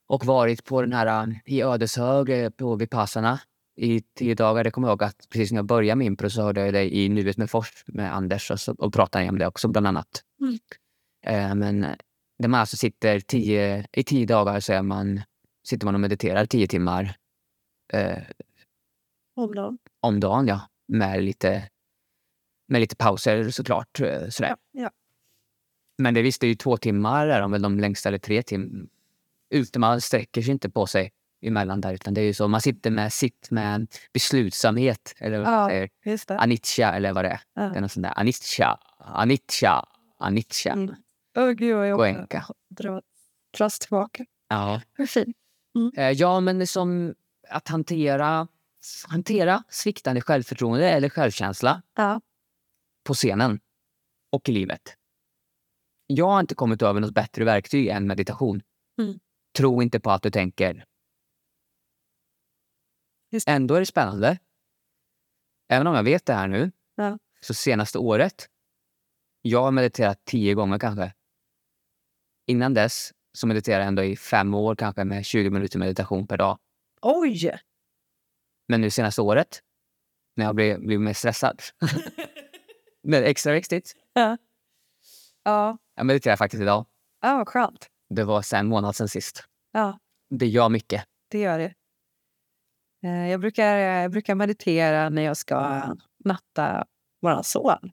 Och 0.07 0.25
varit 0.25 0.65
på 0.65 0.81
den 0.81 0.93
här 0.93 1.27
eh, 1.27 1.35
i 1.45 1.61
Ödeshög 1.61 2.29
eh, 2.29 2.49
på 2.49 2.75
Vipassana 2.75 3.39
i 3.75 4.01
tio 4.01 4.35
dagar. 4.35 4.63
Det 4.63 4.71
kommer 4.71 4.87
jag 4.87 4.91
ihåg 4.91 5.03
att 5.03 5.29
precis 5.29 5.51
när 5.51 5.57
jag 5.57 5.65
började 5.65 5.95
med 5.95 6.07
impro 6.07 6.29
så 6.29 6.41
hörde 6.41 6.61
jag 6.65 6.73
dig 6.73 7.03
i 7.03 7.09
Nuet 7.09 7.37
med 7.37 7.49
Fors 7.49 7.83
med 7.87 8.15
Anders 8.15 8.51
och, 8.51 8.59
så, 8.59 8.75
och 8.77 8.93
pratade 8.93 9.29
om 9.29 9.37
det 9.37 9.47
också 9.47 9.67
bland 9.67 9.87
annat. 9.87 10.23
Mm. 10.41 10.59
Eh, 11.25 11.55
men 11.55 11.81
där 12.39 12.47
man 12.47 12.59
alltså 12.59 12.77
sitter 12.77 13.19
tio, 13.19 13.85
i 13.91 14.03
tio 14.03 14.25
dagar 14.25 14.59
så 14.59 14.73
är 14.73 14.81
man, 14.81 15.21
sitter 15.67 15.85
man 15.85 15.95
och 15.95 16.01
mediterar 16.01 16.45
tio 16.45 16.67
timmar 16.67 17.15
eh, 17.93 18.17
Om 19.35 19.55
dagen. 19.55 19.77
om 20.01 20.19
dagen, 20.19 20.47
ja. 20.47 20.61
Med 20.87 21.23
lite, 21.23 21.69
med 22.73 22.81
lite 22.81 22.95
pauser 22.95 23.49
såklart. 23.49 23.99
eh, 23.99 24.27
Sådär. 24.29 24.49
Ja. 24.49 24.81
Ja. 24.83 24.89
Men 25.97 26.13
det 26.13 26.21
visst, 26.21 26.41
det 26.41 26.47
är 26.47 26.49
ju 26.49 26.55
två 26.55 26.77
timmar 26.77 27.27
är 27.27 27.41
de 27.41 27.51
väl 27.51 27.61
de 27.61 27.79
längsta, 27.79 28.09
eller 28.09 28.17
tre 28.19 28.43
timmar. 28.43 28.87
Ute 29.49 29.79
man 29.79 30.01
sträcker 30.01 30.41
sig 30.41 30.51
inte 30.51 30.69
på 30.69 30.87
sig 30.87 31.11
emellan 31.41 31.81
där, 31.81 31.93
utan 31.93 32.13
det 32.13 32.21
är 32.21 32.25
ju 32.25 32.33
så, 32.33 32.47
man 32.47 32.61
sitter 32.61 32.91
med 32.91 33.13
sitt 33.13 33.47
med 33.51 33.87
beslutsamhet, 34.13 35.13
eller 35.17 35.39
vad 35.39 35.53
Ja. 35.53 35.69
säger. 35.69 35.89
Just 36.05 36.27
det. 36.27 36.37
Anicca, 36.39 36.93
eller 36.93 37.13
vad 37.13 37.25
det 37.25 37.29
är. 37.29 37.41
Ja. 37.53 37.61
Det 37.61 37.77
är 37.77 37.81
något 37.81 37.91
sånt 37.91 38.03
där. 38.03 38.19
Anicca, 38.19 38.77
anicca, 38.97 39.85
anicca. 40.19 40.71
Mm. 40.71 40.95
Åh 41.37 41.51
gud 41.51 41.75
vad 41.75 41.87
jag 41.89 41.97
Goenka. 41.97 42.45
drar 42.69 43.01
dras 43.57 43.79
tillbaka. 43.79 44.25
Ja. 44.49 44.81
Vad 44.97 45.09
fint. 45.09 45.37
Eh, 45.97 46.09
Ja, 46.11 46.39
men 46.39 46.67
som 46.67 47.15
att 47.49 47.67
hantera, 47.67 48.47
hantera 49.07 49.63
sviktande 49.69 50.21
självförtroende 50.21 50.89
eller 50.89 51.09
självkänsla 51.09 51.81
Ja. 51.95 52.21
På 53.03 53.13
scenen 53.13 53.59
och 54.31 54.49
i 54.49 54.51
livet. 54.51 54.81
Jag 56.07 56.27
har 56.27 56.39
inte 56.39 56.55
kommit 56.55 56.81
över 56.81 56.99
något 56.99 57.13
bättre 57.13 57.43
verktyg 57.45 57.87
än 57.87 58.07
meditation. 58.07 58.61
Mm. 59.01 59.19
Tro 59.57 59.81
inte 59.81 59.99
på 59.99 60.11
att 60.11 60.23
du 60.23 60.31
tänker. 60.31 60.85
Ändå 63.47 63.75
är 63.75 63.79
det 63.79 63.85
spännande. 63.85 64.39
Även 65.69 65.87
om 65.87 65.95
jag 65.95 66.03
vet 66.03 66.25
det 66.25 66.33
här 66.33 66.47
nu, 66.47 66.71
Ja. 66.95 67.19
så 67.41 67.53
senaste 67.53 67.97
året, 67.99 68.49
jag 69.41 69.63
har 69.63 69.71
mediterat 69.71 70.25
tio 70.25 70.53
gånger 70.53 70.79
kanske. 70.79 71.13
Innan 72.47 72.73
dess 72.73 73.11
så 73.37 73.47
mediterade 73.47 73.81
jag 73.83 73.87
ändå 73.87 74.03
i 74.03 74.15
fem 74.17 74.53
år 74.53 74.75
kanske 74.75 75.03
med 75.03 75.25
20 75.25 75.49
minuter 75.49 75.79
meditation 75.79 76.27
per 76.27 76.37
dag. 76.37 76.59
Oj! 77.01 77.59
Men 78.67 78.81
nu 78.81 78.89
senaste 78.89 79.21
året, 79.21 79.61
när 80.35 80.45
jag 80.45 80.55
blev, 80.55 80.79
blev 80.79 80.99
mer 80.99 81.13
stressad, 81.13 81.61
men 83.03 83.23
extra 83.23 83.53
viktigt, 83.53 83.95
Ja. 84.13 84.37
Ja. 85.43 85.77
jag 85.95 86.05
mediterar 86.05 86.35
faktiskt 86.35 86.61
idag. 86.61 86.85
Ja, 87.21 87.37
vad 87.37 87.47
skönt. 87.47 87.87
Det 88.09 88.23
var 88.23 88.41
sen 88.41 88.59
en 88.59 88.67
månad 88.67 88.95
sen 88.95 89.07
sist. 89.09 89.43
Ja, 89.71 89.99
Det 90.29 90.47
gör 90.47 90.69
mycket. 90.69 91.03
det 91.29 91.39
gör 91.39 91.59
det. 91.59 91.73
Eh, 93.03 93.29
Jag 93.31 93.39
brukar, 93.39 93.77
jag 93.77 94.11
brukar 94.11 94.35
meditera 94.35 95.09
när 95.09 95.21
jag 95.21 95.37
ska 95.37 95.83
natta 96.25 96.85
vår 97.21 97.41
son. 97.43 97.91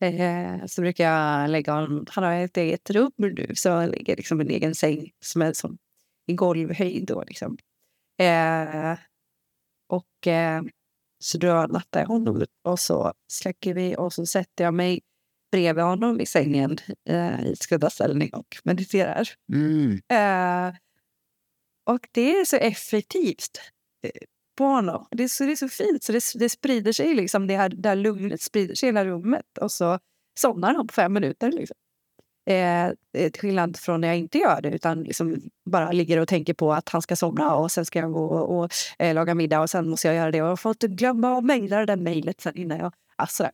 Eh, 0.00 0.66
Så 0.66 0.80
brukar 0.80 1.04
jag 1.04 1.50
lägga 1.50 1.72
honom... 1.72 2.06
Han 2.10 2.24
har 2.24 2.32
ett 2.34 2.56
eget 2.56 2.90
rum 2.90 3.12
nu, 3.16 3.50
så 3.54 3.70
han 3.70 3.90
ligger 3.90 4.16
liksom 4.16 4.40
en 4.40 4.50
egen 4.50 4.74
säng 4.74 5.10
som 5.20 5.42
är 5.42 5.52
som 5.52 5.78
i 6.26 6.34
golvhöjd. 6.34 7.06
Då, 7.06 7.22
liksom. 7.24 7.56
eh, 8.18 8.98
och 9.88 10.26
så 11.22 11.38
då 11.38 11.66
nattar 11.66 12.00
jag 12.00 12.06
honom 12.06 12.44
och 12.62 12.80
så 12.80 13.12
släcker 13.32 13.74
vi 13.74 13.96
och 13.96 14.12
så 14.12 14.26
sätter 14.26 14.64
jag 14.64 14.74
mig 14.74 15.00
bredvid 15.52 15.84
honom 15.84 16.20
i 16.20 16.26
sängen 16.26 16.78
eh, 17.08 17.46
i 17.46 17.56
skuddarställning 17.56 18.34
och 18.34 18.56
mediterar. 18.64 19.28
Mm. 19.52 19.92
Eh, 19.92 20.74
och 21.84 22.08
det 22.12 22.30
är 22.30 22.44
så 22.44 22.56
effektivt 22.56 23.60
eh, 24.06 24.10
på 24.58 24.64
honom. 24.64 25.06
Det 25.10 25.24
är 25.24 25.28
så, 25.28 25.44
det 25.44 25.52
är 25.52 25.56
så 25.56 25.68
fint, 25.68 26.02
så 26.02 26.12
det, 26.12 26.22
det 26.34 26.48
sprider 26.48 26.92
sig 26.92 27.14
liksom, 27.14 27.46
det 27.46 27.56
här, 27.56 27.68
det 27.68 27.88
här 27.88 27.96
lugnet 27.96 28.40
sprider 28.40 28.74
sig 28.74 28.86
i 28.86 28.92
hela 28.92 29.04
rummet 29.04 29.58
och 29.60 29.72
så 29.72 29.98
somnar 30.40 30.74
han 30.74 30.86
på 30.86 30.92
fem 30.92 31.12
minuter. 31.12 31.52
Liksom. 31.52 31.76
Eh, 32.46 32.86
eh, 32.86 32.92
till 33.12 33.40
skillnad 33.40 33.76
från 33.76 34.00
när 34.00 34.08
jag 34.08 34.16
inte 34.18 34.38
gör 34.38 34.60
det 34.60 34.70
utan 34.70 35.02
liksom 35.02 35.40
bara 35.70 35.92
ligger 35.92 36.18
och 36.18 36.28
tänker 36.28 36.54
på 36.54 36.72
att 36.72 36.88
han 36.88 37.02
ska 37.02 37.16
somna 37.16 37.54
och 37.54 37.70
sen 37.72 37.84
ska 37.84 37.98
jag 37.98 38.12
gå 38.12 38.24
och, 38.26 38.58
och 38.58 38.70
eh, 38.98 39.14
laga 39.14 39.34
middag 39.34 39.60
och 39.60 39.70
sen 39.70 39.88
måste 39.88 40.08
jag 40.08 40.16
göra 40.16 40.30
det. 40.30 40.42
Och 40.42 40.48
jag 40.48 40.60
får 40.60 40.70
inte 40.70 40.88
glömma 40.88 41.38
att 41.38 41.44
mejla 41.44 41.78
det 41.78 41.86
där 41.86 41.96
mejlet 41.96 42.40
sen 42.40 42.56
innan 42.56 42.78
jag... 42.78 42.94
Alltså, 43.16 43.48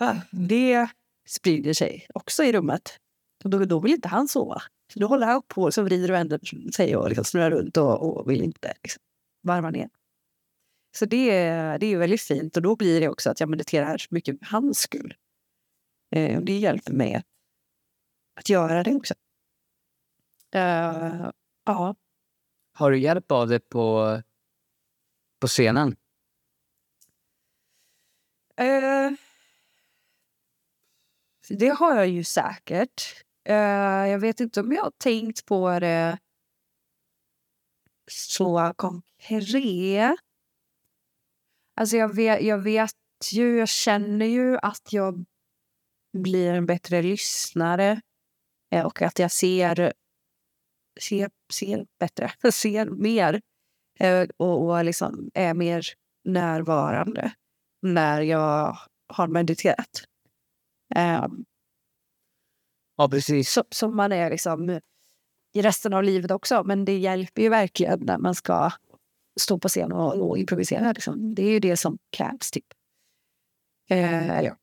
ah, 0.00 0.14
det 0.30 0.88
sprider 1.28 1.72
sig 1.72 2.06
också 2.14 2.44
i 2.44 2.52
rummet. 2.52 2.96
Och 3.44 3.50
då, 3.50 3.64
då 3.64 3.80
vill 3.80 3.92
inte 3.92 4.08
han 4.08 4.28
sova. 4.28 4.62
Så 4.92 4.98
då 5.00 5.06
håller 5.06 5.26
han 5.26 5.42
på 5.48 5.62
och 5.62 5.74
så 5.74 5.82
vrider 5.82 6.08
och 6.10 6.14
vänder 6.14 6.40
sig 6.72 6.96
och 6.96 7.08
liksom 7.08 7.24
snurrar 7.24 7.50
runt 7.50 7.76
och, 7.76 8.02
och 8.18 8.30
vill 8.30 8.42
inte 8.42 8.74
liksom, 8.82 9.02
varva 9.42 9.70
ner. 9.70 9.88
Så 10.98 11.04
det, 11.04 11.30
är- 11.30 11.78
det 11.78 11.86
är 11.86 11.96
väldigt 11.98 12.20
fint 12.22 12.56
och 12.56 12.62
då 12.62 12.76
blir 12.76 13.00
det 13.00 13.08
också 13.08 13.30
att 13.30 13.40
jag 13.40 13.48
mediterar 13.48 14.02
mycket 14.10 14.38
för 14.38 14.46
hans 14.46 14.78
skull. 14.78 15.14
Eh, 16.16 16.36
och 16.38 16.44
det 16.44 16.58
hjälper 16.58 16.92
mig 16.92 17.14
att, 17.14 17.24
att 18.40 18.48
göra 18.48 18.82
det 18.82 18.94
också. 18.94 19.14
Eh, 20.54 21.30
ja, 21.64 21.94
Har 22.72 22.90
du 22.90 22.98
hjälp 22.98 23.32
av 23.32 23.48
det 23.48 23.68
på, 23.68 24.22
på 25.40 25.46
scenen? 25.46 25.96
Eh, 28.56 29.10
det 31.48 31.68
har 31.68 31.96
jag 31.96 32.08
ju 32.08 32.24
säkert. 32.24 33.24
Eh, 33.44 33.54
jag 34.10 34.18
vet 34.18 34.40
inte 34.40 34.60
om 34.60 34.72
jag 34.72 34.82
har 34.82 34.92
tänkt 34.98 35.46
på 35.46 35.78
det 35.80 36.18
så 38.10 38.74
konkret. 38.76 40.16
Alltså 41.76 41.96
jag 41.96 42.14
vet, 42.14 42.42
jag 42.42 42.58
vet 42.58 42.92
ju, 43.32 43.58
jag 43.58 43.68
känner 43.68 44.26
ju 44.26 44.58
att 44.58 44.92
jag 44.92 45.24
blir 46.12 46.54
en 46.54 46.66
bättre 46.66 47.02
lyssnare 47.02 48.00
och 48.84 49.02
att 49.02 49.18
jag 49.18 49.32
ser, 49.32 49.92
ser, 51.00 51.30
ser 51.52 51.86
bättre, 52.00 52.32
ser 52.52 52.86
mer 52.86 53.40
eh, 53.98 54.28
och, 54.36 54.66
och 54.66 54.84
liksom 54.84 55.30
är 55.34 55.54
mer 55.54 55.86
närvarande 56.24 57.32
när 57.82 58.20
jag 58.20 58.78
har 59.08 59.28
mediterat. 59.28 60.04
Um, 60.96 61.44
Ja, 63.00 63.08
precis. 63.08 63.58
som, 63.70 63.96
man 63.96 64.12
är 64.12 64.30
liksom 64.30 64.80
i 65.54 65.62
resten 65.62 65.94
av 65.94 66.04
livet 66.04 66.30
också. 66.30 66.62
Men 66.64 66.84
det 66.84 66.98
hjälper 66.98 67.42
ju 67.42 67.48
verkligen 67.48 68.00
när 68.00 68.18
man 68.18 68.34
ska 68.34 68.70
stå 69.40 69.58
på 69.58 69.68
scen 69.68 69.92
och, 69.92 70.28
och 70.28 70.38
improvisera. 70.38 70.92
Liksom. 70.92 71.34
Det 71.34 71.42
är 71.42 71.50
ju 71.50 71.60
det 71.60 71.76
som 71.76 71.98
krävs. 72.16 72.50
Typ. 72.50 72.64
Eh, 73.90 74.42
ja. 74.42 74.56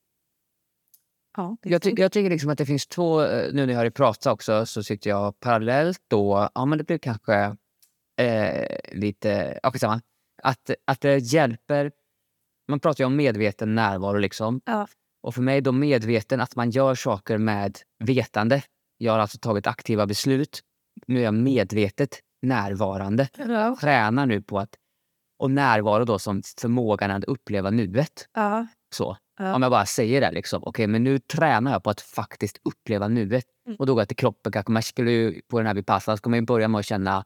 Ja, 1.38 1.58
Jag, 1.62 1.82
ty 1.82 1.94
jag 1.98 2.12
tycker 2.12 2.30
liksom 2.30 2.50
att 2.50 2.58
det 2.58 2.66
finns 2.66 2.88
två, 2.88 3.22
eh, 3.22 3.54
nu 3.54 3.66
när 3.66 3.74
jag 3.74 3.80
har 3.80 3.90
pratat 3.90 4.34
också, 4.34 4.66
så 4.66 4.84
sitter 4.84 5.10
jag 5.10 5.40
parallellt 5.40 6.02
då, 6.08 6.50
ja 6.56 6.66
men 6.66 6.78
det 6.78 6.84
blir 6.84 6.98
kanske 6.98 7.56
eh, 8.22 8.78
lite, 8.92 9.60
ja 9.64 9.72
skitsamma. 9.72 10.02
Att, 10.44 10.72
att 10.86 11.02
det 11.02 11.18
hjälper, 11.18 11.92
man 12.68 12.80
pratar 12.80 13.04
ju 13.04 13.06
om 13.06 13.16
medveten 13.16 13.76
närvaro 13.76 14.18
liksom. 14.18 14.62
Ja. 14.66 14.88
Och 15.24 15.36
för 15.36 15.42
mig 15.42 15.62
då 15.62 15.72
medveten 15.72 16.42
att 16.42 16.56
man 16.56 16.70
gör 16.70 16.96
saker 16.96 17.38
med 17.38 17.78
vetande. 18.00 18.64
Jag 18.98 19.12
har 19.12 19.20
alltså 19.20 19.38
tagit 19.38 19.68
aktiva 19.68 20.06
beslut. 20.06 20.62
Nu 21.08 21.20
är 21.20 21.24
jag 21.24 21.34
medvetet 21.34 22.20
närvarande. 22.42 23.30
Ja. 23.38 23.78
Tränar 23.82 24.26
nu 24.26 24.42
på 24.42 24.60
att, 24.60 24.76
och 25.40 25.52
närvaro 25.52 26.06
då 26.06 26.20
som 26.20 26.42
förmågan 26.62 27.12
att 27.12 27.24
uppleva 27.24 27.70
nuet. 27.70 28.30
Ja. 28.34 28.68
Så. 28.94 29.18
Ja. 29.40 29.56
Om 29.56 29.62
jag 29.62 29.72
bara 29.72 29.86
säger 29.86 30.22
det, 30.22 30.32
liksom, 30.32 30.64
okej 30.66 30.88
men 30.88 31.04
nu 31.04 31.20
tränar 31.20 31.72
jag 31.72 31.84
på 31.84 31.90
att 31.90 32.02
faktiskt 32.02 32.58
uppleva 32.64 33.08
nuet. 33.08 33.46
Mm. 33.66 33.76
Och 33.80 33.86
då 33.86 33.94
går 33.94 34.02
jag 34.02 34.08
till 34.08 34.18
kroppen. 34.18 34.52
Kanske 34.52 34.72
man 34.72 34.84
skulle 34.84 35.12
ju, 35.12 35.42
på 35.48 35.58
den 35.58 35.68
här 35.68 35.74
vipassana 35.74 36.18
ska 36.18 36.30
man 36.30 36.40
ju 36.40 36.46
börja 36.46 36.68
med 36.68 36.80
att 36.80 36.86
känna 36.86 37.26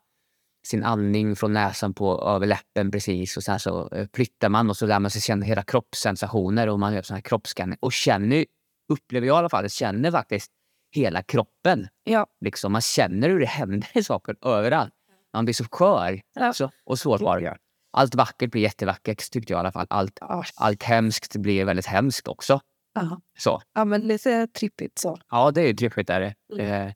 sin 0.68 0.84
andning 0.84 1.36
från 1.36 1.54
näsan 1.54 1.94
på 1.94 2.22
över 2.22 2.48
läppen 2.48 2.92
precis. 2.92 3.38
Och 3.38 3.44
sen 3.44 3.60
så 3.60 3.90
eh, 3.92 4.08
flyttar 4.14 4.50
man 4.50 4.70
och 4.70 4.78
så 4.78 4.86
lär 4.86 5.00
man 5.00 5.12
sig 5.12 5.22
känna 5.22 5.46
hela 5.46 5.64
kroppssensationer 5.64 6.70
och 6.70 6.80
man 6.80 6.94
gör 6.94 7.02
sån 7.02 7.16
här 7.16 7.22
kroppsscanning. 7.22 7.78
Och 7.82 7.94
känner, 7.94 8.46
upplever 8.90 9.28
jag 9.28 9.36
i 9.36 9.38
alla 9.38 9.50
fall, 9.50 9.70
känner 9.70 10.12
faktiskt 10.12 10.52
hela 10.96 11.24
kroppen. 11.24 11.88
Ja. 12.04 12.28
Liksom, 12.42 12.72
man 12.72 12.82
känner 12.82 13.30
hur 13.30 13.40
det 13.40 13.46
händer 13.46 14.02
saker 14.04 14.36
överallt. 14.42 14.94
Man 15.34 15.46
blir 15.46 15.54
så 15.54 15.66
skör 15.72 16.22
Ja. 16.34 16.54
så, 16.54 16.72
och 16.84 17.00
sårbar. 17.00 17.58
Allt 17.92 18.16
vackert 18.16 18.52
blir 18.52 18.62
jättevackert 18.62 19.32
tyckte 19.32 19.54
jag 19.54 19.58
i 19.58 19.60
alla 19.60 19.72
fall. 19.72 19.88
Allt, 19.90 20.18
Ja. 20.22 20.44
allt 20.56 20.84
hemskt 20.84 21.36
blir 21.36 21.66
väldigt 21.66 21.86
hemskt 21.86 22.28
också. 22.28 22.60
Ja. 22.94 23.22
Så. 23.38 23.62
ja, 23.74 23.86
men 23.86 24.02
lite 24.02 24.48
trippigt 24.48 25.00
så. 25.00 25.18
Ja, 25.30 25.52
det 25.52 25.62
är 25.62 25.68
ju 25.68 25.74
trippigt. 25.74 26.10
Är 26.10 26.20
det. 26.20 26.36
Mm. 26.54 26.88
Eh, 26.88 26.94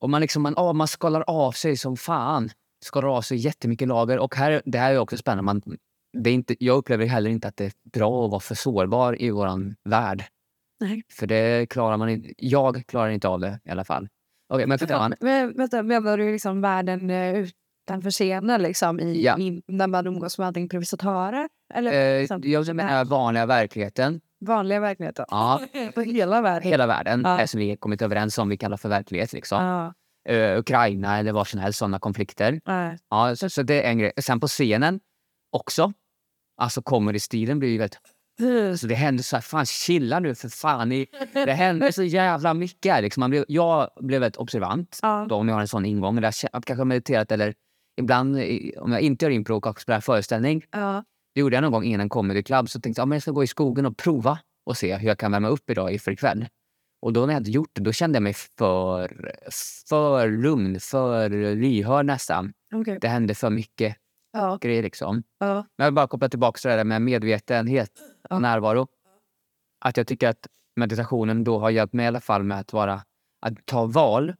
och 0.00 0.10
man, 0.10 0.20
liksom, 0.20 0.42
man, 0.42 0.54
oh, 0.54 0.72
man 0.72 0.88
skalar 0.88 1.24
av 1.26 1.52
sig 1.52 1.76
som 1.76 1.96
fan. 1.96 2.50
Skalar 2.84 3.16
av 3.16 3.22
sig 3.22 3.38
jättemycket 3.38 3.88
lager. 3.88 4.18
Och 4.18 4.36
här, 4.36 4.62
det 4.64 4.78
här 4.78 4.92
är 4.94 4.98
också 4.98 5.16
spännande. 5.16 5.42
Man, 5.42 5.62
det 6.12 6.30
är 6.30 6.34
inte, 6.34 6.64
jag 6.64 6.76
upplever 6.76 7.06
heller 7.06 7.30
inte 7.30 7.48
att 7.48 7.56
det 7.56 7.64
är 7.64 7.72
bra 7.92 8.24
att 8.24 8.30
vara 8.30 8.40
för 8.40 8.54
sårbar 8.54 9.22
i 9.22 9.30
vår 9.30 9.74
värld. 9.88 10.24
Nej. 10.80 11.02
För 11.12 11.26
det 11.26 11.66
klarar 11.70 11.96
man 11.96 12.08
inte. 12.08 12.34
Jag 12.36 12.86
klarar 12.86 13.10
inte 13.10 13.28
av 13.28 13.40
det 13.40 13.60
i 13.64 13.70
alla 13.70 13.84
fall. 13.84 14.08
Okej, 14.48 14.66
men 14.66 14.78
man? 14.88 15.14
Men, 15.20 15.56
vänta, 15.56 15.82
menar 15.82 16.18
du 16.18 16.32
liksom 16.32 16.60
världen 16.60 17.10
eh, 17.10 17.46
utanför 17.86 18.10
scenen 18.10 18.62
liksom, 18.62 19.00
i, 19.00 19.22
Ja. 19.24 19.38
i, 19.38 19.62
när 19.66 19.86
man 19.86 20.06
umgås 20.06 20.38
med 20.38 20.46
andra 20.46 20.60
improvisatörer? 20.60 21.48
Eller 21.74 21.92
Eh, 22.14 22.20
liksom, 22.20 22.40
jag 22.44 22.76
menar 22.76 23.04
vanliga 23.04 23.46
verkligheten. 23.46 24.20
vanliga 24.40 24.80
verkligheten? 24.80 25.24
Ja, 25.30 25.60
På 25.94 26.00
hela 26.00 26.40
världen? 26.40 26.68
hela 26.70 26.86
världen 26.86 27.22
Ja. 27.24 27.38
är 27.38 27.46
som 27.46 27.60
vi 27.60 27.76
kommit 27.76 28.02
överens 28.02 28.38
om 28.38 28.48
vi 28.48 28.56
kallar 28.56 28.76
för 28.76 28.88
verklighet. 28.88 29.32
Liksom. 29.32 29.64
Ja. 29.64 29.94
Eh, 30.28 30.58
Ukraina 30.58 31.18
eller 31.18 31.32
var 31.32 31.44
som 31.44 31.60
helst, 31.60 31.78
sådana 31.78 31.98
konflikter. 31.98 32.60
Nej. 32.66 32.98
Ja, 33.10 33.36
så, 33.36 33.50
så 33.50 33.62
det 33.62 33.82
är 33.82 33.90
en 33.90 33.98
grej. 33.98 34.12
Sen 34.20 34.40
på 34.40 34.46
scenen 34.48 35.00
också. 35.52 35.92
Alltså 36.56 36.82
comedy-stilen 36.82 37.58
blir 37.58 37.68
ju 37.70 37.78
väldigt... 37.78 37.98
Så 38.80 38.86
det 38.86 38.94
händer 38.94 39.22
så 39.24 39.36
här, 39.36 39.40
fan 39.40 39.66
chilla 39.66 40.18
nu 40.20 40.34
för 40.34 40.48
fan. 40.48 40.92
I, 40.92 41.06
det 41.32 41.52
händer 41.52 41.90
så 41.90 42.02
jävla 42.02 42.54
mycket. 42.54 43.02
Liksom. 43.02 43.20
Man 43.20 43.30
blev, 43.30 43.44
jag 43.48 43.90
blev 44.00 44.20
väldigt 44.20 44.36
observant 44.36 44.98
Ja. 45.02 45.26
då, 45.28 45.34
om 45.34 45.48
jag 45.48 45.54
har 45.54 45.60
en 45.60 45.68
sån 45.68 45.84
ingång. 45.84 46.20
Där 46.20 46.34
jag 46.52 46.64
kanske 46.64 46.80
har 46.80 46.84
mediterat 46.84 47.32
eller 47.32 47.54
ibland 48.02 48.38
i- 48.40 48.74
om 48.78 48.92
jag 48.92 49.00
inte 49.00 49.24
gör 49.24 49.30
impro 49.30 49.56
och 49.56 49.80
spelar 49.80 50.00
föreställning. 50.00 50.64
Ja. 50.70 51.04
Det 51.34 51.40
gjorde 51.40 51.56
jag 51.56 51.62
någon 51.62 51.72
gång 51.72 51.84
innan 51.84 52.08
comedy 52.08 52.42
club. 52.42 52.68
Så 52.68 52.80
tänkte 52.80 53.00
jag 53.00 53.08
att 53.08 53.14
jag 53.14 53.22
ska 53.22 53.30
gå 53.30 53.44
i 53.44 53.46
skogen 53.46 53.86
och 53.86 53.96
prova 53.96 54.38
och 54.66 54.76
se 54.76 54.96
hur 54.96 55.08
jag 55.08 55.18
kan 55.18 55.32
värma 55.32 55.48
upp 55.48 55.70
idag 55.70 56.00
för 56.00 56.10
ikväll. 56.10 56.46
Och 57.02 57.12
då 57.12 57.20
när 57.20 57.26
jag 57.28 57.34
hade 57.34 57.50
gjort 57.50 57.70
det, 57.72 57.80
då 57.82 57.92
kände 57.92 58.16
jag 58.16 58.22
mig 58.22 58.32
för, 58.34 59.08
för 59.88 60.28
lugn, 60.30 60.80
för 60.80 61.28
lyhörd 61.56 62.06
nästan. 62.06 62.52
Okej. 62.74 62.98
Det 63.00 63.08
hände 63.08 63.34
för 63.34 63.50
mycket 63.50 63.96
Ja. 64.32 64.58
grejer 64.60 64.82
liksom. 64.82 65.22
Ja. 65.38 65.54
Men 65.54 65.64
jag 65.76 65.84
vill 65.86 65.94
bara 65.94 66.06
koppla 66.06 66.28
tillbaka 66.28 66.58
till 66.58 66.70
det 66.70 66.76
där 66.76 66.84
med 66.84 67.02
medvetenhet 67.02 67.90
Ja. 68.30 68.36
och 68.36 68.42
närvaro. 68.42 68.86
Att 69.84 69.96
jag 69.96 70.06
tycker 70.06 70.28
att 70.28 70.46
meditationen 70.76 71.44
då 71.44 71.58
har 71.58 71.70
hjälpt 71.70 71.92
mig 71.94 72.04
i 72.04 72.06
alla 72.06 72.20
fall 72.20 72.42
med 72.42 72.58
att 72.58 72.72
vara 72.72 73.02
att 73.46 73.66
ta 73.66 73.86
val 73.86 74.34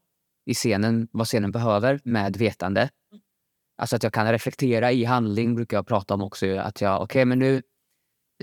i 0.47 0.55
scenen, 0.55 1.09
vad 1.13 1.27
scenen 1.27 1.51
behöver 1.53 2.01
med 2.05 2.37
vetande. 2.37 2.89
Alltså 3.83 3.97
att 3.97 4.03
jag 4.03 4.13
kan 4.13 4.33
reflektera 4.33 4.93
i 4.93 5.05
handling 5.05 5.55
brukar 5.55 5.77
jag 5.77 5.87
prata 5.87 6.15
om 6.15 6.23
också. 6.23 6.57
Att 6.57 6.81
jag, 6.81 7.03
okej 7.03 7.25
men 7.25 7.39
nu, 7.39 7.63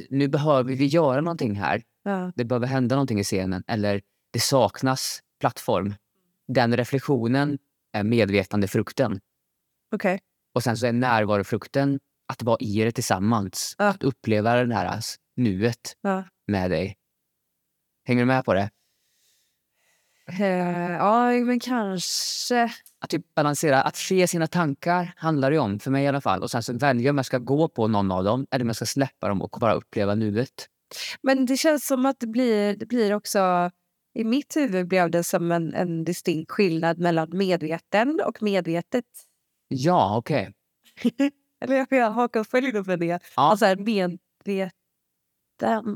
nu 0.09 0.27
behöver 0.27 0.75
vi 0.75 0.85
göra 0.85 1.21
någonting 1.21 1.55
här. 1.55 1.83
Ja. 2.03 2.31
Det 2.35 2.45
behöver 2.45 2.67
hända 2.67 2.95
någonting 2.95 3.19
i 3.19 3.23
scenen. 3.23 3.63
Eller 3.67 4.01
det 4.33 4.39
saknas 4.39 5.19
plattform. 5.39 5.93
Den 6.47 6.77
reflektionen 6.77 7.57
är 7.93 8.03
medvetandefrukten. 8.03 9.19
Okej. 9.95 10.19
Och 10.55 10.63
sen 10.63 10.77
så 10.77 10.87
är 10.87 10.93
närvarofrukten 10.93 11.99
att 12.27 12.43
vara 12.43 12.57
i 12.59 12.83
det 12.83 12.91
tillsammans. 12.91 13.75
Ja. 13.77 13.87
Att 13.87 14.03
uppleva 14.03 14.55
det 14.55 14.75
här 14.75 15.01
nuet 15.37 15.95
Ja. 16.01 16.23
med 16.47 16.71
dig. 16.71 16.97
Hänger 18.07 18.21
du 18.21 18.25
med 18.25 18.45
på 18.45 18.53
det? 18.53 18.69
Eh, 20.39 20.91
ja, 20.91 21.31
men 21.31 21.59
kanske. 21.59 22.71
Att 22.99 23.09
typ 23.09 23.35
balansera, 23.35 23.81
att 23.81 23.95
se 23.95 24.27
sina 24.27 24.47
tankar 24.47 25.13
handlar 25.15 25.51
det 25.51 25.59
om, 25.59 25.79
för 25.79 25.91
mig 25.91 26.03
i 26.03 26.07
alla 26.07 26.21
fall. 26.21 26.43
Och 26.43 26.51
sen 26.51 26.63
så 26.63 26.73
välja 26.73 27.11
om 27.11 27.17
jag 27.17 27.25
ska 27.25 27.37
gå 27.37 27.67
på 27.67 27.87
någon 27.87 28.11
av 28.11 28.23
dem 28.23 28.47
eller 28.51 28.65
om 28.65 28.69
jag 28.69 28.75
ska 28.75 28.85
släppa 28.85 29.27
dem 29.27 29.41
och 29.41 29.57
bara 29.59 29.73
uppleva 29.73 30.15
nuet. 30.15 30.69
Men 31.21 31.45
det 31.45 31.57
känns 31.57 31.87
som 31.87 32.05
att 32.05 32.19
det 32.19 32.27
blir, 32.27 32.75
det 32.75 32.85
blir 32.85 33.13
också... 33.13 33.71
I 34.13 34.23
mitt 34.23 34.55
huvud 34.55 34.87
blev 34.87 35.11
det 35.11 35.23
som 35.23 35.51
en, 35.51 35.73
en 35.73 36.03
distinkt 36.03 36.51
skillnad 36.51 36.99
mellan 36.99 37.37
medveten 37.37 38.21
och 38.25 38.41
medvetet. 38.41 39.05
Ja, 39.67 40.17
okej. 40.17 40.53
Eller 41.61 41.75
jag 41.75 41.89
kan 41.89 42.13
haka 42.13 42.39
upp 42.39 42.51
på 42.51 42.59
det. 42.59 43.05
Ja. 43.05 43.19
Alltså 43.35 43.65
medveten 43.65 44.71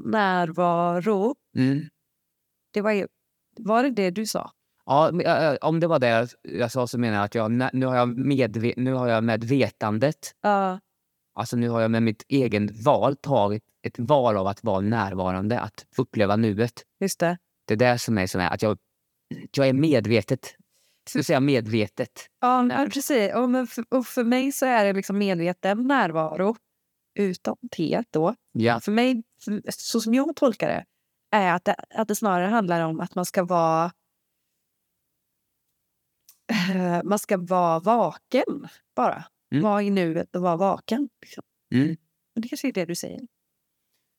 närvaro. 0.05 1.35
Mm. 1.55 1.81
Det 2.73 2.81
var, 2.81 2.91
ju, 2.91 3.07
var 3.59 3.83
det 3.83 3.89
det 3.89 4.09
du 4.09 4.25
sa? 4.25 4.51
Ja, 4.85 5.11
om 5.61 5.79
det 5.79 5.87
var 5.87 5.99
det 5.99 6.27
jag, 6.41 6.71
sa 6.71 6.87
så 6.87 6.97
menar 6.99 7.15
jag 7.17 7.25
att 7.25 7.35
jag, 7.35 7.51
nu, 7.73 7.85
har 7.85 7.95
jag 7.95 8.17
medve, 8.17 8.73
nu 8.77 8.93
har 8.93 9.07
jag 9.07 9.23
med 9.23 9.43
vetandet, 9.43 10.35
Ja. 10.41 10.79
alltså 11.33 11.55
nu 11.57 11.69
har 11.69 11.81
jag 11.81 11.91
med 11.91 12.03
mitt 12.03 12.23
egen 12.27 12.69
val 12.85 13.15
tagit 13.15 13.63
ett 13.87 13.99
val 13.99 14.37
av 14.37 14.47
att 14.47 14.63
vara 14.63 14.79
närvarande, 14.79 15.59
att 15.59 15.85
uppleva 15.97 16.35
nuet. 16.35 16.83
just 16.99 17.19
det. 17.19 17.37
Det 17.67 17.73
är 17.73 17.77
det 17.77 17.99
som 17.99 18.17
är, 18.17 18.27
som 18.27 18.41
är 18.41 18.49
att 18.49 18.61
jag, 18.61 18.77
jag 19.57 19.67
är 19.67 19.73
medvetet. 19.73 20.55
Ska 21.09 21.19
jag 21.19 21.25
säga 21.25 21.39
medvetet? 21.39 22.27
Ja, 22.41 22.61
men 22.61 22.89
precis. 22.89 23.33
Och, 23.35 23.49
men 23.49 23.67
för, 23.67 23.85
och 23.89 24.05
för 24.05 24.23
mig 24.23 24.51
så 24.51 24.65
är 24.65 24.85
det 24.85 24.93
liksom 24.93 25.17
medveten 25.17 25.87
närvaro 25.87 26.55
utan 27.19 27.55
T 27.75 28.03
då. 28.11 28.35
Ja. 28.51 28.79
För 28.79 28.91
mig, 28.91 29.23
så 29.69 30.01
som 30.01 30.13
jag 30.13 30.35
tolkar 30.35 30.67
det, 30.67 30.85
är 31.33 31.53
att 31.53 31.65
det, 31.65 31.75
att 31.95 32.07
det 32.07 32.15
snarare 32.15 32.47
handlar 32.47 32.81
om 32.85 32.99
att 32.99 33.15
man 33.15 33.25
ska 33.25 33.43
vara 33.43 33.91
eh, 36.73 37.03
man 37.03 37.19
ska 37.19 37.37
vara 37.37 37.79
vaken 37.79 38.67
bara. 38.95 39.25
Mm. 39.53 39.63
Vara 39.63 39.81
i 39.81 39.89
nuet 39.89 40.35
och 40.35 40.41
vara 40.41 40.55
vaken. 40.57 41.09
Liksom. 41.21 41.43
Mm. 41.75 41.95
Och 42.35 42.41
Det 42.41 42.47
kanske 42.47 42.67
är 42.67 42.71
det 42.73 42.85
du 42.85 42.95
säger. 42.95 43.19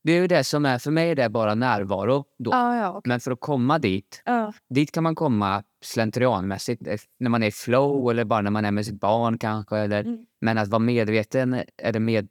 Det 0.04 0.12
är 0.12 0.20
ju 0.20 0.26
det 0.26 0.44
som 0.44 0.66
är, 0.66 0.78
för 0.78 0.90
mig 0.90 1.10
är 1.10 1.14
det 1.14 1.28
bara 1.28 1.54
närvaro. 1.54 2.24
Då. 2.38 2.50
Ja, 2.50 2.76
ja, 2.76 2.90
okej. 2.90 3.08
Men 3.08 3.20
för 3.20 3.30
att 3.30 3.40
komma 3.40 3.78
dit, 3.78 4.22
ja. 4.24 4.52
dit 4.74 4.92
kan 4.92 5.02
man 5.02 5.14
komma 5.14 5.64
slentrianmässigt. 5.84 6.86
eh, 6.86 6.98
När 7.18 7.30
man 7.30 7.42
är 7.42 7.46
i 7.46 7.50
flow 7.52 8.10
eller 8.10 8.24
bara 8.24 8.40
när 8.40 8.50
man 8.50 8.64
är 8.64 8.70
med 8.70 8.86
sitt 8.86 9.00
barn 9.00 9.38
kanske. 9.38 9.78
Eller, 9.78 10.04
Mm. 10.04 10.26
Men 10.40 10.58
att 10.58 10.68
vara 10.68 10.78
medveten 10.78 11.54
är 11.76 11.92
det 11.92 12.00
med, 12.00 12.24
me- 12.24 12.28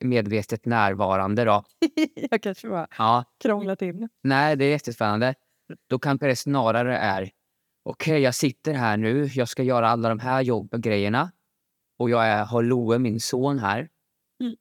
medvetet 0.00 0.66
närvarande 0.66 1.44
då. 1.44 1.64
jag 2.30 2.42
kanske 2.42 2.68
bara 2.68 2.86
Ja, 2.98 3.24
krånglar 3.42 3.76
till. 3.76 4.08
nej, 4.22 4.56
det 4.56 4.64
är 4.64 4.70
jättespännande. 4.70 5.34
Då 5.88 5.98
kanske 5.98 6.26
det 6.26 6.36
snarare 6.36 6.96
är 6.98 7.30
okej, 7.84 8.20
jag 8.20 8.34
sitter 8.34 8.72
här 8.74 8.96
nu, 8.96 9.24
jag 9.34 9.48
ska 9.48 9.62
göra 9.62 9.88
alla 9.88 10.08
de 10.08 10.18
här 10.18 10.42
jobb 10.42 10.74
grejerna 10.82 11.32
och 11.98 12.10
jag 12.10 12.26
är, 12.26 12.44
har 12.44 12.62
Loe, 12.62 12.98
min 12.98 13.20
son, 13.20 13.58
här. 13.58 13.88
Mm. 14.42 14.56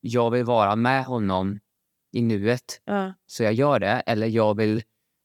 Jag 0.00 0.30
vill 0.30 0.44
vara 0.44 0.76
med 0.76 1.04
honom 1.04 1.60
i 2.12 2.22
nuet, 2.22 2.80
Ja. 2.84 3.14
så 3.26 3.42
jag 3.42 3.52
gör 3.52 3.78
det. 3.80 4.02
Eller 4.06 4.26
jag 4.26 4.56
vill 4.56 4.82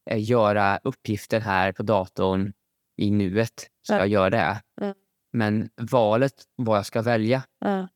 eh, 0.10 0.24
göra 0.30 0.80
uppgifter 0.84 1.40
här 1.40 1.72
på 1.72 1.84
datorn 1.84 2.54
i 2.98 3.12
nuet, 3.12 3.70
så 3.82 3.94
Ja. 3.94 3.98
jag 3.98 4.08
gör 4.08 4.30
det. 4.30 4.62
Ja. 4.82 4.94
Men 5.34 5.70
valet 5.92 6.34
vad 6.56 6.78
jag 6.78 6.86
ska 6.86 7.02
välja, 7.02 7.44
Ja. 7.60 7.88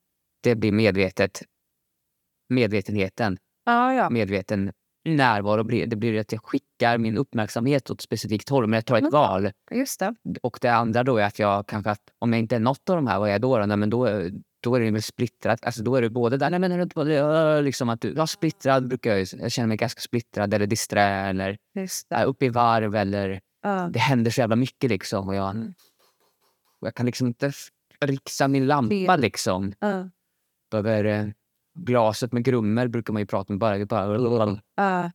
Det 0.43 0.55
blir 0.55 0.71
medvetet. 0.71 1.41
Medvetenheten, 2.49 3.37
Ja, 3.65 3.93
ja. 3.93 4.09
medveten 4.09 4.71
närvaro. 5.05 5.63
blir- 5.63 5.87
Det 5.87 5.95
blir 5.95 6.19
att 6.19 6.31
jag 6.31 6.41
skickar 6.45 6.97
min 6.97 7.17
uppmärksamhet 7.17 7.89
åt 7.89 7.97
ett 7.97 8.01
specifikt 8.03 8.49
håll, 8.49 8.67
men 8.67 8.77
jag 8.77 8.85
tar 8.85 8.95
ett 8.95 9.01
Mm. 9.01 9.11
val. 9.11 9.51
Just 9.71 9.99
det. 9.99 10.15
Och 10.43 10.57
det 10.61 10.69
andra 10.69 11.03
då 11.03 11.17
är 11.17 11.25
att 11.25 11.39
jag 11.39 11.67
kanske, 11.67 11.91
att 11.91 12.01
om 12.19 12.33
jag 12.33 12.39
inte 12.39 12.55
är 12.55 12.59
något 12.59 12.89
av 12.89 12.95
de 12.95 13.07
här, 13.07 13.19
vad 13.19 13.27
är 13.29 13.31
jag 13.31 13.41
då? 13.41 13.57
då? 13.57 13.65
Nej, 13.65 13.77
men 13.77 13.89
då, 13.89 14.07
då 14.63 14.75
är 14.75 14.79
det 14.79 14.91
väl 14.91 15.01
splittrat. 15.01 15.65
Alltså 15.65 15.83
då 15.83 15.95
är 15.95 16.01
det 16.01 16.09
både 16.09 16.37
där, 16.37 16.49
nej 16.49 16.59
men 16.59 16.71
är 16.71 16.85
både, 16.85 17.61
liksom 17.61 17.89
att 17.89 18.01
du, 18.01 18.13
ja, 18.17 18.27
splittrad 18.27 18.87
brukar 18.87 19.09
jag 19.09 19.19
ju- 19.19 19.39
jag 19.39 19.51
känner 19.51 19.67
mig 19.67 19.77
ganska 19.77 20.01
splittrad 20.01 20.53
eller 20.53 20.67
disträ 20.67 21.03
eller 21.29 21.57
Just 21.75 22.09
det. 22.09 22.15
äh, 22.15 22.27
upp 22.29 22.43
i 22.43 22.49
varv 22.49 22.95
eller 22.95 23.41
Ja. 23.61 23.89
det 23.93 23.99
händer 23.99 24.31
så 24.31 24.41
jävla 24.41 24.55
mycket 24.55 24.89
liksom 24.89 25.27
och 25.27 25.35
jag, 25.35 25.49
Mm. 25.49 25.73
och 26.81 26.87
jag 26.87 26.95
kan 26.95 27.05
liksom 27.05 27.27
inte 27.27 27.51
rixa 28.01 28.47
min 28.47 28.67
lampa 28.67 29.15
liksom. 29.15 29.73
Över 30.73 31.03
eh, 31.05 31.25
glaset 31.79 32.31
med 32.31 32.43
grummel 32.43 32.89
brukar 32.89 33.13
man 33.13 33.21
ju 33.21 33.25
prata 33.25 33.53
med 33.53 33.59
bara, 33.59 33.85
bara 33.85 34.61
Ja. 34.75 35.11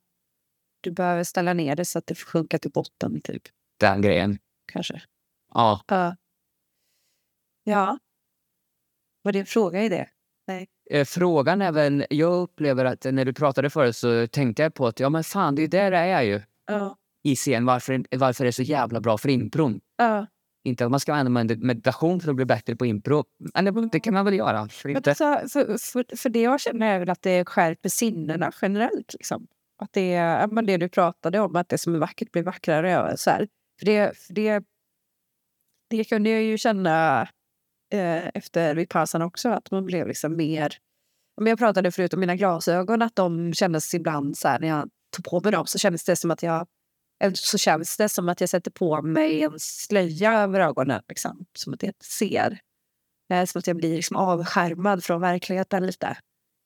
Du 0.80 0.90
behöver 0.90 1.24
ställa 1.24 1.52
ner 1.52 1.76
det 1.76 1.84
så 1.84 1.98
att 1.98 2.06
det 2.06 2.14
får 2.14 2.26
sjunka 2.26 2.58
till 2.58 2.70
botten, 2.70 3.20
typ. 3.20 3.42
den 3.80 4.02
grejen. 4.02 4.38
Kanske. 4.72 5.02
Ja, 5.54 5.80
Ja. 5.88 6.16
Ja. 7.64 7.98
Var 9.22 9.32
det 9.32 9.38
en 9.40 9.46
fråga 9.46 9.82
i 9.84 9.88
det? 9.88 10.08
Eh, 10.90 11.04
Frågan 11.04 11.62
är 11.62 11.72
väl, 11.72 12.06
jag 12.10 12.32
upplever 12.42 12.84
att 12.84 13.04
när 13.04 13.24
du 13.24 13.32
pratade 13.32 13.70
förut 13.70 13.96
så 13.96 14.26
tänkte 14.26 14.62
jag 14.62 14.74
på 14.74 14.86
att 14.86 15.00
ja 15.00 15.08
men 15.08 15.24
fan 15.24 15.54
det 15.54 15.62
är 15.62 15.68
där 15.68 15.90
det 15.90 15.96
är 15.98 16.22
ju 16.22 16.42
Ja. 16.66 16.96
i 17.22 17.36
scen 17.36 17.66
varför, 17.66 18.04
varför 18.18 18.44
det 18.44 18.50
är 18.50 18.52
så 18.52 18.62
jävla 18.62 19.00
bra 19.00 19.18
för 19.18 19.28
impron. 19.28 19.80
Ja. 19.96 20.26
Inte 20.68 20.84
att 20.84 20.90
man 20.90 21.00
ska 21.00 21.14
använda 21.14 21.54
med- 21.54 21.62
meditation 21.62 22.20
för 22.20 22.30
att 22.30 22.36
bli 22.36 22.44
bättre 22.44 22.76
på 22.76 22.86
impro. 22.86 23.24
Men 23.54 23.88
det, 23.88 24.00
kan 24.00 24.14
man 24.14 24.24
väl 24.24 24.34
göra. 24.34 24.68
För 24.68 24.88
inte. 24.88 25.10
alltså, 25.10 25.48
för, 25.48 25.78
för, 25.78 26.16
för 26.16 26.28
det 26.28 26.40
jag 26.40 26.60
känner 26.60 26.94
är 26.94 26.98
väl 26.98 27.10
att 27.10 27.22
det 27.22 27.44
skärper 27.44 27.88
sinnena 27.88 28.52
generellt. 28.62 29.12
Liksom. 29.12 29.46
Att 29.82 29.92
det 29.92 30.46
men 30.50 30.66
det 30.66 30.76
du 30.76 30.88
pratade 30.88 31.40
om, 31.40 31.56
att 31.56 31.68
det 31.68 31.78
som 31.78 31.94
är 31.94 31.98
vackert 31.98 32.32
blir 32.32 32.42
vackrare. 32.42 33.16
Så 33.16 33.30
här. 33.30 33.48
För 33.78 33.86
det, 33.86 34.18
för 34.18 34.34
det, 34.34 34.64
det 35.90 36.04
kunde 36.04 36.30
jag 36.30 36.42
ju 36.42 36.58
känna 36.58 37.22
eh, 37.92 38.28
efter 38.34 38.74
Vipassana 38.74 39.26
också, 39.26 39.48
att 39.48 39.70
man 39.70 39.86
blev 39.86 40.08
liksom 40.08 40.36
mer... 40.36 40.74
Men 41.36 41.46
jag 41.46 41.58
pratade 41.58 41.90
förut 41.90 42.14
om 42.14 42.20
mina 42.20 42.36
glasögon, 42.36 43.02
att 43.02 43.16
de 43.16 43.54
kändes 43.54 43.94
ibland 43.94 44.38
så 44.38 44.48
här, 44.48 44.58
när 44.60 44.68
jag 44.68 44.90
tog 45.16 45.24
på 45.24 45.40
mig 45.40 45.52
dem 45.52 45.66
så 45.66 45.78
kändes 45.78 46.04
det 46.04 46.16
som 46.16 46.30
att 46.30 46.42
jag 46.42 46.66
så 47.34 47.58
känns 47.58 47.96
det 47.96 48.08
som 48.08 48.28
att 48.28 48.40
jag 48.40 48.50
sätter 48.50 48.70
på 48.70 49.02
mig 49.02 49.42
en 49.42 49.54
slöja 49.58 50.32
över 50.32 50.60
ögonen. 50.60 51.02
Liksom, 51.08 51.46
som 51.54 51.74
att 51.74 51.82
jag 51.82 51.88
inte 51.88 52.04
ser. 52.04 52.60
Eh, 53.32 53.44
som 53.44 53.58
att 53.58 53.66
jag 53.66 53.76
blir 53.76 53.96
liksom 53.96 54.16
avskärmad 54.16 55.04
från 55.04 55.20
verkligheten 55.20 55.86
lite. 55.86 56.06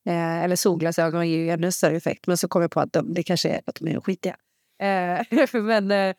Eh, 0.07 0.45
eller 0.45 0.57
solglasögon 0.57 1.29
ger 1.29 1.39
ju 1.39 1.51
ännu 1.51 1.73
större 1.73 1.97
effekt. 1.97 2.27
Men 2.27 2.37
så 2.37 2.49
kom 2.49 2.63
jag 2.63 2.71
på 2.71 2.81
att 2.81 2.93
de, 2.93 3.15
det 3.15 3.23
kanske 3.23 3.49
är 3.49 3.61
att 3.67 3.75
de 3.75 3.89
är 3.89 4.01
skitiga. 4.01 4.37
Eh, 4.83 5.47
men, 5.63 5.91
eh, 5.91 6.15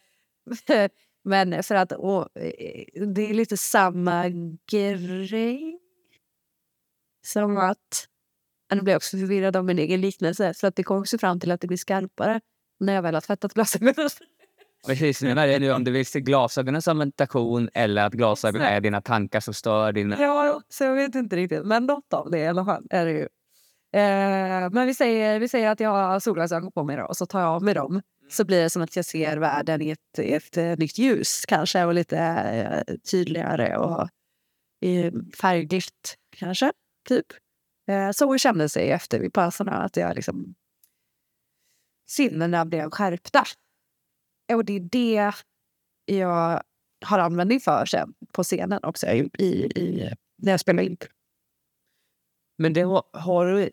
men 1.24 1.64
för 1.64 1.76
att 1.76 1.92
och, 1.92 2.38
eh, 2.38 3.06
det 3.08 3.30
är 3.30 3.34
lite 3.34 3.58
samma 3.58 4.30
grej. 4.72 5.80
Som 7.26 7.58
att... 7.58 8.08
Nu 8.74 8.82
blir 8.82 8.94
jag 8.94 8.98
också 8.98 9.18
förvirrad 9.18 9.56
av 9.56 9.66
min 9.66 9.80
egen 9.80 10.02
liknelse. 10.02 10.54
Så 10.54 10.68
att 10.68 10.76
det 10.76 10.84
kom 10.84 11.00
också 11.00 11.18
fram 11.18 11.40
till 11.40 11.52
att 11.52 11.62
det 11.62 11.68
blir 11.68 11.78
skarpare 11.78 12.42
när 12.86 12.94
jag 12.94 13.02
väl 13.02 13.14
har 13.14 13.22
tvättat 13.22 13.54
glasögonen. 13.54 13.96
Precis, 14.88 15.22
nu 15.22 15.32
är 15.32 15.48
det 15.48 15.60
nu 15.60 15.72
om 15.72 15.84
du 15.84 15.92
vill 15.92 16.06
se 16.06 16.20
glasögonen 16.22 16.82
som 16.82 16.98
meditation 16.98 17.70
eller 17.74 18.06
att 18.06 18.14
glasögonen 18.14 18.68
är 18.68 18.82
dina 18.82 19.02
tankar 19.02 19.40
som 19.40 19.54
stör 19.54 19.92
din... 19.92 20.16
Ja, 20.20 20.62
så 20.70 20.84
jag 20.84 20.96
vet 20.96 21.16
inte 21.16 21.36
riktigt. 21.36 21.66
Men 21.66 21.86
något 21.86 22.14
av 22.14 22.32
det 22.32 22.40
i 22.40 22.48
alla 22.48 22.66
fall 22.66 22.88
är 22.90 23.06
det 23.06 23.12
ju. 23.12 23.28
Eh, 23.94 24.70
men 24.72 24.88
vi 24.88 24.94
säger, 24.94 25.40
vi 25.40 25.48
säger 25.48 25.70
att 25.70 25.80
jag 25.80 25.90
har 25.90 26.20
solglasögon 26.20 26.72
på 26.72 26.84
mig 26.84 26.98
då, 26.98 27.04
och 27.04 27.18
så 27.18 27.26
tar 27.26 27.42
jag 27.42 27.50
av 27.50 27.64
mig 27.64 27.74
dem. 27.74 28.02
Så 28.30 28.46
blir 28.46 28.64
det 28.64 28.70
som 28.70 28.82
att 28.82 28.96
jag 28.96 29.06
ser 29.06 29.38
världen 29.38 29.82
i 29.82 29.90
ett, 29.90 30.20
i 30.20 30.34
ett 30.34 30.58
eh, 30.58 30.78
nytt 30.78 30.98
ljus 30.98 31.46
kanske 31.48 31.84
och 31.84 31.94
lite 31.94 32.18
eh, 32.18 32.96
tydligare 33.12 33.78
och 33.78 34.10
i 34.82 35.12
färgglatt 35.42 36.16
kanske. 36.38 36.72
Typ. 37.10 37.26
Eh, 37.88 38.12
så 38.12 38.38
kändes 38.38 38.74
det 38.74 38.92
efter 38.92 39.20
Vipassana 39.20 39.72
att 39.72 39.98
jag 39.98 40.16
liksom 40.16 40.56
sinnena 42.06 42.66
blev 42.66 42.90
skärpta. 42.90 43.44
Och 44.54 44.66
det 44.66 44.74
är 44.74 44.80
det 44.80 45.32
jag 46.06 46.64
har 47.06 47.20
användning 47.20 47.60
för 47.60 47.86
sen 47.86 48.14
på 48.32 48.44
scenen 48.44 48.80
också 48.84 49.08
i, 49.08 49.30
i, 49.40 50.10
när 50.38 50.52
jag 50.52 50.60
spelar 50.60 50.84
in. 50.84 50.98
Men 52.58 52.74
det 52.74 52.82
har, 52.82 53.04
har, 53.14 53.46
du, 53.46 53.70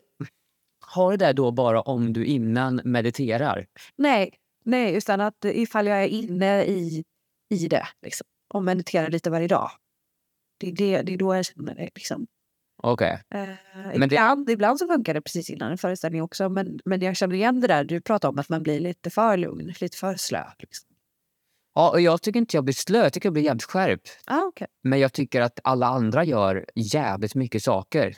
har 0.85 1.11
du 1.11 1.17
det 1.17 1.33
då 1.33 1.51
bara 1.51 1.81
om 1.81 2.13
du 2.13 2.25
innan 2.25 2.81
mediterar? 2.83 3.67
Nej, 3.95 4.33
nej, 4.63 4.95
utan 4.95 5.21
att 5.21 5.45
ifall 5.45 5.87
jag 5.87 6.03
är 6.03 6.07
inne 6.07 6.63
i, 6.63 7.03
i 7.49 7.67
det 7.67 7.87
liksom, 8.01 8.27
och 8.53 8.63
mediterar 8.63 9.09
lite 9.09 9.29
varje 9.29 9.47
dag. 9.47 9.71
Det 10.59 10.67
är, 10.67 10.71
det, 10.71 11.01
det 11.01 11.13
är 11.13 11.17
då 11.17 11.35
jag 11.35 11.45
känner 11.45 11.75
det. 11.75 11.89
Liksom. 11.95 12.27
Okej. 12.83 13.21
Eh, 13.33 13.49
Men 13.73 13.99
det- 13.99 14.05
ibland, 14.05 14.49
ibland 14.49 14.79
så 14.79 14.87
funkar 14.87 15.13
det 15.13 15.21
precis 15.21 15.49
innan 15.49 15.71
en 15.71 15.77
föreställning 15.77 16.21
också. 16.21 16.49
Men, 16.49 16.79
men 16.85 17.01
jag 17.01 17.15
känner 17.15 17.35
igen 17.35 17.59
det 17.61 17.67
där 17.67 17.83
du 17.83 18.01
pratar 18.01 18.29
om, 18.29 18.39
att 18.39 18.49
man 18.49 18.63
blir 18.63 18.79
lite 18.79 19.09
för 19.09 19.37
lugn, 19.37 19.73
lite 19.81 19.97
för 19.97 20.15
slö. 20.15 20.43
Liksom. 20.59 20.87
Ja, 21.73 21.89
och 21.91 22.01
jag 22.01 22.21
tycker 22.21 22.39
inte 22.39 22.57
jag 22.57 22.63
blir 22.63 22.73
slö, 22.73 23.03
jag 23.03 23.13
tycker 23.13 23.27
jag 23.27 23.33
blir 23.33 23.43
jävligt 23.43 23.63
skärpt. 23.63 24.19
Ah, 24.25 24.41
okay. 24.43 24.67
Men 24.83 24.99
jag 24.99 25.13
tycker 25.13 25.41
att 25.41 25.59
alla 25.63 25.87
andra 25.87 26.23
gör 26.23 26.65
jävligt 26.75 27.35
mycket 27.35 27.63
saker. 27.63 28.15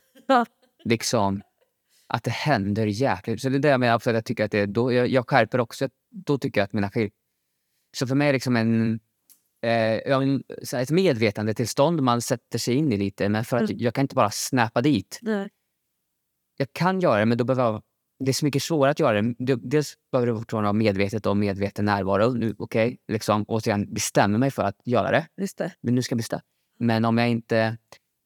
Liksom 0.86 1.42
att 2.08 2.24
det 2.24 2.32
händer 2.32 2.86
jäkligt. 2.88 3.42
Så 3.42 3.50
det 3.50 3.58
är 3.58 3.60
det 3.60 3.68
jag 3.68 3.80
menar, 3.80 3.96
att 3.96 4.06
jag 4.06 4.26
tycker 4.26 4.46
att 4.46 4.52
det 4.52 4.66
då, 4.66 4.94
jag, 4.94 5.08
jag 5.08 5.30
skärper 5.30 5.60
också. 5.60 5.90
Då 6.12 6.38
tycker 6.38 6.62
jag 6.62 6.66
att 6.66 6.74
mina 6.74 6.90
skil... 6.92 7.10
Så 7.98 8.08
för 8.08 8.16
mig 8.16 8.30
är 8.30 8.34
liksom 8.34 8.56
en, 8.56 9.00
eh, 9.64 10.14
en, 10.14 10.44
så 10.64 10.78
ett 10.78 10.92
medvetandetillstånd 10.92 12.02
man 12.02 12.22
sätter 12.22 12.60
sig 12.60 12.76
in 12.76 12.92
i 12.94 12.98
lite. 12.98 13.30
Men 13.30 13.46
för 13.46 13.58
att 13.58 13.70
Mm. 13.70 13.78
jag 13.84 13.94
kan 13.94 14.02
inte 14.02 14.16
bara 14.16 14.30
snappa 14.32 14.82
dit. 14.82 15.20
Nej. 15.22 15.50
Jag 16.58 16.68
kan 16.74 17.00
göra 17.00 17.20
det, 17.20 17.26
men 17.26 17.38
då 17.38 17.44
behöver 17.44 17.64
jag, 17.64 17.82
det 18.20 18.32
är 18.32 18.34
så 18.34 18.46
mycket 18.46 18.64
svårare 18.64 18.92
att 18.92 19.00
göra 19.00 19.22
det. 19.22 19.36
Det- 19.40 19.56
Dels 19.70 19.94
behöver 20.12 20.32
det 20.34 20.40
fortfarande 20.40 20.66
vara 20.68 20.74
medvetet 20.74 21.26
och 21.26 21.38
medveten 21.38 21.86
närvaro. 21.86 22.34
Nu, 22.34 22.56
okej, 22.58 22.98
liksom, 23.08 23.46
återigen, 23.48 23.94
bestämmer 23.94 24.38
mig 24.38 24.52
för 24.52 24.64
att 24.64 24.78
göra 24.86 25.12
det. 25.12 25.28
Det. 25.58 25.72
Men 25.82 25.96
nu 25.96 26.02
ska 26.02 26.14
jag 26.14 26.18
bestämma. 26.18 26.42
Men 26.80 27.06
om 27.06 27.18
jag 27.18 27.30
inte... 27.30 27.78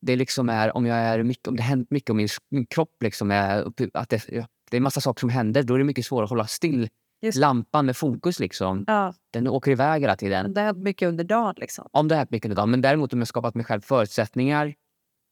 Det 0.02 0.16
liksom 0.16 0.50
är, 0.50 0.76
om, 0.78 0.86
jag 0.86 0.98
är 0.98 1.24
mycket, 1.24 1.48
om 1.48 1.56
det 1.56 1.64
händer 1.64 1.88
mycket 1.90 2.10
om 2.10 2.18
min, 2.18 2.28
min 2.50 2.66
kropp, 2.66 3.04
liksom 3.04 3.32
är, 3.32 3.72
att 3.94 4.10
det, 4.10 4.28
det 4.72 4.78
är 4.78 4.82
massa 4.82 5.02
saker 5.02 5.20
som 5.20 5.30
händer, 5.30 5.64
då 5.64 5.74
är 5.74 5.78
det 5.78 5.84
mycket 5.84 6.06
svårare 6.06 6.24
att 6.24 6.30
hålla 6.30 6.48
still. 6.48 6.90
Just. 7.22 7.38
Lampan 7.38 7.86
med 7.86 7.98
fokus, 7.98 8.40
liksom, 8.40 8.84
Ja, 8.88 9.14
den 9.34 9.48
åker 9.48 9.72
iväg 9.72 10.02
hela 10.02 10.16
tiden. 10.16 10.54
det 10.54 10.60
har 10.62 10.66
hänt 10.66 10.78
mycket 10.78 11.08
under 11.10 11.24
dagen. 11.24 11.54
Liksom. 11.58 11.88
Om 11.92 12.08
det 12.08 12.16
har 12.16 12.18
hänt 12.18 12.32
mycket 12.32 12.52
idag. 12.52 12.68
Men 12.70 12.82
däremot 12.82 13.14
om 13.14 13.20
jag 13.20 13.28
skapat 13.28 13.56
mig 13.56 13.66
själv 13.66 13.82
förutsättningar. 13.82 14.74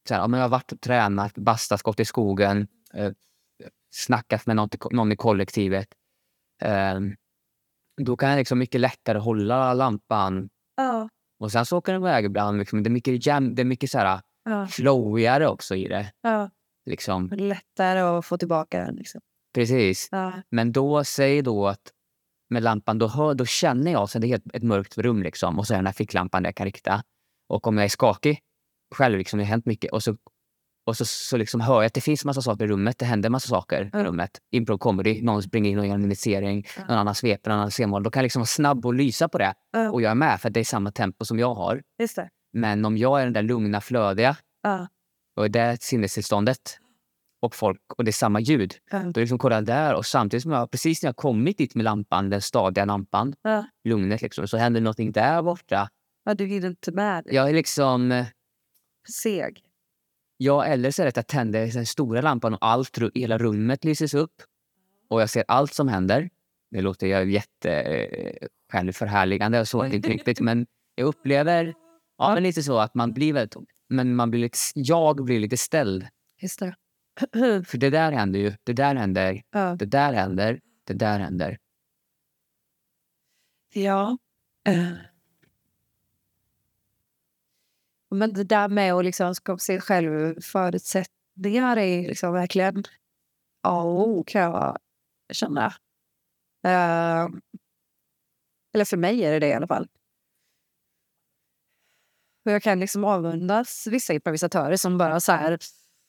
Så 0.08 0.14
här, 0.14 0.22
om 0.24 0.32
jag 0.32 0.40
har 0.40 0.48
varit 0.48 0.72
och 0.72 0.80
tränat, 0.80 1.34
bastat, 1.34 1.82
gått 1.82 2.00
i 2.00 2.04
skogen, 2.04 2.68
eh, 2.94 3.12
snackat 3.94 4.46
med 4.46 4.56
någon, 4.56 4.68
någon 4.90 5.12
i 5.12 5.16
kollektivet. 5.16 5.88
Eh, 6.62 7.00
då 8.02 8.16
kan 8.16 8.28
jag 8.30 8.36
liksom 8.38 8.58
mycket 8.58 8.80
lättare 8.80 9.18
hålla 9.18 9.74
lampan. 9.74 10.48
Ja. 10.76 11.08
Och 11.38 11.52
sen 11.52 11.66
så 11.66 11.78
åker 11.78 11.92
den 11.92 12.02
iväg 12.02 12.24
ibland. 12.24 12.58
Liksom. 12.58 12.82
Det 12.82 12.88
är 12.88 12.92
mycket, 12.92 13.26
jäm, 13.26 13.54
det 13.54 13.62
är 13.62 13.66
mycket 13.66 13.90
så 13.90 13.98
här, 13.98 14.20
Ja. 14.44 14.66
flowigare 14.66 15.48
också 15.48 15.74
i 15.74 15.88
det. 15.88 16.12
Liksom. 16.86 17.28
Lättare 17.28 18.00
att 18.00 18.26
få 18.26 18.38
tillbaka 18.38 18.78
den. 18.80 18.96
Liksom. 18.96 19.20
Precis. 19.56 20.08
Ja. 20.10 20.32
Men 20.50 20.72
då, 20.72 21.04
säg 21.04 21.42
då 21.42 21.66
att 21.66 21.92
med 22.50 22.62
lampan, 22.62 22.98
då, 22.98 23.08
hör, 23.08 23.34
då 23.34 23.44
känner 23.44 23.92
jag 23.92 24.10
så 24.10 24.18
det 24.18 24.26
är 24.26 24.36
ett, 24.36 24.54
ett 24.54 24.62
mörkt 24.62 24.98
rum 24.98 25.22
liksom. 25.22 25.58
Och 25.58 25.66
så 25.66 25.74
är 25.74 25.78
den 25.78 25.86
här 25.86 25.92
ficklampan 25.92 26.42
där 26.42 26.48
jag 26.48 26.54
kan 26.54 26.64
rikta. 26.66 27.02
Och 27.48 27.66
om 27.66 27.76
jag 27.76 27.84
är 27.84 27.88
skakig 27.88 28.38
själv, 28.94 29.18
liksom, 29.18 29.38
det 29.38 29.44
har 29.44 29.50
hänt 29.50 29.66
mycket. 29.66 29.92
Och 29.92 30.02
så, 30.02 30.16
och 30.86 30.96
så, 30.96 31.04
så 31.04 31.36
liksom 31.36 31.60
hör 31.60 31.74
jag 31.74 31.84
att 31.84 31.94
det 31.94 32.00
finns 32.00 32.24
massa 32.24 32.42
saker 32.42 32.64
i 32.64 32.68
rummet. 32.68 32.98
Det 32.98 33.04
händer 33.04 33.30
massa 33.30 33.48
saker 33.48 33.90
i 33.94 34.04
rummet. 34.04 34.30
Improv 34.50 34.78
comedy, 34.78 35.22
någon 35.22 35.42
springer 35.42 35.70
in 35.70 35.78
och 35.78 35.86
gör 35.86 35.94
en 35.94 36.04
initiering. 36.04 36.66
Ja. 36.76 36.82
Någon 36.88 36.98
annan 36.98 37.14
sveper, 37.14 37.50
någon 37.50 37.58
annan 37.58 37.70
scemål. 37.70 38.02
Då 38.02 38.10
kan 38.10 38.20
jag 38.20 38.24
liksom 38.24 38.40
vara 38.40 38.46
snabb 38.46 38.86
och 38.86 38.94
lysa 38.94 39.28
på 39.28 39.38
det. 39.38 39.54
Ja. 39.72 39.90
Och 39.90 40.02
jag 40.02 40.10
är 40.10 40.14
med 40.14 40.40
för 40.40 40.50
det 40.50 40.60
är 40.60 40.64
samma 40.64 40.92
tempo 40.92 41.24
som 41.24 41.38
jag 41.38 41.54
har. 41.54 41.82
Men 42.52 42.84
om 42.84 42.96
jag 42.96 43.20
är 43.20 43.24
den 43.24 43.32
där 43.32 43.42
lugna, 43.42 43.80
flödiga 43.80 44.36
Ja. 44.62 44.88
och 45.36 45.50
det 45.50 45.82
sinnestillståndet 45.82 46.78
och 47.46 47.54
folk 47.54 47.80
och 47.96 48.04
det 48.04 48.10
är 48.10 48.12
samma 48.12 48.40
ljud. 48.40 48.74
Ja. 48.90 48.98
Då 48.98 49.20
liksom 49.20 49.38
kollar 49.38 49.56
jag 49.56 49.64
där 49.64 49.94
och 49.94 50.06
samtidigt 50.06 50.42
som 50.42 50.52
jag 50.52 50.70
precis 50.70 51.02
när 51.02 51.08
jag 51.08 51.16
kommit 51.16 51.58
dit 51.58 51.74
med 51.74 51.84
lampan, 51.84 52.30
den 52.30 52.42
stadiga 52.42 52.84
lampan, 52.84 53.34
Ja. 53.42 53.64
lugnet 53.84 54.22
liksom, 54.22 54.48
så 54.48 54.56
händer 54.56 54.80
någonting 54.80 55.12
där 55.12 55.42
borta. 55.42 55.88
Ja, 56.24 56.34
du 56.34 56.46
hinner 56.46 56.68
inte 56.68 56.92
med. 56.92 57.24
det. 57.24 57.34
Jag 57.34 57.48
är 57.48 57.52
liksom... 57.52 58.12
eh, 58.12 58.26
Seg. 59.22 59.62
Ja, 60.36 60.64
eller 60.64 60.90
så 60.90 61.02
är 61.02 61.04
det 61.04 61.08
att 61.08 61.16
jag 61.16 61.26
tänder 61.26 61.72
den 61.72 61.86
stora 61.86 62.20
lampan 62.20 62.54
och 62.54 62.58
allt, 62.66 62.98
hela 63.14 63.38
rummet 63.38 63.84
lyses 63.84 64.14
upp. 64.14 64.34
Och 65.08 65.20
jag 65.22 65.30
ser 65.30 65.44
allt 65.48 65.74
som 65.74 65.88
händer. 65.88 66.30
Det 66.70 66.80
låter 66.80 67.06
ju 67.06 67.32
jätte 67.32 67.72
eh, 67.72 68.46
självförhärligande 68.72 69.60
och 69.60 69.68
så, 69.68 69.84
inte 69.84 70.08
riktigt. 70.08 70.40
Men 70.40 70.66
jag 70.94 71.06
upplever 71.06 71.74
ja, 72.18 72.34
men 72.34 72.42
lite 72.42 72.62
så 72.62 72.78
att 72.78 72.94
man 72.94 73.12
blir 73.12 73.32
väldigt... 73.32 73.56
Men 73.88 74.16
man 74.16 74.30
blir 74.30 74.40
lite, 74.40 74.58
jag 74.74 75.24
blir 75.24 75.40
lite 75.40 75.56
ställd. 75.56 76.06
Just 76.42 76.60
det. 76.60 76.74
För 77.66 77.78
det 77.78 77.90
där 77.90 78.12
händer 78.12 78.40
ju. 78.40 78.52
Det 78.64 78.72
där 78.72 78.94
händer. 78.94 79.42
ja. 79.50 79.76
Det 79.78 79.86
där 79.86 80.12
händer. 80.12 80.60
Det 80.84 80.94
där 80.94 81.18
händer. 81.18 81.58
ja. 83.72 84.18
Men 88.10 88.32
det 88.32 88.44
där 88.44 88.68
med 88.68 88.94
att 88.94 89.04
liksom 89.04 89.34
skapa 89.34 89.58
sig 89.58 89.80
själv 89.80 90.40
förutsättningar 90.40 91.76
är 91.76 92.08
liksom 92.08 92.32
verkligen 92.32 92.84
A 93.62 93.82
och 93.82 94.08
O 94.08 94.24
kan 94.26 94.42
jag 94.42 94.78
känna. 95.32 95.66
Eh, 96.64 97.28
eller 98.74 98.84
för 98.84 98.96
mig 98.96 99.24
är 99.24 99.32
det 99.32 99.38
det 99.38 99.48
i 99.48 99.52
alla 99.52 99.66
fall. 99.66 99.88
Och 102.44 102.52
jag 102.52 102.62
kan 102.62 102.80
liksom 102.80 103.04
avundas 103.04 103.86
vissa 103.86 104.14
improvisatörer 104.14 104.76
som 104.76 104.98
bara 104.98 105.20
så 105.20 105.32
här... 105.32 105.58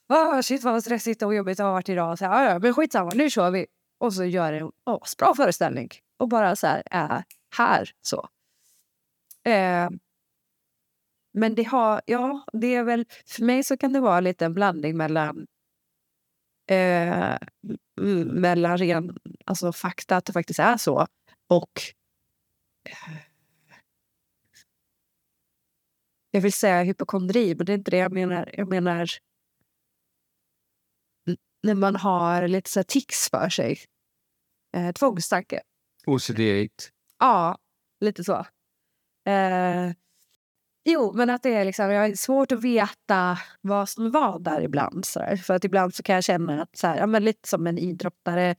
Oh, 0.09 0.41
shit 0.41 0.63
vad 0.63 0.83
stressigt 0.83 1.21
och 1.21 1.35
jobbigt 1.35 1.57
det 1.57 1.63
har 1.63 1.71
varit 1.71 1.89
idag. 1.89 2.17
Så 2.19 2.25
här, 2.25 2.31
ah, 2.31 2.53
"Ja, 2.53 2.59
men 2.59 2.73
skitsamma, 2.73 3.11
nu 3.15 3.29
kör 3.29 3.51
vi. 3.51 3.65
Och 3.99 4.13
så 4.13 4.23
gör 4.25 4.53
en 4.53 4.71
bra 5.17 5.33
föreställning. 5.35 5.89
Och 6.17 6.29
bara 6.29 6.55
så 6.55 6.67
här 6.67 6.83
är 6.91 7.23
här. 7.57 7.91
så. 8.01 8.29
Eh, 9.43 9.89
men 11.33 11.55
det 11.55 11.63
har, 11.63 12.01
ja, 12.05 12.45
det 12.53 12.75
är 12.75 12.83
väl, 12.83 13.05
för 13.25 13.43
mig 13.43 13.63
så 13.63 13.77
kan 13.77 13.93
det 13.93 13.99
vara 13.99 14.19
lite 14.19 14.45
en 14.45 14.53
blandning 14.53 14.97
mellan 14.97 15.47
eh, 16.71 17.37
mellan 18.25 18.77
ren 18.77 19.17
alltså 19.45 19.71
fakta, 19.73 20.17
att 20.17 20.25
det 20.25 20.33
faktiskt 20.33 20.59
är 20.59 20.77
så, 20.77 21.07
och 21.47 21.81
eh, 22.89 23.17
jag 26.31 26.41
vill 26.41 26.53
säga 26.53 26.83
hypokondri, 26.83 27.55
men 27.55 27.65
det 27.65 27.71
är 27.73 27.77
inte 27.77 27.91
det 27.91 27.97
jag 27.97 28.11
menar. 28.11 28.49
Jag 28.53 28.67
menar 28.69 29.09
när 31.67 31.75
man 31.75 31.95
har 31.95 32.47
lite 32.47 32.69
så 32.69 32.83
tics 32.83 33.29
för 33.29 33.49
sig. 33.49 33.79
Eh, 34.75 34.91
tvångstanke. 34.91 35.61
ocd 36.05 36.39
Ja, 37.19 37.57
lite 37.99 38.23
så. 38.23 38.45
Eh, 39.25 39.91
jo, 40.85 41.13
men 41.13 41.29
att 41.29 41.43
det 41.43 41.53
är 41.53 41.65
liksom, 41.65 41.91
jag 41.91 42.01
har 42.01 42.15
svårt 42.15 42.51
att 42.51 42.61
veta 42.61 43.37
vad 43.61 43.89
som 43.89 44.11
var 44.11 44.39
där 44.39 44.61
ibland. 44.61 45.05
Så 45.05 45.19
där. 45.19 45.37
För 45.37 45.53
att 45.53 45.63
ibland 45.63 45.95
så 45.95 46.03
kan 46.03 46.15
jag 46.15 46.23
känna 46.23 46.61
att, 46.61 46.77
så 46.77 46.87
här, 46.87 46.97
ja, 46.97 47.05
men 47.05 47.23
lite 47.23 47.49
som 47.49 47.67
en 47.67 47.77
idrottare. 47.77 48.55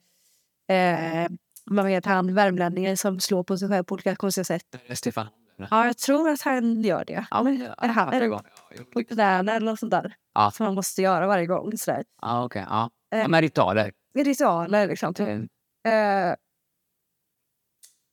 Eh, 0.68 1.28
man 1.70 1.86
vet 1.86 2.06
han 2.06 2.34
värmlänningen 2.34 2.96
som 2.96 3.20
slår 3.20 3.44
på 3.44 3.58
sig 3.58 3.68
själv 3.68 3.84
på 3.84 3.92
olika 3.92 4.16
konstiga 4.16 4.44
sätt. 4.44 4.64
Stefan. 4.94 5.26
Ja, 5.70 5.86
jag 5.86 5.98
tror 5.98 6.30
att 6.30 6.42
han 6.42 6.82
gör 6.82 7.04
det. 7.04 7.26
Ja, 7.30 7.42
men, 7.42 7.62
Är 7.62 7.88
han? 7.88 8.14
Är 8.14 8.20
det 8.20 8.84
på 8.92 9.04
knäna 9.04 9.52
eller 9.52 9.66
något 9.66 9.78
sånt 9.78 9.90
där? 9.90 10.14
Ja. 10.34 10.50
Som 10.50 10.66
man 10.66 10.74
måste 10.74 11.02
göra 11.02 11.26
varje 11.26 11.46
gång. 11.46 11.78
Så 11.78 11.90
där. 11.90 12.04
Ja, 12.22 12.44
okej. 12.44 12.64
ja. 12.68 12.90
Eh. 13.14 13.26
ja, 13.30 13.40
ritualer. 13.40 13.92
Ritualer 14.14 14.88
liksom. 14.88 15.14
Typ. 15.14 15.28
Mm. 15.28 15.48
Eh, 15.88 16.36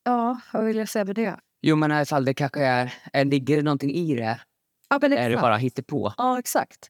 ja, 0.04 0.39
vad 0.54 0.66
vill 0.66 0.78
jag 0.78 0.89
säga 0.89 1.06
med 1.06 1.16
det? 1.16 1.39
Jo, 1.62 1.76
men 1.76 1.91
i 1.91 1.96
alla 1.96 2.06
fall, 2.06 2.26
det 2.26 2.34
kanske 2.34 2.66
är... 2.66 2.93
är 3.14 3.26
ligger 3.26 3.58
det 3.58 3.64
någonting 3.64 3.91
i 3.91 4.16
det? 4.16 4.39
Ja, 4.89 5.00
men 5.02 5.14
Är 5.14 5.18
det 5.18 5.26
exakt. 5.26 5.41
bara 5.41 5.58
hittepå? 5.58 6.14
Ja, 6.18 6.39
exakt. 6.39 6.89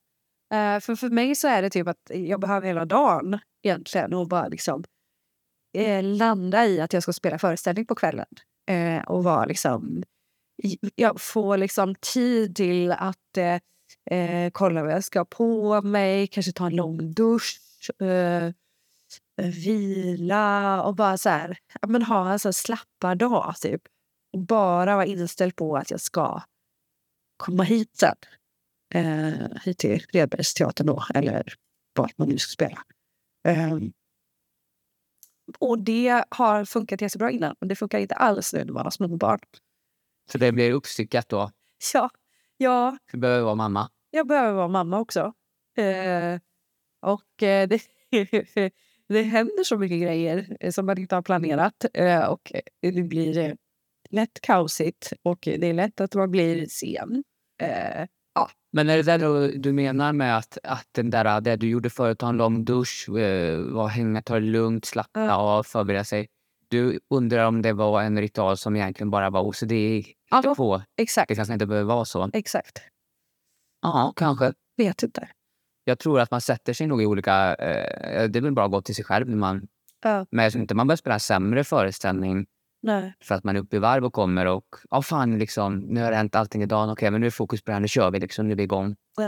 Eh, 0.53 0.79
för 0.79 0.95
för 0.95 1.09
mig 1.09 1.35
så 1.35 1.47
är 1.47 1.61
det 1.61 1.69
typ 1.69 1.87
att 1.87 2.11
jag 2.13 2.39
behöver 2.39 2.67
hela 2.67 2.85
dagen 2.85 3.39
egentligen 3.63 4.13
och 4.13 4.27
bara 4.27 4.47
liksom 4.47 4.83
eh, 5.77 6.03
landa 6.03 6.65
i 6.65 6.81
att 6.81 6.93
jag 6.93 7.03
ska 7.03 7.13
spela 7.13 7.39
föreställning 7.39 7.85
på 7.85 7.95
kvällen. 7.95 8.25
Eh, 8.69 9.03
och 9.03 9.23
vara 9.23 9.45
liksom... 9.45 10.03
Jag 10.95 11.21
får 11.21 11.57
liksom 11.57 11.95
tid 11.95 12.55
till 12.55 12.91
att 12.91 13.37
eh, 13.37 14.19
eh, 14.19 14.49
kolla 14.51 14.83
vad 14.83 14.91
jag 14.91 15.03
ska 15.03 15.19
ha 15.19 15.25
på 15.25 15.81
mig, 15.81 16.27
kanske 16.27 16.51
ta 16.51 16.65
en 16.65 16.75
lång 16.75 17.13
dusch, 17.13 17.59
eh, 17.89 18.51
vila 19.51 20.83
och 20.83 20.95
bara 20.95 21.17
så 21.17 21.29
här, 21.29 21.57
men 21.87 22.03
ha 22.03 22.31
en 22.31 22.39
så 22.39 22.47
här 22.47 22.53
slappad 22.53 23.17
dag 23.17 23.55
typ. 23.61 23.81
Och 24.33 24.39
bara 24.39 24.95
vara 24.95 25.05
inställd 25.05 25.55
på 25.55 25.77
att 25.77 25.91
jag 25.91 26.01
ska 26.01 26.41
komma 27.37 27.63
hit 27.63 27.97
sen 27.97 28.15
eh, 28.93 29.47
hit 29.63 29.77
till 29.77 30.05
Redbergsteatern 30.13 30.87
då, 30.87 31.03
eller 31.13 31.53
vart 31.95 32.17
man 32.17 32.29
nu 32.29 32.37
ska 32.37 32.51
spela. 32.51 32.83
Ehm, 33.47 33.93
och 35.59 35.79
det 35.79 36.23
har 36.29 36.65
funkat 36.65 37.01
jättebra 37.01 37.31
innan, 37.31 37.55
men 37.59 37.69
det 37.69 37.75
funkar 37.75 37.99
inte 37.99 38.15
alls 38.15 38.53
nu 38.53 38.65
när 38.65 38.73
man 38.73 38.83
har 38.83 38.91
små 38.91 39.07
barn. 39.07 39.39
Så 40.31 40.37
det 40.37 40.51
blir 40.51 40.71
uppstyckat 40.71 41.29
då? 41.29 41.51
Ja, 41.93 42.09
ja 42.57 42.97
Du 43.11 43.17
behöver 43.17 43.43
vara 43.43 43.55
mamma? 43.55 43.89
jag 44.09 44.27
behöver 44.27 44.53
vara 44.53 44.67
mamma 44.67 44.99
också. 44.99 45.33
Eh, 45.77 46.39
och 47.05 47.43
eh, 47.43 47.67
det, 47.67 47.81
det 49.09 49.21
händer 49.21 49.63
så 49.63 49.77
mycket 49.77 50.01
grejer 50.01 50.57
eh, 50.59 50.71
som 50.71 50.85
man 50.85 50.97
inte 50.97 51.15
har 51.15 51.21
planerat. 51.21 51.85
Eh, 51.93 52.23
och 52.25 52.51
det 52.81 53.03
blir 53.03 53.55
lätt 54.09 54.41
kaosigt 54.41 55.13
och 55.23 55.39
det 55.41 55.67
är 55.67 55.73
lätt 55.73 56.01
att 56.01 56.15
man 56.15 56.31
blir 56.31 56.65
sen. 56.65 57.23
Eh, 57.61 58.07
Men 58.73 58.89
är 58.89 58.97
det 58.97 59.03
där 59.03 59.19
då 59.19 59.47
du 59.47 59.73
menar 59.73 60.13
med 60.13 60.37
att, 60.37 60.57
att 60.63 60.87
den 60.91 61.09
där, 61.09 61.41
det 61.41 61.55
du 61.55 61.69
gjorde 61.69 61.89
förut, 61.89 62.19
ta 62.19 62.29
en 62.29 62.37
lång 62.37 62.65
dusch, 62.65 63.05
vara 63.71 63.87
hänga, 63.87 64.21
ta 64.21 64.33
det 64.33 64.39
lugnt, 64.45 64.85
slappna 64.85 65.25
Ja. 65.25 65.33
av, 65.35 65.63
förbereda 65.63 66.03
sig. 66.03 66.27
Du 66.67 66.99
undrar 67.09 67.45
om 67.45 67.61
det 67.61 67.73
var 67.73 68.01
en 68.01 68.19
ritual 68.21 68.57
som 68.57 68.75
egentligen 68.75 69.09
bara 69.09 69.29
var 69.29 69.41
OCD 69.41 69.71
Ja. 70.31 70.53
på. 70.57 70.81
exakt, 70.97 71.27
Det 71.27 71.35
kanske 71.35 71.53
inte 71.53 71.65
behöver 71.65 71.87
vara 71.95 72.05
så. 72.05 72.29
exakt. 72.33 72.79
Ja, 73.81 74.13
kanske. 74.15 74.53
Vet 74.77 75.03
inte. 75.03 75.29
Jag 75.87 75.99
tror 75.99 76.19
att 76.19 76.31
man 76.31 76.41
sätter 76.41 76.73
sig 76.73 76.87
nog 76.87 77.01
i 77.01 77.05
olika... 77.05 77.55
Eh, 77.55 78.29
det 78.29 78.39
är 78.39 78.41
väl 78.41 78.51
bra 78.53 78.65
att 78.65 78.71
gå 78.71 78.81
till 78.81 78.95
sig 78.95 79.05
själv. 79.05 79.29
När 79.29 79.37
man, 79.37 79.67
Ja. 80.03 80.25
men 80.31 80.43
jag 80.43 80.51
tror 80.51 80.61
inte 80.61 80.75
man 80.75 80.87
börjar 80.87 80.97
spela 80.97 81.13
en 81.13 81.19
sämre 81.19 81.63
föreställning 81.63 82.45
Nej. 82.81 83.13
för 83.23 83.35
att 83.35 83.43
man 83.43 83.55
är 83.55 83.59
uppe 83.59 83.75
i 83.75 83.79
varv 83.79 84.05
och 84.05 84.13
kommer 84.13 84.45
och 84.45 84.65
ja 84.89 85.01
fan 85.01 85.39
liksom, 85.39 85.79
nu 85.79 86.01
har 86.01 86.11
det 86.11 86.17
hänt 86.17 86.35
allting 86.35 86.61
idag. 86.63 86.89
Okej, 86.91 87.11
men 87.11 87.21
nu 87.21 87.27
är 87.27 87.31
fokus 87.31 87.61
på 87.61 87.71
det 87.71 87.73
här, 87.73 87.79
nu 87.81 87.87
kör 87.87 88.11
vi 88.11 88.19
liksom, 88.19 88.47
nu 88.47 88.51
är 88.51 88.55
vi 88.57 88.63
igång. 88.63 88.95
Ja. 89.17 89.23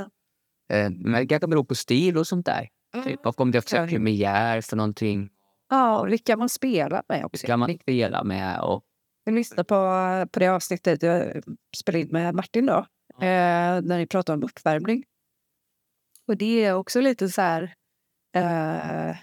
Eh, 0.75 0.89
men 0.89 1.11
det 1.13 1.27
kanske 1.27 1.47
beror 1.47 1.63
på 1.63 1.75
stil 1.75 2.17
och 2.17 2.27
sånt 2.27 2.45
där. 2.45 2.67
Typ. 3.03 3.25
Och 3.25 3.41
om 3.41 3.51
det 3.51 3.57
också 3.57 3.77
är 3.77 3.87
premiär 3.87 4.61
för 4.61 4.75
någonting. 4.77 5.29
Ja, 5.69 5.99
och 5.99 6.07
vilka 6.11 6.37
man 6.37 6.49
spelar 6.49 7.03
med 7.09 7.25
också. 7.25 7.47
kan 7.47 7.59
man 7.59 7.77
spela 7.81 8.23
med. 8.23 8.59
Och, 8.61 8.83
Jag 9.23 9.35
lyssnade 9.35 9.63
på, 9.63 9.75
på 10.31 10.39
det 10.39 10.47
avsnittet 10.47 11.03
jag 11.03 11.41
spelade 11.77 12.01
in 12.01 12.07
med 12.11 12.35
Martin 12.35 12.65
då. 12.65 12.77
Eh, 13.21 13.81
när 13.81 13.97
ni 13.97 14.07
pratade 14.07 14.37
om 14.37 14.43
uppvärmning. 14.43 15.03
Och 16.27 16.37
det 16.37 16.65
är 16.65 16.73
också 16.73 17.01
lite 17.01 17.29
så 17.29 17.41
här... 17.41 17.63
Eh, 18.35 19.17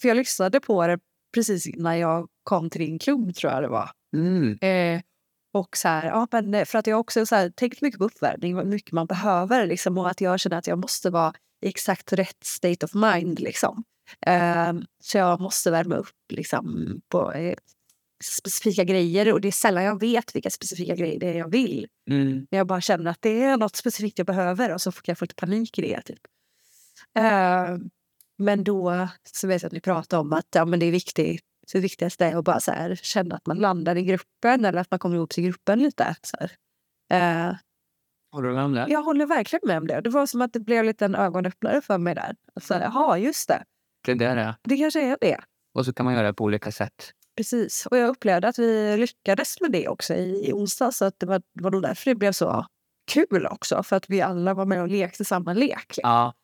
för 0.00 0.08
jag 0.08 0.16
lyssnade 0.16 0.60
på 0.60 0.86
det 0.86 0.98
precis 1.34 1.66
innan 1.66 1.98
jag 1.98 2.28
kom 2.42 2.70
till 2.70 2.80
din 2.80 2.98
klubb, 2.98 3.34
tror 3.34 3.52
jag 3.52 3.62
det 3.62 3.68
var. 3.68 3.90
mm, 4.16 4.58
Eh, 4.60 5.02
och 5.54 5.76
så 5.76 5.88
här, 5.88 6.06
ja, 6.06 6.26
men 6.32 6.54
eh, 6.54 6.64
för 6.64 6.78
att 6.78 6.86
jag 6.86 7.00
också 7.00 7.26
så 7.26 7.34
här, 7.34 7.50
tänkt 7.50 7.82
mycket 7.82 7.98
på 7.98 8.04
uppvärmning, 8.04 8.54
vad 8.54 8.66
mycket 8.66 8.92
man 8.92 9.06
behöver. 9.06 9.66
Liksom, 9.66 9.98
och 9.98 10.10
att 10.10 10.20
jag 10.20 10.40
känner 10.40 10.56
att 10.56 10.66
jag 10.66 10.78
måste 10.78 11.10
vara 11.10 11.32
i 11.64 11.68
exakt 11.68 12.12
rätt 12.12 12.44
state 12.44 12.86
of 12.86 12.94
mind. 12.94 13.40
Liksom. 13.40 13.84
Eh, 14.26 14.72
så 15.02 15.18
jag 15.18 15.40
måste 15.40 15.70
värma 15.70 15.96
upp 15.96 16.14
liksom, 16.32 16.94
på 17.08 17.32
eh, 17.32 17.54
specifika 18.24 18.84
grejer. 18.84 19.32
Och 19.32 19.40
det 19.40 19.48
är 19.48 19.52
sällan 19.52 19.84
jag 19.84 20.00
vet 20.00 20.34
vilka 20.36 20.50
specifika 20.50 20.94
grejer 20.94 21.20
det 21.20 21.26
är 21.26 21.34
jag 21.34 21.48
vill. 21.50 21.86
mm, 22.10 22.32
Men 22.50 22.58
jag 22.58 22.66
bara 22.66 22.80
känner 22.80 23.10
att 23.10 23.22
det 23.22 23.42
är 23.42 23.56
något 23.56 23.76
specifikt 23.76 24.18
jag 24.18 24.26
behöver 24.26 24.74
och 24.74 24.80
så 24.80 24.92
får 24.92 25.02
jag 25.06 25.18
få 25.18 25.24
lite 25.24 25.34
panik 25.34 25.78
i 25.78 25.82
det. 25.82 26.02
Typ. 26.02 26.18
Eh, 27.18 27.76
men 28.38 28.64
då 28.64 29.08
så 29.32 29.46
vet 29.48 29.62
jag 29.62 29.66
att 29.68 29.72
ni 29.72 29.80
pratar 29.80 30.18
om 30.18 30.32
att 30.32 30.46
ja, 30.54 30.64
men 30.64 30.80
det 30.80 30.86
är 30.86 30.90
viktigt. 30.90 31.40
Det 31.72 31.80
viktigaste 31.80 32.26
är 32.26 32.36
att 32.36 32.44
bara 32.44 32.60
så 32.60 32.70
här, 32.70 32.94
känna 32.94 33.34
att 33.36 33.46
man 33.46 33.58
landar 33.58 33.96
i 33.96 34.02
gruppen 34.02 34.64
eller 34.64 34.80
att 34.80 34.90
man 34.90 34.98
kommer 35.00 35.16
ihop 35.16 35.30
till 35.30 35.44
gruppen 35.44 35.78
lite. 35.78 36.16
Så 36.22 36.36
här. 36.40 36.50
Eh, 37.50 37.56
Håller 38.32 38.48
du 38.48 38.54
med 38.54 38.64
om 38.64 38.72
det? 38.72 38.86
jag 38.88 39.02
håller 39.02 39.26
verkligen 39.26 39.60
med 39.66 39.78
om 39.78 39.86
det. 39.86 40.00
Det 40.00 40.10
var 40.10 40.26
som 40.26 40.40
att 40.42 40.52
det 40.52 40.60
blev 40.60 40.84
lite 40.84 41.04
en 41.04 41.14
ögonöppnare 41.14 41.80
för 41.82 41.98
mig 41.98 42.14
där. 42.14 42.36
Så 42.60 42.74
här, 42.74 42.80
Jaha, 42.80 43.18
just 43.18 43.48
det. 43.48 43.64
Det 44.06 44.24
är 44.24 44.36
det. 44.36 44.56
Det 44.62 44.76
kanske 44.76 45.00
är 45.12 45.16
det. 45.20 45.38
Och 45.74 45.84
så 45.84 45.92
kan 45.92 46.04
man 46.04 46.14
göra 46.14 46.26
det 46.26 46.34
på 46.34 46.44
olika 46.44 46.72
sätt. 46.72 47.12
Precis. 47.36 47.86
Och 47.86 47.96
jag 47.96 48.08
upplevde 48.08 48.48
att 48.48 48.58
vi 48.58 48.96
lyckades 48.96 49.60
med 49.60 49.72
det 49.72 49.88
också 49.88 50.14
i, 50.14 50.48
i 50.48 50.52
onsdag. 50.52 50.92
Så 50.92 51.04
att 51.04 51.20
det 51.20 51.26
var, 51.26 51.42
var 51.52 51.70
nog 51.70 51.82
därför 51.82 52.10
det 52.10 52.14
blev 52.14 52.32
så 52.32 52.66
kul 53.06 53.46
också. 53.46 53.82
För 53.82 53.96
att 53.96 54.10
vi 54.10 54.20
alla 54.20 54.54
var 54.54 54.66
med 54.66 54.82
och 54.82 54.88
lekte 54.88 55.24
samma 55.24 55.52
lek. 55.52 55.84
liksom. 55.88 56.00
Ja. 56.02 56.34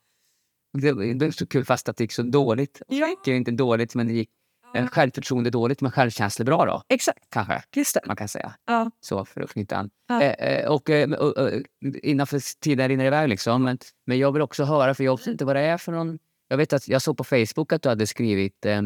Det, 0.73 1.13
det 1.13 1.25
är 1.25 1.31
så 1.31 1.47
kul 1.47 1.65
fast 1.65 1.89
att 1.89 1.97
det 1.97 2.03
gick 2.03 2.11
så 2.11 2.21
dåligt. 2.23 2.81
Ja. 2.87 3.15
Det 3.25 3.31
gick 3.31 3.37
inte 3.37 3.51
dåligt, 3.51 3.95
men 3.95 4.07
det 4.07 4.13
gick 4.13 4.29
eh, 4.75 4.87
självförtroende 4.87 5.49
dåligt, 5.49 5.81
men 5.81 5.91
självkänsla 5.91 6.45
bra 6.45 6.65
då. 6.65 6.83
Exakt, 6.89 7.29
Kanske 7.29 7.63
just 7.75 7.93
det. 7.93 8.01
man 8.05 8.15
kan 8.15 8.27
säga. 8.27 8.53
Ja. 8.65 8.91
Så 9.01 9.25
för 9.25 9.41
att 9.41 9.51
knyta 9.51 9.75
an. 9.75 9.89
Ja. 10.07 10.21
Eh, 10.21 10.47
eh, 10.47 10.71
och, 10.71 10.89
eh, 10.89 11.11
och, 11.11 11.37
och, 11.37 11.51
innanför 12.03 12.59
tiden 12.59 12.87
rinner 12.87 13.05
iväg 13.05 13.29
liksom. 13.29 13.63
Men, 13.63 13.77
men 14.05 14.19
jag 14.19 14.31
vill 14.31 14.41
också 14.41 14.63
höra, 14.63 14.93
för 14.93 15.03
jag 15.03 15.17
vet 15.17 15.27
inte 15.27 15.45
vad 15.45 15.55
det 15.55 15.61
är 15.61 15.77
för 15.77 15.91
någon... 15.91 16.19
Jag 16.47 16.57
vet 16.57 16.73
att 16.73 16.87
jag 16.87 17.01
såg 17.01 17.17
på 17.17 17.23
Facebook 17.23 17.73
att 17.73 17.81
du 17.81 17.89
hade 17.89 18.07
skrivit... 18.07 18.65
Eh, 18.65 18.81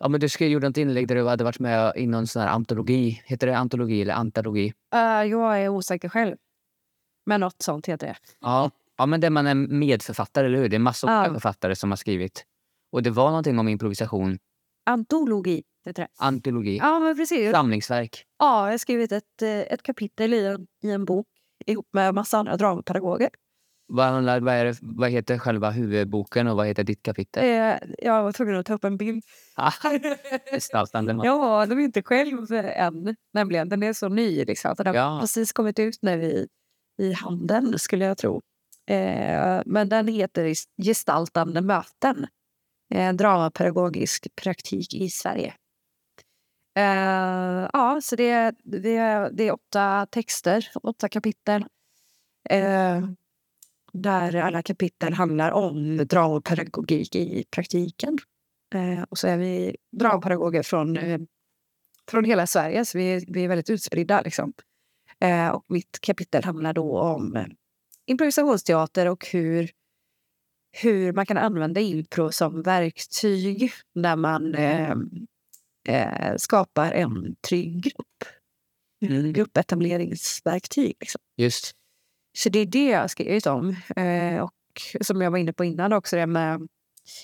ja, 0.00 0.08
men 0.08 0.20
du 0.20 0.28
skrev, 0.28 0.48
gjorde 0.50 0.66
ett 0.66 0.76
inlägg 0.76 1.08
där 1.08 1.14
du 1.14 1.28
hade 1.28 1.44
varit 1.44 1.58
med 1.58 1.92
i 1.96 2.06
någon 2.06 2.26
sån 2.26 2.42
här 2.42 2.48
antologi. 2.48 3.22
Heter 3.24 3.46
det 3.46 3.58
antologi 3.58 4.02
eller 4.02 4.14
antologi? 4.14 4.72
Eh, 4.94 5.00
jag 5.24 5.62
är 5.62 5.68
osäker 5.68 6.08
själv. 6.08 6.36
Men 7.26 7.40
något 7.40 7.62
sånt 7.62 7.86
heter 7.86 8.06
det. 8.06 8.16
Ja, 8.40 8.70
ja 8.98 9.06
men 9.06 9.20
där 9.20 9.30
man 9.30 9.46
är 9.46 9.54
medförfattare, 9.54 10.46
eller 10.46 10.58
hur? 10.58 10.68
Det 10.68 10.76
är 10.76 10.80
massor 10.80 11.10
av 11.10 11.26
Ja. 11.26 11.32
författare 11.32 11.76
som 11.76 11.90
har 11.90 11.96
skrivit. 11.96 12.44
Och 12.92 13.02
det 13.02 13.10
var 13.10 13.28
någonting 13.28 13.58
om 13.58 13.68
improvisation, 13.68 14.38
Antologi 14.90 15.62
heter 15.86 16.02
det. 16.02 16.08
antologi, 16.18 16.76
Ja, 16.76 16.98
men 16.98 17.16
precis. 17.16 17.50
samlingsverk. 17.50 18.24
Ja, 18.38 18.64
jag 18.66 18.72
har 18.72 18.78
skrivit 18.78 19.12
ett, 19.12 19.42
eh, 19.42 19.48
ett 19.60 19.82
kapitel 19.82 20.34
i 20.34 20.46
en, 20.46 20.66
i 20.82 20.90
en 20.90 21.04
bok 21.04 21.26
ihop 21.66 21.86
med 21.92 22.14
massa 22.14 22.38
andra 22.38 22.56
dramapedagoger. 22.56 23.30
Vad, 23.92 24.06
handlar, 24.06 24.40
vad, 24.40 24.66
det, 24.66 24.78
vad 24.82 25.10
heter 25.10 25.38
själva 25.38 25.70
huvudboken 25.70 26.46
och 26.48 26.56
vad 26.56 26.66
heter 26.66 26.84
ditt 26.84 27.02
kapitel? 27.02 27.44
Eh, 27.44 27.78
Jag 27.98 28.22
var 28.22 28.32
tvungen 28.32 28.56
att 28.56 28.66
ta 28.66 28.74
upp 28.74 28.84
en 28.84 28.96
bild. 28.96 29.24
Ah, 29.56 29.72
gestaltande. 30.52 31.20
Jag 31.24 31.38
har 31.38 31.66
den 31.66 31.80
inte 31.80 32.02
själv 32.02 32.52
än, 32.52 33.16
nämligen. 33.34 33.68
Den 33.68 33.82
är 33.82 33.92
så 33.92 34.08
ny. 34.08 34.44
Liksom. 34.44 34.74
Den 34.78 34.86
har 34.86 34.94
Ja. 34.94 35.18
precis 35.20 35.52
kommit 35.52 35.78
ut 35.78 35.98
nu 36.02 36.22
i, 36.24 36.46
i 37.02 37.12
handeln, 37.12 37.78
skulle 37.78 38.04
jag 38.04 38.18
tro. 38.18 38.40
Eh, 38.90 39.62
men 39.66 39.88
den 39.88 40.08
heter 40.08 40.54
Gestaltande 40.82 41.60
möten. 41.60 42.26
Eh, 42.94 43.12
dramapedagogisk 43.12 44.26
praktik 44.42 44.94
i 44.94 45.10
Sverige. 45.10 45.54
Eh, 46.78 47.68
ja, 47.72 48.00
så 48.02 48.16
det, 48.16 48.54
det, 48.64 49.28
det 49.32 49.48
är 49.48 49.52
åtta 49.52 50.06
texter, 50.10 50.68
åtta 50.82 51.08
kapitel. 51.08 51.64
Eh, 52.50 53.00
där 53.92 54.34
alla 54.34 54.62
kapitel 54.62 55.12
handlar 55.12 55.50
om 55.50 55.96
dramapedagogik 55.96 57.16
i 57.16 57.44
praktiken. 57.50 58.18
Eh, 58.74 59.02
och 59.02 59.18
så 59.18 59.28
är 59.28 59.38
vi 59.38 59.76
dramapedagoger 59.92 60.62
från, 60.62 60.96
eh, 60.96 61.20
från 62.10 62.24
hela 62.24 62.46
Sverige, 62.46 62.84
så 62.84 62.98
vi, 62.98 63.24
vi 63.28 63.44
är 63.44 63.48
väldigt 63.48 63.70
utspridda. 63.70 64.20
Liksom. 64.20 64.52
Eh, 65.20 65.48
och 65.48 65.64
mitt 65.68 65.98
kapitel 66.00 66.44
handlar 66.44 66.72
då 66.72 66.98
om 66.98 67.36
eh, 67.36 67.46
improvisationsteater 68.06 69.08
och 69.08 69.26
hur, 69.32 69.70
hur 70.82 71.12
man 71.12 71.26
kan 71.26 71.38
använda 71.38 71.80
impro 71.80 72.32
som 72.32 72.62
verktyg 72.62 73.72
när 73.94 74.16
man 74.16 74.54
eh, 74.54 74.94
eh, 75.88 76.36
skapar 76.36 76.92
en 76.92 77.36
trygg 77.48 77.82
grupp. 77.82 78.24
Mm. 79.04 79.32
Gruppetableringsverktyg. 79.32 80.96
Liksom. 81.00 81.20
Just. 81.36 81.74
Så 82.32 82.48
det 82.48 82.58
är 82.58 82.66
det 82.66 82.84
jag 82.84 83.00
har 83.00 83.08
skrivit 83.08 83.46
om. 83.46 83.76
Eh, 83.96 84.42
och 84.42 84.52
som 85.00 85.20
jag 85.20 85.30
var 85.30 85.38
inne 85.38 85.52
på 85.52 85.64
innan 85.64 85.92
också, 85.92 86.16
det 86.16 86.26
med, 86.26 86.68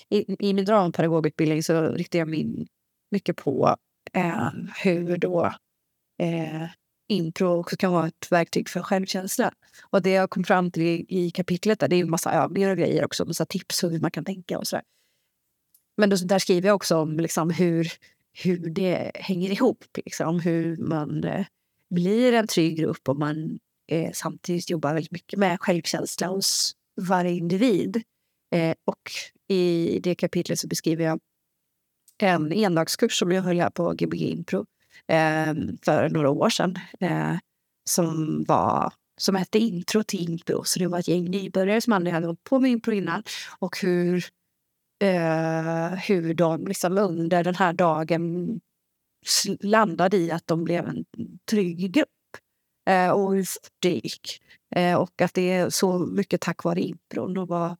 i, 0.09 0.47
i 0.49 0.53
min 0.53 0.65
dramapedagogutbildning 0.65 1.63
så 1.63 1.81
riktar 1.81 2.19
jag 2.19 2.27
min 2.27 2.67
mycket 3.11 3.35
på 3.35 3.75
eh, 4.13 4.49
hur 4.83 5.17
då 5.17 5.53
eh, 6.19 6.67
impro 7.07 7.59
också 7.59 7.77
kan 7.77 7.91
vara 7.91 8.07
ett 8.07 8.31
verktyg 8.31 8.69
för 8.69 8.81
självkänsla. 8.81 9.53
Och 9.89 10.01
det 10.01 10.09
jag 10.09 10.29
kom 10.29 10.43
fram 10.43 10.71
till 10.71 10.83
i, 10.83 11.05
i 11.09 11.31
kapitlet 11.31 11.79
där, 11.79 11.87
det 11.87 11.95
är 11.95 12.01
en 12.01 12.09
massa 12.09 12.31
övningar 12.31 12.69
och 12.69 12.77
grejer 12.77 13.05
också, 13.05 13.25
massa 13.25 13.45
tips 13.45 13.83
hur 13.83 13.99
man 13.99 14.11
kan 14.11 14.25
tänka 14.25 14.59
och 14.59 14.67
sådär. 14.67 14.83
Men 15.97 16.09
då, 16.09 16.15
där 16.15 16.39
skriver 16.39 16.67
jag 16.67 16.75
också 16.75 16.97
om 16.97 17.19
liksom 17.19 17.49
hur, 17.49 17.87
hur 18.43 18.69
det 18.69 19.11
hänger 19.15 19.51
ihop, 19.51 19.83
liksom, 20.05 20.39
hur 20.39 20.77
man 20.77 21.23
eh, 21.23 21.45
blir 21.89 22.33
en 22.33 22.47
trygg 22.47 22.77
grupp 22.77 23.09
och 23.09 23.17
man 23.17 23.59
eh, 23.87 24.11
samtidigt 24.13 24.69
jobbar 24.69 24.93
väldigt 24.93 25.11
mycket 25.11 25.39
med 25.39 25.61
självkänsla 25.61 26.27
hos 26.27 26.75
varje 27.01 27.31
individ. 27.31 28.03
Eh, 28.55 28.75
och 28.85 29.11
i 29.47 29.99
det 30.03 30.15
kapitlet 30.15 30.59
så 30.59 30.67
beskriver 30.67 31.05
jag 31.05 31.19
en 32.17 32.51
endagskurs 32.51 33.19
som 33.19 33.31
jag 33.31 33.41
höll 33.41 33.59
här 33.59 33.69
på 33.69 33.93
Gbg 33.93 34.21
Impro 34.21 34.65
eh, 35.07 35.53
för 35.85 36.09
några 36.09 36.29
år 36.29 36.49
sedan. 36.49 36.79
Eh, 36.99 37.37
som, 37.89 38.43
var, 38.47 38.93
som 39.17 39.35
hette 39.35 39.59
Intro 39.59 40.03
till 40.03 40.29
impro. 40.29 40.63
Så 40.63 40.79
det 40.79 40.87
var 40.87 40.99
ett 40.99 41.07
gäng 41.07 41.31
nybörjare 41.31 41.81
som 41.81 41.93
aldrig 41.93 42.13
hade 42.13 42.25
hållit 42.25 42.43
på 42.43 42.59
med 42.59 42.71
impro 42.71 42.93
innan. 42.93 43.23
Och 43.59 43.77
hur, 43.81 44.25
eh, 45.03 45.89
hur 45.89 46.33
de 46.33 46.67
liksom 46.67 46.97
under 46.97 47.43
den 47.43 47.55
här 47.55 47.73
dagen 47.73 48.59
landade 49.59 50.17
i 50.17 50.31
att 50.31 50.47
de 50.47 50.63
blev 50.63 50.87
en 50.87 51.05
trygg 51.49 51.91
grupp. 51.91 52.07
Eh, 52.87 53.09
och 53.09 53.35
hur 53.35 53.43
fort 53.43 53.71
det 53.79 53.93
gick. 53.93 54.41
Eh, 54.75 54.95
och 54.95 55.21
att 55.21 55.33
det 55.33 55.51
är 55.51 55.69
så 55.69 55.99
mycket 55.99 56.41
tack 56.41 56.63
vare 56.63 56.81
impron 56.81 57.37
och 57.37 57.47
vad, 57.47 57.75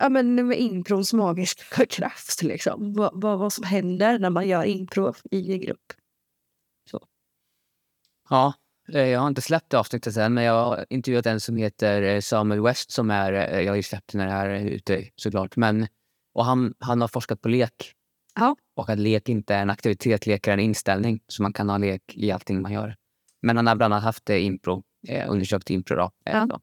ja, 0.00 0.08
men 0.08 0.48
med 0.48 0.60
improns 0.60 1.12
magiska 1.12 1.86
kraft. 1.90 2.42
Liksom. 2.42 2.92
Vad, 2.92 3.10
vad, 3.14 3.38
vad 3.38 3.52
som 3.52 3.64
händer 3.64 4.18
när 4.18 4.30
man 4.30 4.48
gör 4.48 4.64
impro 4.64 5.14
i 5.30 5.52
en 5.52 5.60
grupp. 5.60 5.92
Ja, 8.28 8.54
eh, 8.92 9.00
jag 9.00 9.20
har 9.20 9.28
inte 9.28 9.42
släppt 9.42 9.70
det 9.70 9.78
avsnittet 9.78 10.16
än, 10.16 10.34
men 10.34 10.44
jag 10.44 10.64
har 10.64 10.86
intervjuat 10.90 11.26
en 11.26 11.40
som 11.40 11.56
heter 11.56 12.02
eh, 12.02 12.20
Samuel 12.20 12.62
West 12.62 12.90
som 12.90 13.10
är, 13.10 13.32
eh, 13.32 13.60
jag 13.60 13.72
har 13.72 13.76
ju 13.76 13.82
släppt 13.82 14.14
när 14.14 14.26
det 14.26 14.32
här 14.32 14.48
är 14.48 14.64
ute 14.64 15.04
såklart, 15.16 15.56
men 15.56 15.86
och 16.34 16.44
han, 16.44 16.74
han 16.78 17.00
har 17.00 17.08
forskat 17.08 17.40
på 17.40 17.48
lek. 17.48 17.92
Ja. 18.34 18.56
Och 18.76 18.90
att 18.90 18.98
lek 18.98 19.28
inte 19.28 19.54
är 19.54 19.62
en 19.62 19.70
aktivitet, 19.70 20.26
lek 20.26 20.46
är 20.46 20.52
en 20.52 20.60
inställning. 20.60 21.20
Så 21.28 21.42
man 21.42 21.52
kan 21.52 21.68
ha 21.68 21.78
lek 21.78 22.02
i 22.14 22.30
allting 22.30 22.62
man 22.62 22.72
gör. 22.72 22.96
Men 23.42 23.56
han 23.56 23.66
har 23.66 23.76
bland 23.76 23.94
annat 23.94 24.04
haft 24.04 24.30
eh, 24.30 24.44
impro, 24.46 24.82
eh, 25.08 25.30
undersökt 25.30 25.70
impro. 25.70 25.96
Då, 25.96 26.02
eh, 26.26 26.36
Ja. 26.36 26.46
då. 26.46 26.60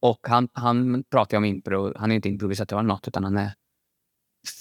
Och 0.00 0.18
han, 0.28 0.48
han 0.52 1.04
pratar 1.10 1.36
om 1.36 1.44
impro, 1.44 1.98
han 1.98 2.10
är 2.10 2.16
inte 2.16 2.28
improvisatör 2.28 2.78
eller 2.78 2.88
något, 2.88 3.08
utan 3.08 3.24
han 3.24 3.36
är 3.36 3.54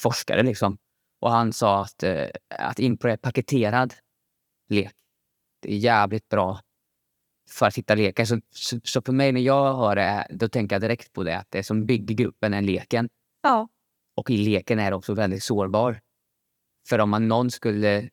forskare 0.01 0.43
liksom. 0.43 0.77
Och 1.21 1.31
han 1.31 1.53
sa 1.53 1.81
att, 1.81 2.03
eh, 2.03 2.27
att 2.49 2.79
impro 2.79 3.09
är 3.09 3.17
paketerad 3.17 3.93
lek. 4.69 4.91
Det 5.61 5.73
är 5.73 5.77
jävligt 5.77 6.29
bra 6.29 6.59
för 7.49 7.65
att 7.65 7.77
hitta 7.77 7.95
lekar. 7.95 8.25
Så, 8.25 8.41
så, 8.49 8.79
så 8.83 9.01
för 9.01 9.13
mig 9.13 9.31
när 9.31 9.41
jag 9.41 9.75
hör 9.75 9.95
det, 9.95 10.27
då 10.29 10.49
tänker 10.49 10.75
jag 10.75 10.81
direkt 10.81 11.13
på 11.13 11.23
det. 11.23 11.37
Att 11.37 11.47
det 11.51 11.63
som 11.63 11.85
bygger 11.85 12.15
gruppen 12.15 12.53
är 12.53 12.61
leken. 12.61 13.09
Ja. 13.41 13.67
Och 14.15 14.29
i 14.29 14.37
leken 14.37 14.79
är 14.79 14.91
det 14.91 14.95
också 14.97 15.13
väldigt 15.13 15.43
sårbar. 15.43 15.99
För 16.89 16.99
om 16.99 17.09
man 17.09 17.27
någon 17.27 17.51
skulle 17.51 18.09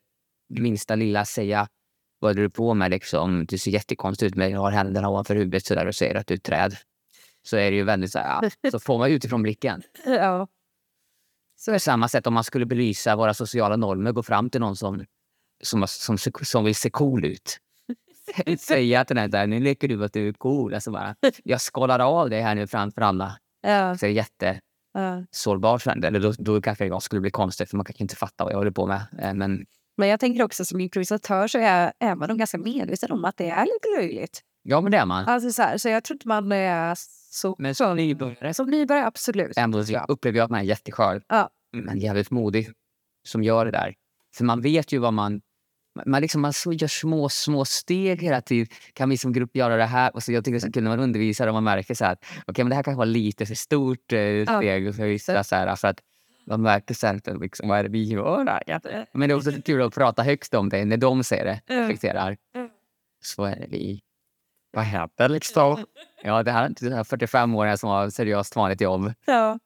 minsta 0.48 0.94
lilla 0.94 1.24
säga 1.24 1.68
vad 2.22 2.38
är 2.38 2.42
du 2.42 2.50
på 2.50 2.74
med 2.74 2.90
liksom, 2.90 3.46
du 3.46 3.58
ser 3.58 3.70
jättekonstigt 3.70 4.32
ut 4.32 4.34
men 4.34 4.50
jag 4.50 4.60
har 4.60 4.70
händerna 4.70 5.08
ovanför 5.08 5.34
huvudet 5.34 5.66
sådär 5.66 5.86
och 5.86 5.94
säger 5.94 6.14
att 6.14 6.26
du 6.26 6.34
är 6.34 6.38
ett 6.38 6.44
träd. 6.44 6.76
Så 7.42 7.56
är 7.56 7.70
det 7.70 7.76
ju 7.76 7.84
väldigt 7.84 8.12
så 8.12 8.18
här, 8.18 8.50
ja, 8.60 8.70
så 8.70 8.80
får 8.80 8.98
man 8.98 9.10
utifrån 9.10 9.42
blicken. 9.42 9.82
ja. 10.04 10.48
Så 11.56 11.72
på 11.72 11.78
samma 11.78 12.08
sätt 12.08 12.26
om 12.26 12.34
man 12.34 12.44
skulle 12.44 12.66
belysa 12.66 13.16
våra 13.16 13.34
sociala 13.34 13.76
normer, 13.76 14.12
gå 14.12 14.22
fram 14.22 14.50
till 14.50 14.60
någon 14.60 14.76
som, 14.76 15.04
som, 15.62 15.86
som, 15.86 16.18
som 16.42 16.64
vill 16.64 16.74
se 16.74 16.90
cool 16.90 17.24
ut. 17.24 17.58
Säga 18.58 19.04
till 19.04 19.16
den 19.16 19.30
där, 19.30 19.46
nu 19.46 19.60
leker 19.60 19.88
du 19.88 20.04
att 20.04 20.12
du 20.12 20.28
är 20.28 20.32
cool. 20.32 20.74
Alltså 20.74 20.90
bara, 20.90 21.14
jag 21.44 21.60
skalar 21.60 21.98
av 21.98 22.30
dig 22.30 22.40
här 22.40 22.54
nu 22.54 22.66
framför 22.66 23.00
alla. 23.00 23.38
Ja. 23.64 23.98
Så 23.98 24.06
det 24.06 24.12
är 24.12 24.14
jättesårbar 24.14 25.72
ja. 25.72 25.78
för 25.78 25.90
den. 25.90 26.04
Eller 26.04 26.20
då, 26.20 26.32
då 26.38 26.60
kanske 26.60 26.86
jag 26.86 27.02
skulle 27.02 27.20
bli 27.20 27.30
konstig 27.30 27.68
för 27.68 27.76
man 27.76 27.84
kanske 27.84 28.04
inte 28.04 28.16
fatta 28.16 28.44
vad 28.44 28.52
jag 28.52 28.58
håller 28.58 28.70
på 28.70 28.86
med. 28.86 29.06
Eh, 29.18 29.34
Men 29.34 29.66
Men 29.97 30.09
jag 30.09 30.20
tänker 30.20 30.43
också 30.43 30.64
som 30.64 30.80
improvisatör 30.80 31.49
så 31.49 31.59
är, 31.59 31.93
är 31.99 32.14
man 32.14 32.28
nog 32.28 32.38
ganska 32.38 32.59
medveten 32.59 33.12
om 33.12 33.24
att 33.24 33.36
det 33.36 33.49
är 33.49 33.64
lite 33.64 33.88
löjligt. 34.01 34.40
ja, 34.62 34.80
men 34.80 34.93
det 34.93 34.99
är 34.99 35.07
man. 35.07 35.24
Alltså 35.24 35.51
så, 35.53 35.62
här, 35.62 35.78
så 35.78 35.88
jag 35.88 36.05
tror 36.05 36.14
inte 36.14 36.28
man 36.28 36.53
är 36.53 36.95
så... 37.30 37.57
Men 37.59 37.74
som 37.74 37.97
nybörjare 37.97 38.55
Som 38.55 38.70
nybörjare, 38.70 39.07
absolut. 39.07 39.57
ändå 39.57 39.84
så 39.84 40.05
upplever 40.09 40.38
jag 40.38 40.45
att 40.45 40.51
man 40.51 40.61
är 40.61 40.64
jätteskör. 40.64 41.22
Ja. 41.28 41.51
Men 41.72 41.99
jävligt 41.99 42.30
modig 42.30 42.70
som 43.28 43.43
gör 43.43 43.64
det 43.64 43.70
där. 43.70 43.95
För 44.36 44.45
man 44.45 44.61
vet 44.61 44.93
ju 44.93 44.99
vad 44.99 45.12
man... 45.12 45.40
Man, 46.07 46.20
liksom, 46.22 46.40
man 46.40 46.53
så 46.53 46.72
gör 46.72 46.88
små, 46.88 47.28
små 47.28 47.64
steg 47.64 48.22
hela 48.22 48.40
tiden. 48.40 48.66
Kan 48.93 49.11
vi 49.11 49.18
som 49.18 49.32
grupp 49.32 49.57
göra 49.57 49.76
det 49.76 49.84
här? 49.84 50.14
Och 50.14 50.22
så 50.22 50.32
jag 50.32 50.45
tycker 50.45 50.53
det 50.53 50.59
är 50.59 50.66
så 50.66 50.72
kul 50.72 50.82
när 50.82 50.90
man 50.90 51.01
undervisar 51.01 51.47
och 51.47 51.55
man 51.55 51.64
märker 51.64 51.95
så 51.95 52.05
här, 52.05 52.12
att 52.12 52.24
okej, 52.47 52.64
men 52.64 52.70
det 52.70 52.76
här 52.76 52.82
kanske 52.82 52.99
var 52.99 53.07
lite 53.07 53.47
för 53.47 53.55
stort 53.55 54.12
eh, 54.12 54.59
steg 54.59 54.95
för 54.95 55.07
vissa. 55.07 55.45
Så 55.45 55.55
här, 55.57 55.76
för 55.76 55.88
att 55.88 56.01
man 56.47 56.62
märker 56.62 57.07
att, 57.07 57.40
liksom, 57.40 57.68
vad 57.68 57.78
är 57.78 57.82
det 57.82 57.88
vi 57.88 58.05
gör 58.05 58.47
här? 58.47 59.07
Men 59.12 59.28
det 59.28 59.34
är 59.34 59.36
också 59.36 59.53
kul 59.64 59.82
att 59.82 59.95
prata 59.95 60.22
högt 60.22 60.55
om 60.55 60.68
det 60.68 60.84
när 60.84 60.97
de 60.97 61.24
säger 61.24 61.45
det. 61.45 61.61
Mm. 61.66 61.82
Reflekterar. 61.82 62.36
Mm. 62.55 62.68
Så 63.24 63.45
är 63.45 63.57
det 63.57 63.66
vi. 63.70 64.01
Vad 64.72 64.84
händer 64.84 65.28
liksom? 65.28 65.84
Ja, 66.22 66.43
det 66.43 66.51
här 66.51 66.64
är 66.64 66.68
inte 66.68 66.84
den 66.84 66.95
här 66.95 67.05
45-åringen 67.05 67.76
som 67.76 67.90
har 67.90 68.11
seriöst 68.11 68.57
vanligt 68.57 68.80
jobb 68.80 69.12
Ja. 69.26 69.59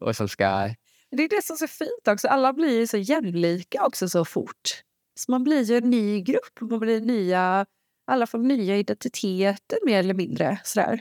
och 0.00 0.16
som 0.16 0.28
ska... 0.28 0.74
Det 1.10 1.22
är 1.22 1.28
det 1.28 1.44
som 1.44 1.54
är 1.54 1.58
så 1.58 1.68
fint 1.68 2.08
också. 2.08 2.28
Alla 2.28 2.52
blir 2.52 2.86
så 2.86 2.96
jämlika 2.96 3.86
också 3.86 4.08
så 4.08 4.24
fort. 4.24 4.82
Så 5.14 5.30
man 5.30 5.44
blir 5.44 5.62
ju 5.62 5.76
en 5.76 5.90
ny 5.90 6.20
grupp. 6.20 6.60
Man 6.60 6.80
blir 6.80 7.00
nya, 7.00 7.66
alla 8.06 8.26
får 8.26 8.38
nya 8.38 8.76
identiteter 8.76 9.78
mer 9.86 9.98
eller 9.98 10.14
mindre. 10.14 10.60
Sådär. 10.64 11.00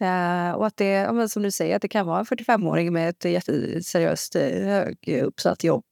Eh, 0.00 0.50
och 0.50 0.66
att 0.66 0.76
det, 0.76 0.90
ja, 0.90 1.12
men 1.12 1.28
som 1.28 1.42
du 1.42 1.50
säger, 1.50 1.76
att 1.76 1.82
det 1.82 1.88
kan 1.88 2.06
vara 2.06 2.18
en 2.18 2.24
45-åring 2.24 2.92
med 2.92 3.08
ett 3.08 3.24
jätteseriöst 3.24 4.36
eh, 4.36 4.90
höguppsatt 5.06 5.64
jobb 5.64 5.84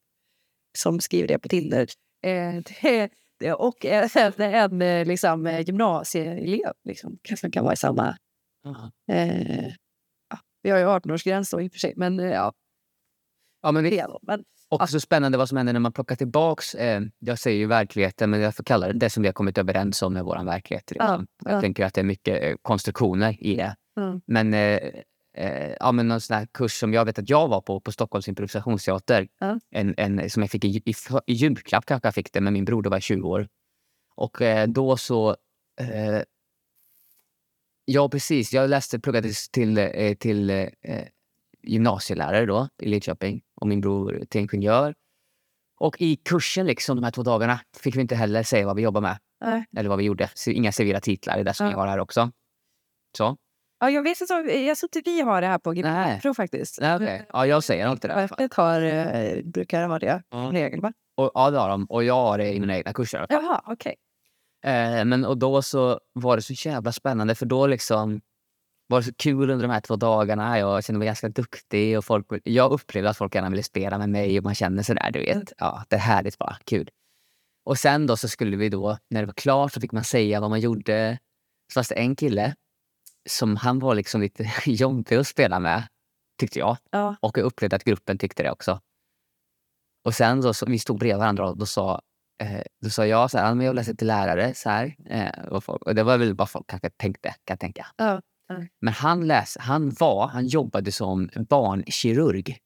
som 0.78 1.00
skriver 1.00 1.28
det 1.28 1.38
på 1.38 1.48
Tinder. 1.48 1.86
Eh, 2.22 2.54
det, 2.82 3.10
det, 3.38 3.52
och 3.52 3.84
en, 3.84 4.08
en 4.38 4.82
eh, 4.82 5.06
liksom, 5.06 5.46
eh, 5.46 5.60
gymnasieelev 5.60 6.72
liksom, 6.84 7.18
kanske 7.22 7.50
kan 7.50 7.64
vara 7.64 7.74
i 7.74 7.76
samma... 7.76 8.16
Eh, 9.10 9.66
ja, 10.30 10.38
vi 10.62 10.70
har 10.70 10.78
ju 10.78 10.84
18-årsgräns 10.84 11.50
då 11.50 11.60
i 11.60 11.68
och 11.68 11.72
för 11.72 11.78
sig, 11.78 11.94
men 11.96 12.20
eh, 12.20 12.30
ja. 12.30 12.52
Ja, 13.62 13.72
men 13.72 13.84
vi, 13.84 14.04
men, 14.22 14.44
också 14.68 15.00
spännande 15.00 15.38
vad 15.38 15.48
som 15.48 15.56
händer 15.56 15.72
när 15.72 15.80
man 15.80 15.92
plockar 15.92 16.16
tillbaks, 16.16 16.74
eh, 16.74 17.02
jag 17.18 17.38
säger 17.38 17.58
ju 17.58 17.66
verkligheten, 17.66 18.30
men 18.30 18.40
jag 18.40 18.56
får 18.56 18.64
kalla 18.64 18.86
det 18.86 18.92
det 18.92 19.10
som 19.10 19.22
vi 19.22 19.28
har 19.28 19.32
kommit 19.32 19.58
överens 19.58 20.02
om 20.02 20.12
med 20.12 20.24
vår 20.24 20.44
verklighet. 20.44 20.90
Liksom. 20.90 21.26
Ja, 21.44 21.50
Jag 21.50 21.56
ja. 21.56 21.60
tänker 21.60 21.84
att 21.84 21.94
det 21.94 22.00
är 22.00 22.04
mycket 22.04 22.42
eh, 22.44 22.54
konstruktioner 22.62 23.36
i 23.44 23.56
det. 23.56 23.76
Mm. 23.96 24.20
Men, 24.26 24.54
eh, 24.54 24.78
eh, 25.34 25.74
ja, 25.80 25.92
men 25.92 26.08
någon 26.08 26.20
sån 26.20 26.36
här 26.36 26.46
kurs 26.46 26.72
som 26.72 26.94
jag 26.94 27.04
vet 27.04 27.18
att 27.18 27.30
jag 27.30 27.48
var 27.48 27.60
på, 27.60 27.80
på 27.80 27.92
Stockholms 27.92 28.28
improvisationsteater. 28.28 29.28
Ja. 29.38 29.60
En, 29.70 29.94
en, 29.96 30.30
som 30.30 30.42
jag 30.42 30.50
fick 30.50 30.64
i, 30.64 30.68
i, 30.84 30.94
i 31.26 31.32
julklapp 31.32 31.86
kanske 31.86 32.06
jag 32.06 32.14
fick 32.14 32.32
det, 32.32 32.40
men 32.40 32.52
min 32.52 32.64
bror 32.64 32.82
då 32.82 32.90
var 32.90 33.00
20 33.00 33.28
år. 33.28 33.48
Och 34.14 34.42
eh, 34.42 34.68
då 34.68 34.96
så... 34.96 35.36
Eh, 35.80 36.22
ja, 37.84 38.08
precis. 38.08 38.52
Jag 38.52 38.70
läste, 38.70 39.00
pluggade 39.00 39.32
till, 39.52 39.78
eh, 39.78 40.14
till 40.14 40.50
eh, 40.50 40.68
gymnasielärare 41.62 42.46
då 42.46 42.68
i 42.78 42.88
Lidköping 42.88 43.42
och 43.54 43.68
min 43.68 43.80
bror 43.80 44.24
till 44.28 44.40
ingenjör. 44.40 44.94
Och 45.76 46.00
i 46.00 46.16
kursen 46.16 46.66
liksom 46.66 46.96
de 46.96 47.04
här 47.04 47.10
två 47.10 47.22
dagarna 47.22 47.60
fick 47.76 47.96
vi 47.96 48.00
inte 48.00 48.14
heller 48.14 48.42
säga 48.42 48.66
vad 48.66 48.76
vi 48.76 48.82
jobbar 48.82 49.00
med. 49.00 49.18
Nej. 49.40 49.64
Eller 49.76 49.88
vad 49.88 49.98
vi 49.98 50.04
gjorde. 50.04 50.30
Inga 50.46 50.72
civila 50.72 51.00
titlar, 51.00 51.34
det 51.34 51.40
är 51.40 51.44
det 51.44 51.54
som 51.54 51.66
Ja. 51.66 51.72
jag 51.72 51.78
har 51.78 51.86
här 51.86 51.98
också. 51.98 52.30
Så. 53.16 53.36
Ja, 53.82 53.90
jag 53.90 54.02
vet 54.02 54.20
inte, 54.20 54.34
om- 54.34 54.64
jag 54.66 54.76
tror 54.78 54.88
inte 54.96 55.10
vi 55.10 55.20
har 55.20 55.40
det 55.40 55.46
här 55.46 55.58
på 55.58 55.72
Nej. 55.72 56.14
GP 56.22 56.34
faktiskt. 56.34 56.78
Nej, 56.80 56.96
okej. 56.96 57.26
Ja, 57.32 57.46
jag 57.46 57.64
säger 57.64 57.86
alltid 57.86 58.10
det. 58.10 58.14
Öppet 58.14 58.54
har, 58.54 58.82
eh, 58.82 59.42
brukar 59.44 59.88
ha 59.88 59.98
det 59.98 60.06
Ja. 60.06 60.20
som 60.44 60.52
regel, 60.52 60.80
va? 60.80 60.92
Och, 61.16 61.30
ja, 61.34 61.50
det 61.50 61.58
har 61.58 61.68
de. 61.68 61.84
Och 61.84 62.04
jag 62.04 62.14
har 62.14 62.38
det 62.38 62.52
i 62.54 62.60
mina 62.60 62.76
egna 62.76 62.92
kurser. 62.92 63.26
Jaha, 63.28 63.62
okej. 63.66 63.94
Eh, 64.64 65.04
men 65.04 65.24
och 65.24 65.38
då 65.38 65.62
så 65.62 66.00
var 66.12 66.36
det 66.36 66.42
så 66.42 66.52
jävla 66.68 66.92
spännande 66.92 67.34
för 67.34 67.46
då 67.46 67.66
liksom 67.66 68.20
var 68.86 68.98
det 69.00 69.04
så 69.04 69.14
kul 69.18 69.50
under 69.50 69.66
de 69.68 69.72
här 69.72 69.80
två 69.80 69.96
dagarna. 69.96 70.58
Jag 70.58 70.84
kände 70.84 70.98
mig 70.98 71.06
ganska 71.06 71.28
duktig 71.28 71.98
och 71.98 72.04
folk, 72.04 72.26
jag 72.44 72.72
upplevde 72.72 73.10
att 73.10 73.16
folk 73.16 73.34
gärna 73.34 73.50
ville 73.50 73.62
spela 73.62 73.98
med 73.98 74.08
mig 74.10 74.38
och 74.38 74.44
man 74.44 74.54
känner 74.54 74.82
sådär, 74.82 75.10
du 75.12 75.18
vet. 75.20 75.52
Ja, 75.58 75.84
det 75.88 75.96
är 75.96 76.00
härligt 76.00 76.38
bara. 76.38 76.56
Kul. 76.64 76.88
Och 77.64 77.78
sen 77.78 78.06
då 78.06 78.16
så 78.16 78.28
skulle 78.28 78.56
vi 78.56 78.68
då, 78.68 78.98
när 79.10 79.20
det 79.20 79.26
var 79.26 79.34
klart 79.34 79.72
så 79.72 79.80
fick 79.80 79.92
man 79.92 80.04
säga 80.04 80.40
vad 80.40 80.50
man 80.50 80.60
gjorde. 80.60 81.18
Så 81.72 81.74
fanns 81.74 81.88
det 81.88 81.94
en 81.94 82.16
kille 82.16 82.54
som 83.28 83.56
han 83.56 83.78
var 83.78 83.94
liksom 83.94 84.20
lite 84.20 84.50
jobbig 84.70 85.16
att 85.16 85.26
spela 85.26 85.60
med, 85.60 85.88
tyckte 86.40 86.58
jag. 86.58 86.76
Ja. 86.90 87.16
Och 87.20 87.38
jag 87.38 87.44
upplevde 87.44 87.76
att 87.76 87.84
gruppen 87.84 88.18
tyckte 88.18 88.42
det 88.42 88.50
också. 88.50 88.80
Och 90.04 90.14
sen 90.14 90.40
då, 90.40 90.54
så, 90.54 90.66
vi 90.66 90.78
stod 90.78 90.98
bredvid 90.98 91.18
varandra 91.18 91.48
och 91.48 91.58
då 91.58 91.66
sa, 91.66 92.00
eh, 92.42 92.62
då 92.84 92.90
sa 92.90 93.06
jag 93.06 93.30
så 93.30 93.38
här, 93.38 93.46
"Ja, 93.46 93.54
men 93.54 93.66
jag 93.66 93.74
läser 93.74 93.94
till 93.94 94.06
lärare. 94.06 94.54
Så 94.54 94.70
här, 94.70 94.94
eh, 95.06 95.44
och, 95.48 95.64
folk, 95.64 95.82
och 95.82 95.94
det 95.94 96.02
var 96.02 96.18
väl 96.18 96.34
vad 96.34 96.50
folk 96.50 96.66
kanske 96.66 96.90
tänkte, 96.90 97.28
kan 97.28 97.54
jag 97.54 97.60
tänka. 97.60 97.86
Ja. 97.96 98.20
Men 98.80 98.94
han, 98.94 99.26
läs, 99.26 99.56
han, 99.60 99.90
var, 99.90 100.26
han 100.28 100.46
jobbade 100.46 100.92
som 100.92 101.30
barnkirurg. 101.48 102.58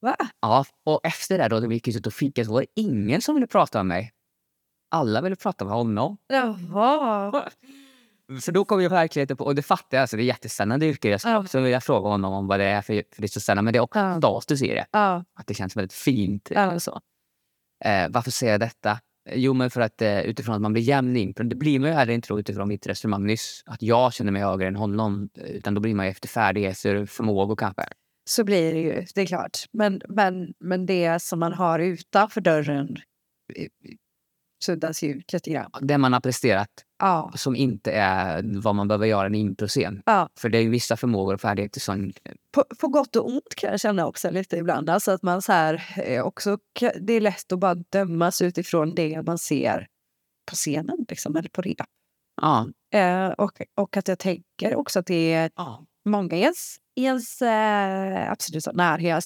Va? 0.00 0.16
Ja, 0.40 0.64
och 0.86 1.00
efter 1.02 1.38
det 1.38 1.48
då, 1.48 1.60
då 1.60 1.66
vi 1.68 1.74
gick 1.74 1.88
ut 1.88 2.06
och 2.06 2.12
fikade 2.12 2.46
så 2.46 2.52
var 2.52 2.60
det 2.60 2.80
ingen 2.80 3.20
som 3.22 3.34
ville 3.34 3.46
prata 3.46 3.78
med 3.78 3.86
mig. 3.86 4.12
Alla 4.90 5.20
ville 5.20 5.36
prata 5.36 5.64
med 5.64 5.74
honom. 5.74 6.16
Jaha. 6.26 7.50
Så 8.40 8.50
då 8.50 8.64
kom 8.64 8.82
jag 8.82 8.90
verkligheten 8.90 9.36
på, 9.36 9.44
och 9.44 9.54
det 9.54 9.62
fattar 9.62 9.96
jag, 9.96 10.02
alltså, 10.02 10.16
det 10.16 10.22
är 10.22 10.24
jättespännande 10.24 10.86
yrke. 10.86 11.08
Jag 11.08 11.20
Ja. 11.24 11.44
så 11.46 11.60
vill 11.60 11.72
jag 11.72 11.82
fråga 11.84 12.08
honom 12.08 12.32
om 12.32 12.46
vad 12.46 12.60
det 12.60 12.64
är 12.64 12.82
för, 12.82 13.02
för 13.14 13.22
det 13.22 13.26
är 13.26 13.28
så 13.28 13.40
spännande. 13.40 13.62
Men 13.62 13.72
det 13.72 13.78
är 13.78 13.80
också 13.80 13.98
Ja. 13.98 14.18
status 14.18 14.62
i 14.62 14.68
det. 14.68 14.86
Ja. 14.92 15.24
Att 15.34 15.46
det 15.46 15.54
känns 15.54 15.76
väldigt 15.76 15.92
fint. 15.92 16.48
Ja. 16.54 16.80
Så. 16.80 17.00
Eh, 17.84 18.08
varför 18.10 18.30
säger 18.30 18.52
jag 18.52 18.60
detta? 18.60 18.98
Jo, 19.30 19.54
men 19.54 19.70
för 19.70 19.80
att 19.80 20.02
eh, 20.02 20.20
utifrån 20.20 20.54
att 20.54 20.60
man 20.60 20.72
blir 20.72 20.82
jämn 20.82 21.16
i 21.16 21.20
impro. 21.20 21.44
Det 21.44 21.56
blir 21.56 21.78
man 21.78 21.90
ju 21.90 21.94
heller 21.96 22.12
inte 22.12 22.28
då 22.28 22.40
utifrån 22.40 22.68
mitt 22.68 22.86
resonemang 22.86 23.26
nyss. 23.26 23.62
Att 23.66 23.82
jag 23.82 24.12
känner 24.12 24.32
mig 24.32 24.42
högre 24.42 24.66
än 24.68 24.76
honom. 24.76 25.28
Utan 25.34 25.74
då 25.74 25.80
blir 25.80 25.94
man 25.94 26.06
ju 26.06 26.10
efter 26.10 26.28
färdigheter, 26.28 27.06
förmågor 27.06 27.56
kanske. 27.56 27.84
Så 28.30 28.44
blir 28.44 28.72
det 28.74 28.80
ju, 28.80 29.04
det 29.14 29.20
är 29.20 29.26
klart. 29.26 29.58
Men, 29.72 30.00
men, 30.08 30.54
men 30.60 30.86
det 30.86 31.22
som 31.22 31.38
man 31.40 31.52
har 31.52 31.78
utanför 31.78 32.40
dörren 32.40 32.96
eh, 33.56 33.66
suddas 34.64 35.02
ju 35.02 35.08
ut 35.08 35.32
lite 35.32 35.50
grann. 35.50 35.70
Det 35.80 35.98
man 35.98 36.12
har 36.12 36.20
presterat 36.20 36.68
Ja. 36.98 37.32
som 37.34 37.56
inte 37.56 37.92
är 37.92 38.42
vad 38.60 38.74
man 38.74 38.88
behöver 38.88 39.06
göra 39.06 39.24
i 39.24 39.26
en 39.26 39.34
improscen. 39.34 40.02
ja. 40.06 40.28
För 40.38 40.48
det 40.48 40.58
är 40.58 40.62
ju 40.62 40.70
vissa 40.70 40.96
förmågor 40.96 41.34
och 41.34 41.40
färdigheter 41.40 41.80
som... 41.80 42.12
På, 42.54 42.64
på 42.80 42.88
gott 42.88 43.16
och 43.16 43.26
ont 43.26 43.54
kan 43.56 43.70
jag 43.70 43.80
känna 43.80 44.06
också 44.06 44.30
lite 44.30 44.56
ibland. 44.56 44.90
Alltså 44.90 45.10
att 45.10 45.22
man 45.22 45.42
så 45.42 45.52
här, 45.52 45.94
eh, 45.96 46.22
också, 46.22 46.58
det 47.00 47.12
är 47.12 47.20
lätt 47.20 47.52
att 47.52 47.58
bara 47.58 47.74
dömas 47.74 48.42
utifrån 48.42 48.94
det 48.94 49.22
man 49.22 49.38
ser 49.38 49.86
på 50.50 50.54
scenen 50.54 51.06
liksom, 51.08 51.36
eller 51.36 51.48
på 51.48 51.62
rep. 51.62 51.76
Ja. 52.40 52.68
Eh, 52.94 53.28
och, 53.28 53.62
och 53.76 53.96
att 53.96 54.08
jag 54.08 54.18
tänker 54.18 54.74
också 54.74 54.98
att 54.98 55.06
det 55.06 55.32
är 55.32 55.50
ja. 55.56 55.84
många 56.04 56.36
i 56.36 56.40
ens, 56.40 56.76
i 56.94 57.04
ens 57.04 57.42
eh, 57.42 58.30
absoluta 58.32 58.72
närhet 58.72 59.24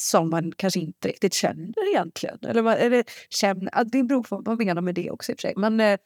som 0.00 0.30
man 0.30 0.52
kanske 0.56 0.80
inte 0.80 1.08
riktigt 1.08 1.34
känner 1.34 1.90
egentligen. 1.90 2.38
Eller, 2.42 2.62
man, 2.62 2.74
eller 2.74 3.04
känner, 3.30 3.84
det 3.84 4.02
beror 4.02 4.22
på 4.22 4.36
vad 4.36 4.46
man 4.46 4.66
menar 4.66 4.82
med 4.82 4.94
det 4.94 5.10
också 5.10 5.32
i 5.32 5.34
och 5.34 5.40
för 5.40 5.48
sig. 5.48 5.54
Men, 5.56 5.80
eh, 5.80 5.98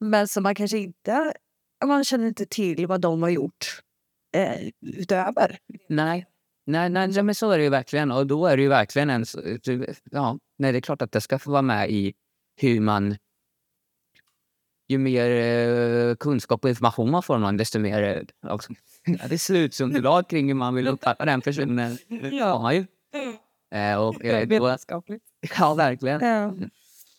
men 0.00 0.28
som 0.28 0.42
man 0.42 0.54
kanske 0.54 0.78
inte, 0.78 1.32
man 1.84 2.04
känner 2.04 2.26
inte 2.26 2.46
till 2.46 2.86
vad 2.86 3.00
de 3.00 3.22
har 3.22 3.30
gjort 3.30 3.82
eh, 4.36 4.68
utöver. 4.80 5.58
Nej. 5.88 6.26
Nej, 6.68 6.90
nej, 6.90 7.08
nej, 7.08 7.22
men 7.22 7.34
så 7.34 7.50
är 7.50 7.58
det 7.58 7.64
ju 7.64 7.70
verkligen. 7.70 8.12
Och 8.12 8.26
då 8.26 8.46
är 8.46 8.56
det 8.56 8.62
ju 8.62 8.68
verkligen 8.68 9.10
en... 9.10 9.24
Ja, 10.10 10.38
nej, 10.58 10.72
det 10.72 10.78
är 10.78 10.80
klart 10.80 11.02
att 11.02 11.12
det 11.12 11.20
ska 11.20 11.38
få 11.38 11.50
vara 11.50 11.62
med 11.62 11.90
i 11.90 12.14
hur 12.56 12.80
man... 12.80 13.16
Ju 14.88 14.98
mer 14.98 15.30
eh, 15.30 16.14
kunskap 16.14 16.64
och 16.64 16.70
information 16.70 17.10
man 17.10 17.22
får, 17.22 17.38
man, 17.38 17.56
desto 17.56 17.78
mer 17.78 18.02
eh, 18.02 18.52
också, 18.52 18.72
beslutsunderlag 19.28 20.28
kring 20.28 20.46
hur 20.46 20.54
man 20.54 20.74
vill 20.74 20.88
uppfatta 20.88 21.24
den 21.24 21.40
personen. 21.40 21.98
har 22.40 22.62
man 22.62 22.74
ju. 22.74 22.86
Eh, 23.70 23.96
och, 23.96 24.24
eh, 24.24 24.48
då, 24.58 24.76
ja, 25.58 25.74
verkligen. 25.74 26.20
Ja. 26.20 26.54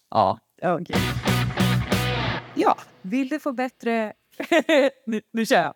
Ja. 0.09 0.39
Okej. 0.61 1.26
Ja, 2.57 2.77
vill 3.01 3.29
du 3.29 3.39
få 3.39 3.51
bättre... 3.53 4.13
nu, 5.05 5.21
nu 5.31 5.45
kör 5.45 5.61
jag. 5.61 5.73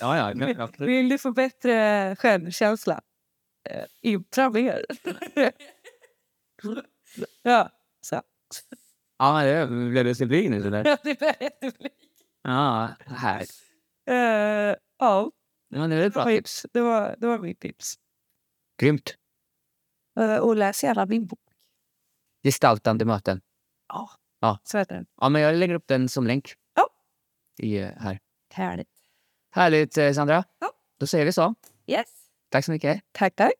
Ja, 0.00 0.34
ja, 0.34 0.68
Vill 0.78 1.08
du 1.08 1.18
få 1.18 1.32
bättre 1.32 2.16
självkänsla? 2.18 3.00
Eh, 3.70 3.84
Impra 4.00 4.50
mer. 4.50 4.86
ja, 7.42 7.70
så. 8.00 8.22
ja, 9.18 9.42
det 9.44 9.66
blev 9.66 10.04
disciplin 10.04 10.50
nu. 10.50 10.62
sådär. 10.62 10.84
Ja, 10.88 10.96
det 11.02 11.18
började 11.20 11.78
bli. 11.78 11.88
Ja, 12.42 12.88
här. 13.06 13.44
Eh, 14.06 14.76
ja, 14.98 15.30
Ja, 15.68 15.86
det 15.86 15.94
är 15.96 16.06
ett 16.06 16.14
bra 16.14 16.24
tips. 16.24 16.66
det 16.72 16.80
var, 16.80 17.16
det 17.18 17.26
var 17.26 17.38
mitt 17.38 17.60
tips. 17.60 17.94
Grymt. 18.80 19.14
Eh, 20.20 20.36
och 20.36 20.56
läs 20.56 20.84
gärna 20.84 21.06
min 21.06 21.26
bok. 21.26 21.40
Gestaltande 22.42 23.04
möten. 23.04 23.40
Ja, 23.88 24.10
Ja. 24.42 24.58
så 24.64 24.78
heter 24.78 24.94
den. 24.94 25.06
Ja, 25.20 25.28
men 25.28 25.42
jag 25.42 25.54
lägger 25.54 25.74
upp 25.74 25.86
den 25.86 26.08
som 26.08 26.26
länk. 26.26 26.54
Ja. 26.74 26.88
I, 27.58 27.78
eh, 27.78 27.88
här. 27.96 28.18
Härligt. 28.54 28.88
Härligt, 29.50 29.98
eh, 29.98 30.12
Sandra. 30.12 30.44
Ja. 30.60 30.70
Då 30.98 31.06
säger 31.06 31.24
vi 31.24 31.32
så. 31.32 31.54
Yes. 31.86 32.06
Tack 32.50 32.64
så 32.64 32.72
mycket. 32.72 33.00
Tack, 33.12 33.36
tack. 33.36 33.52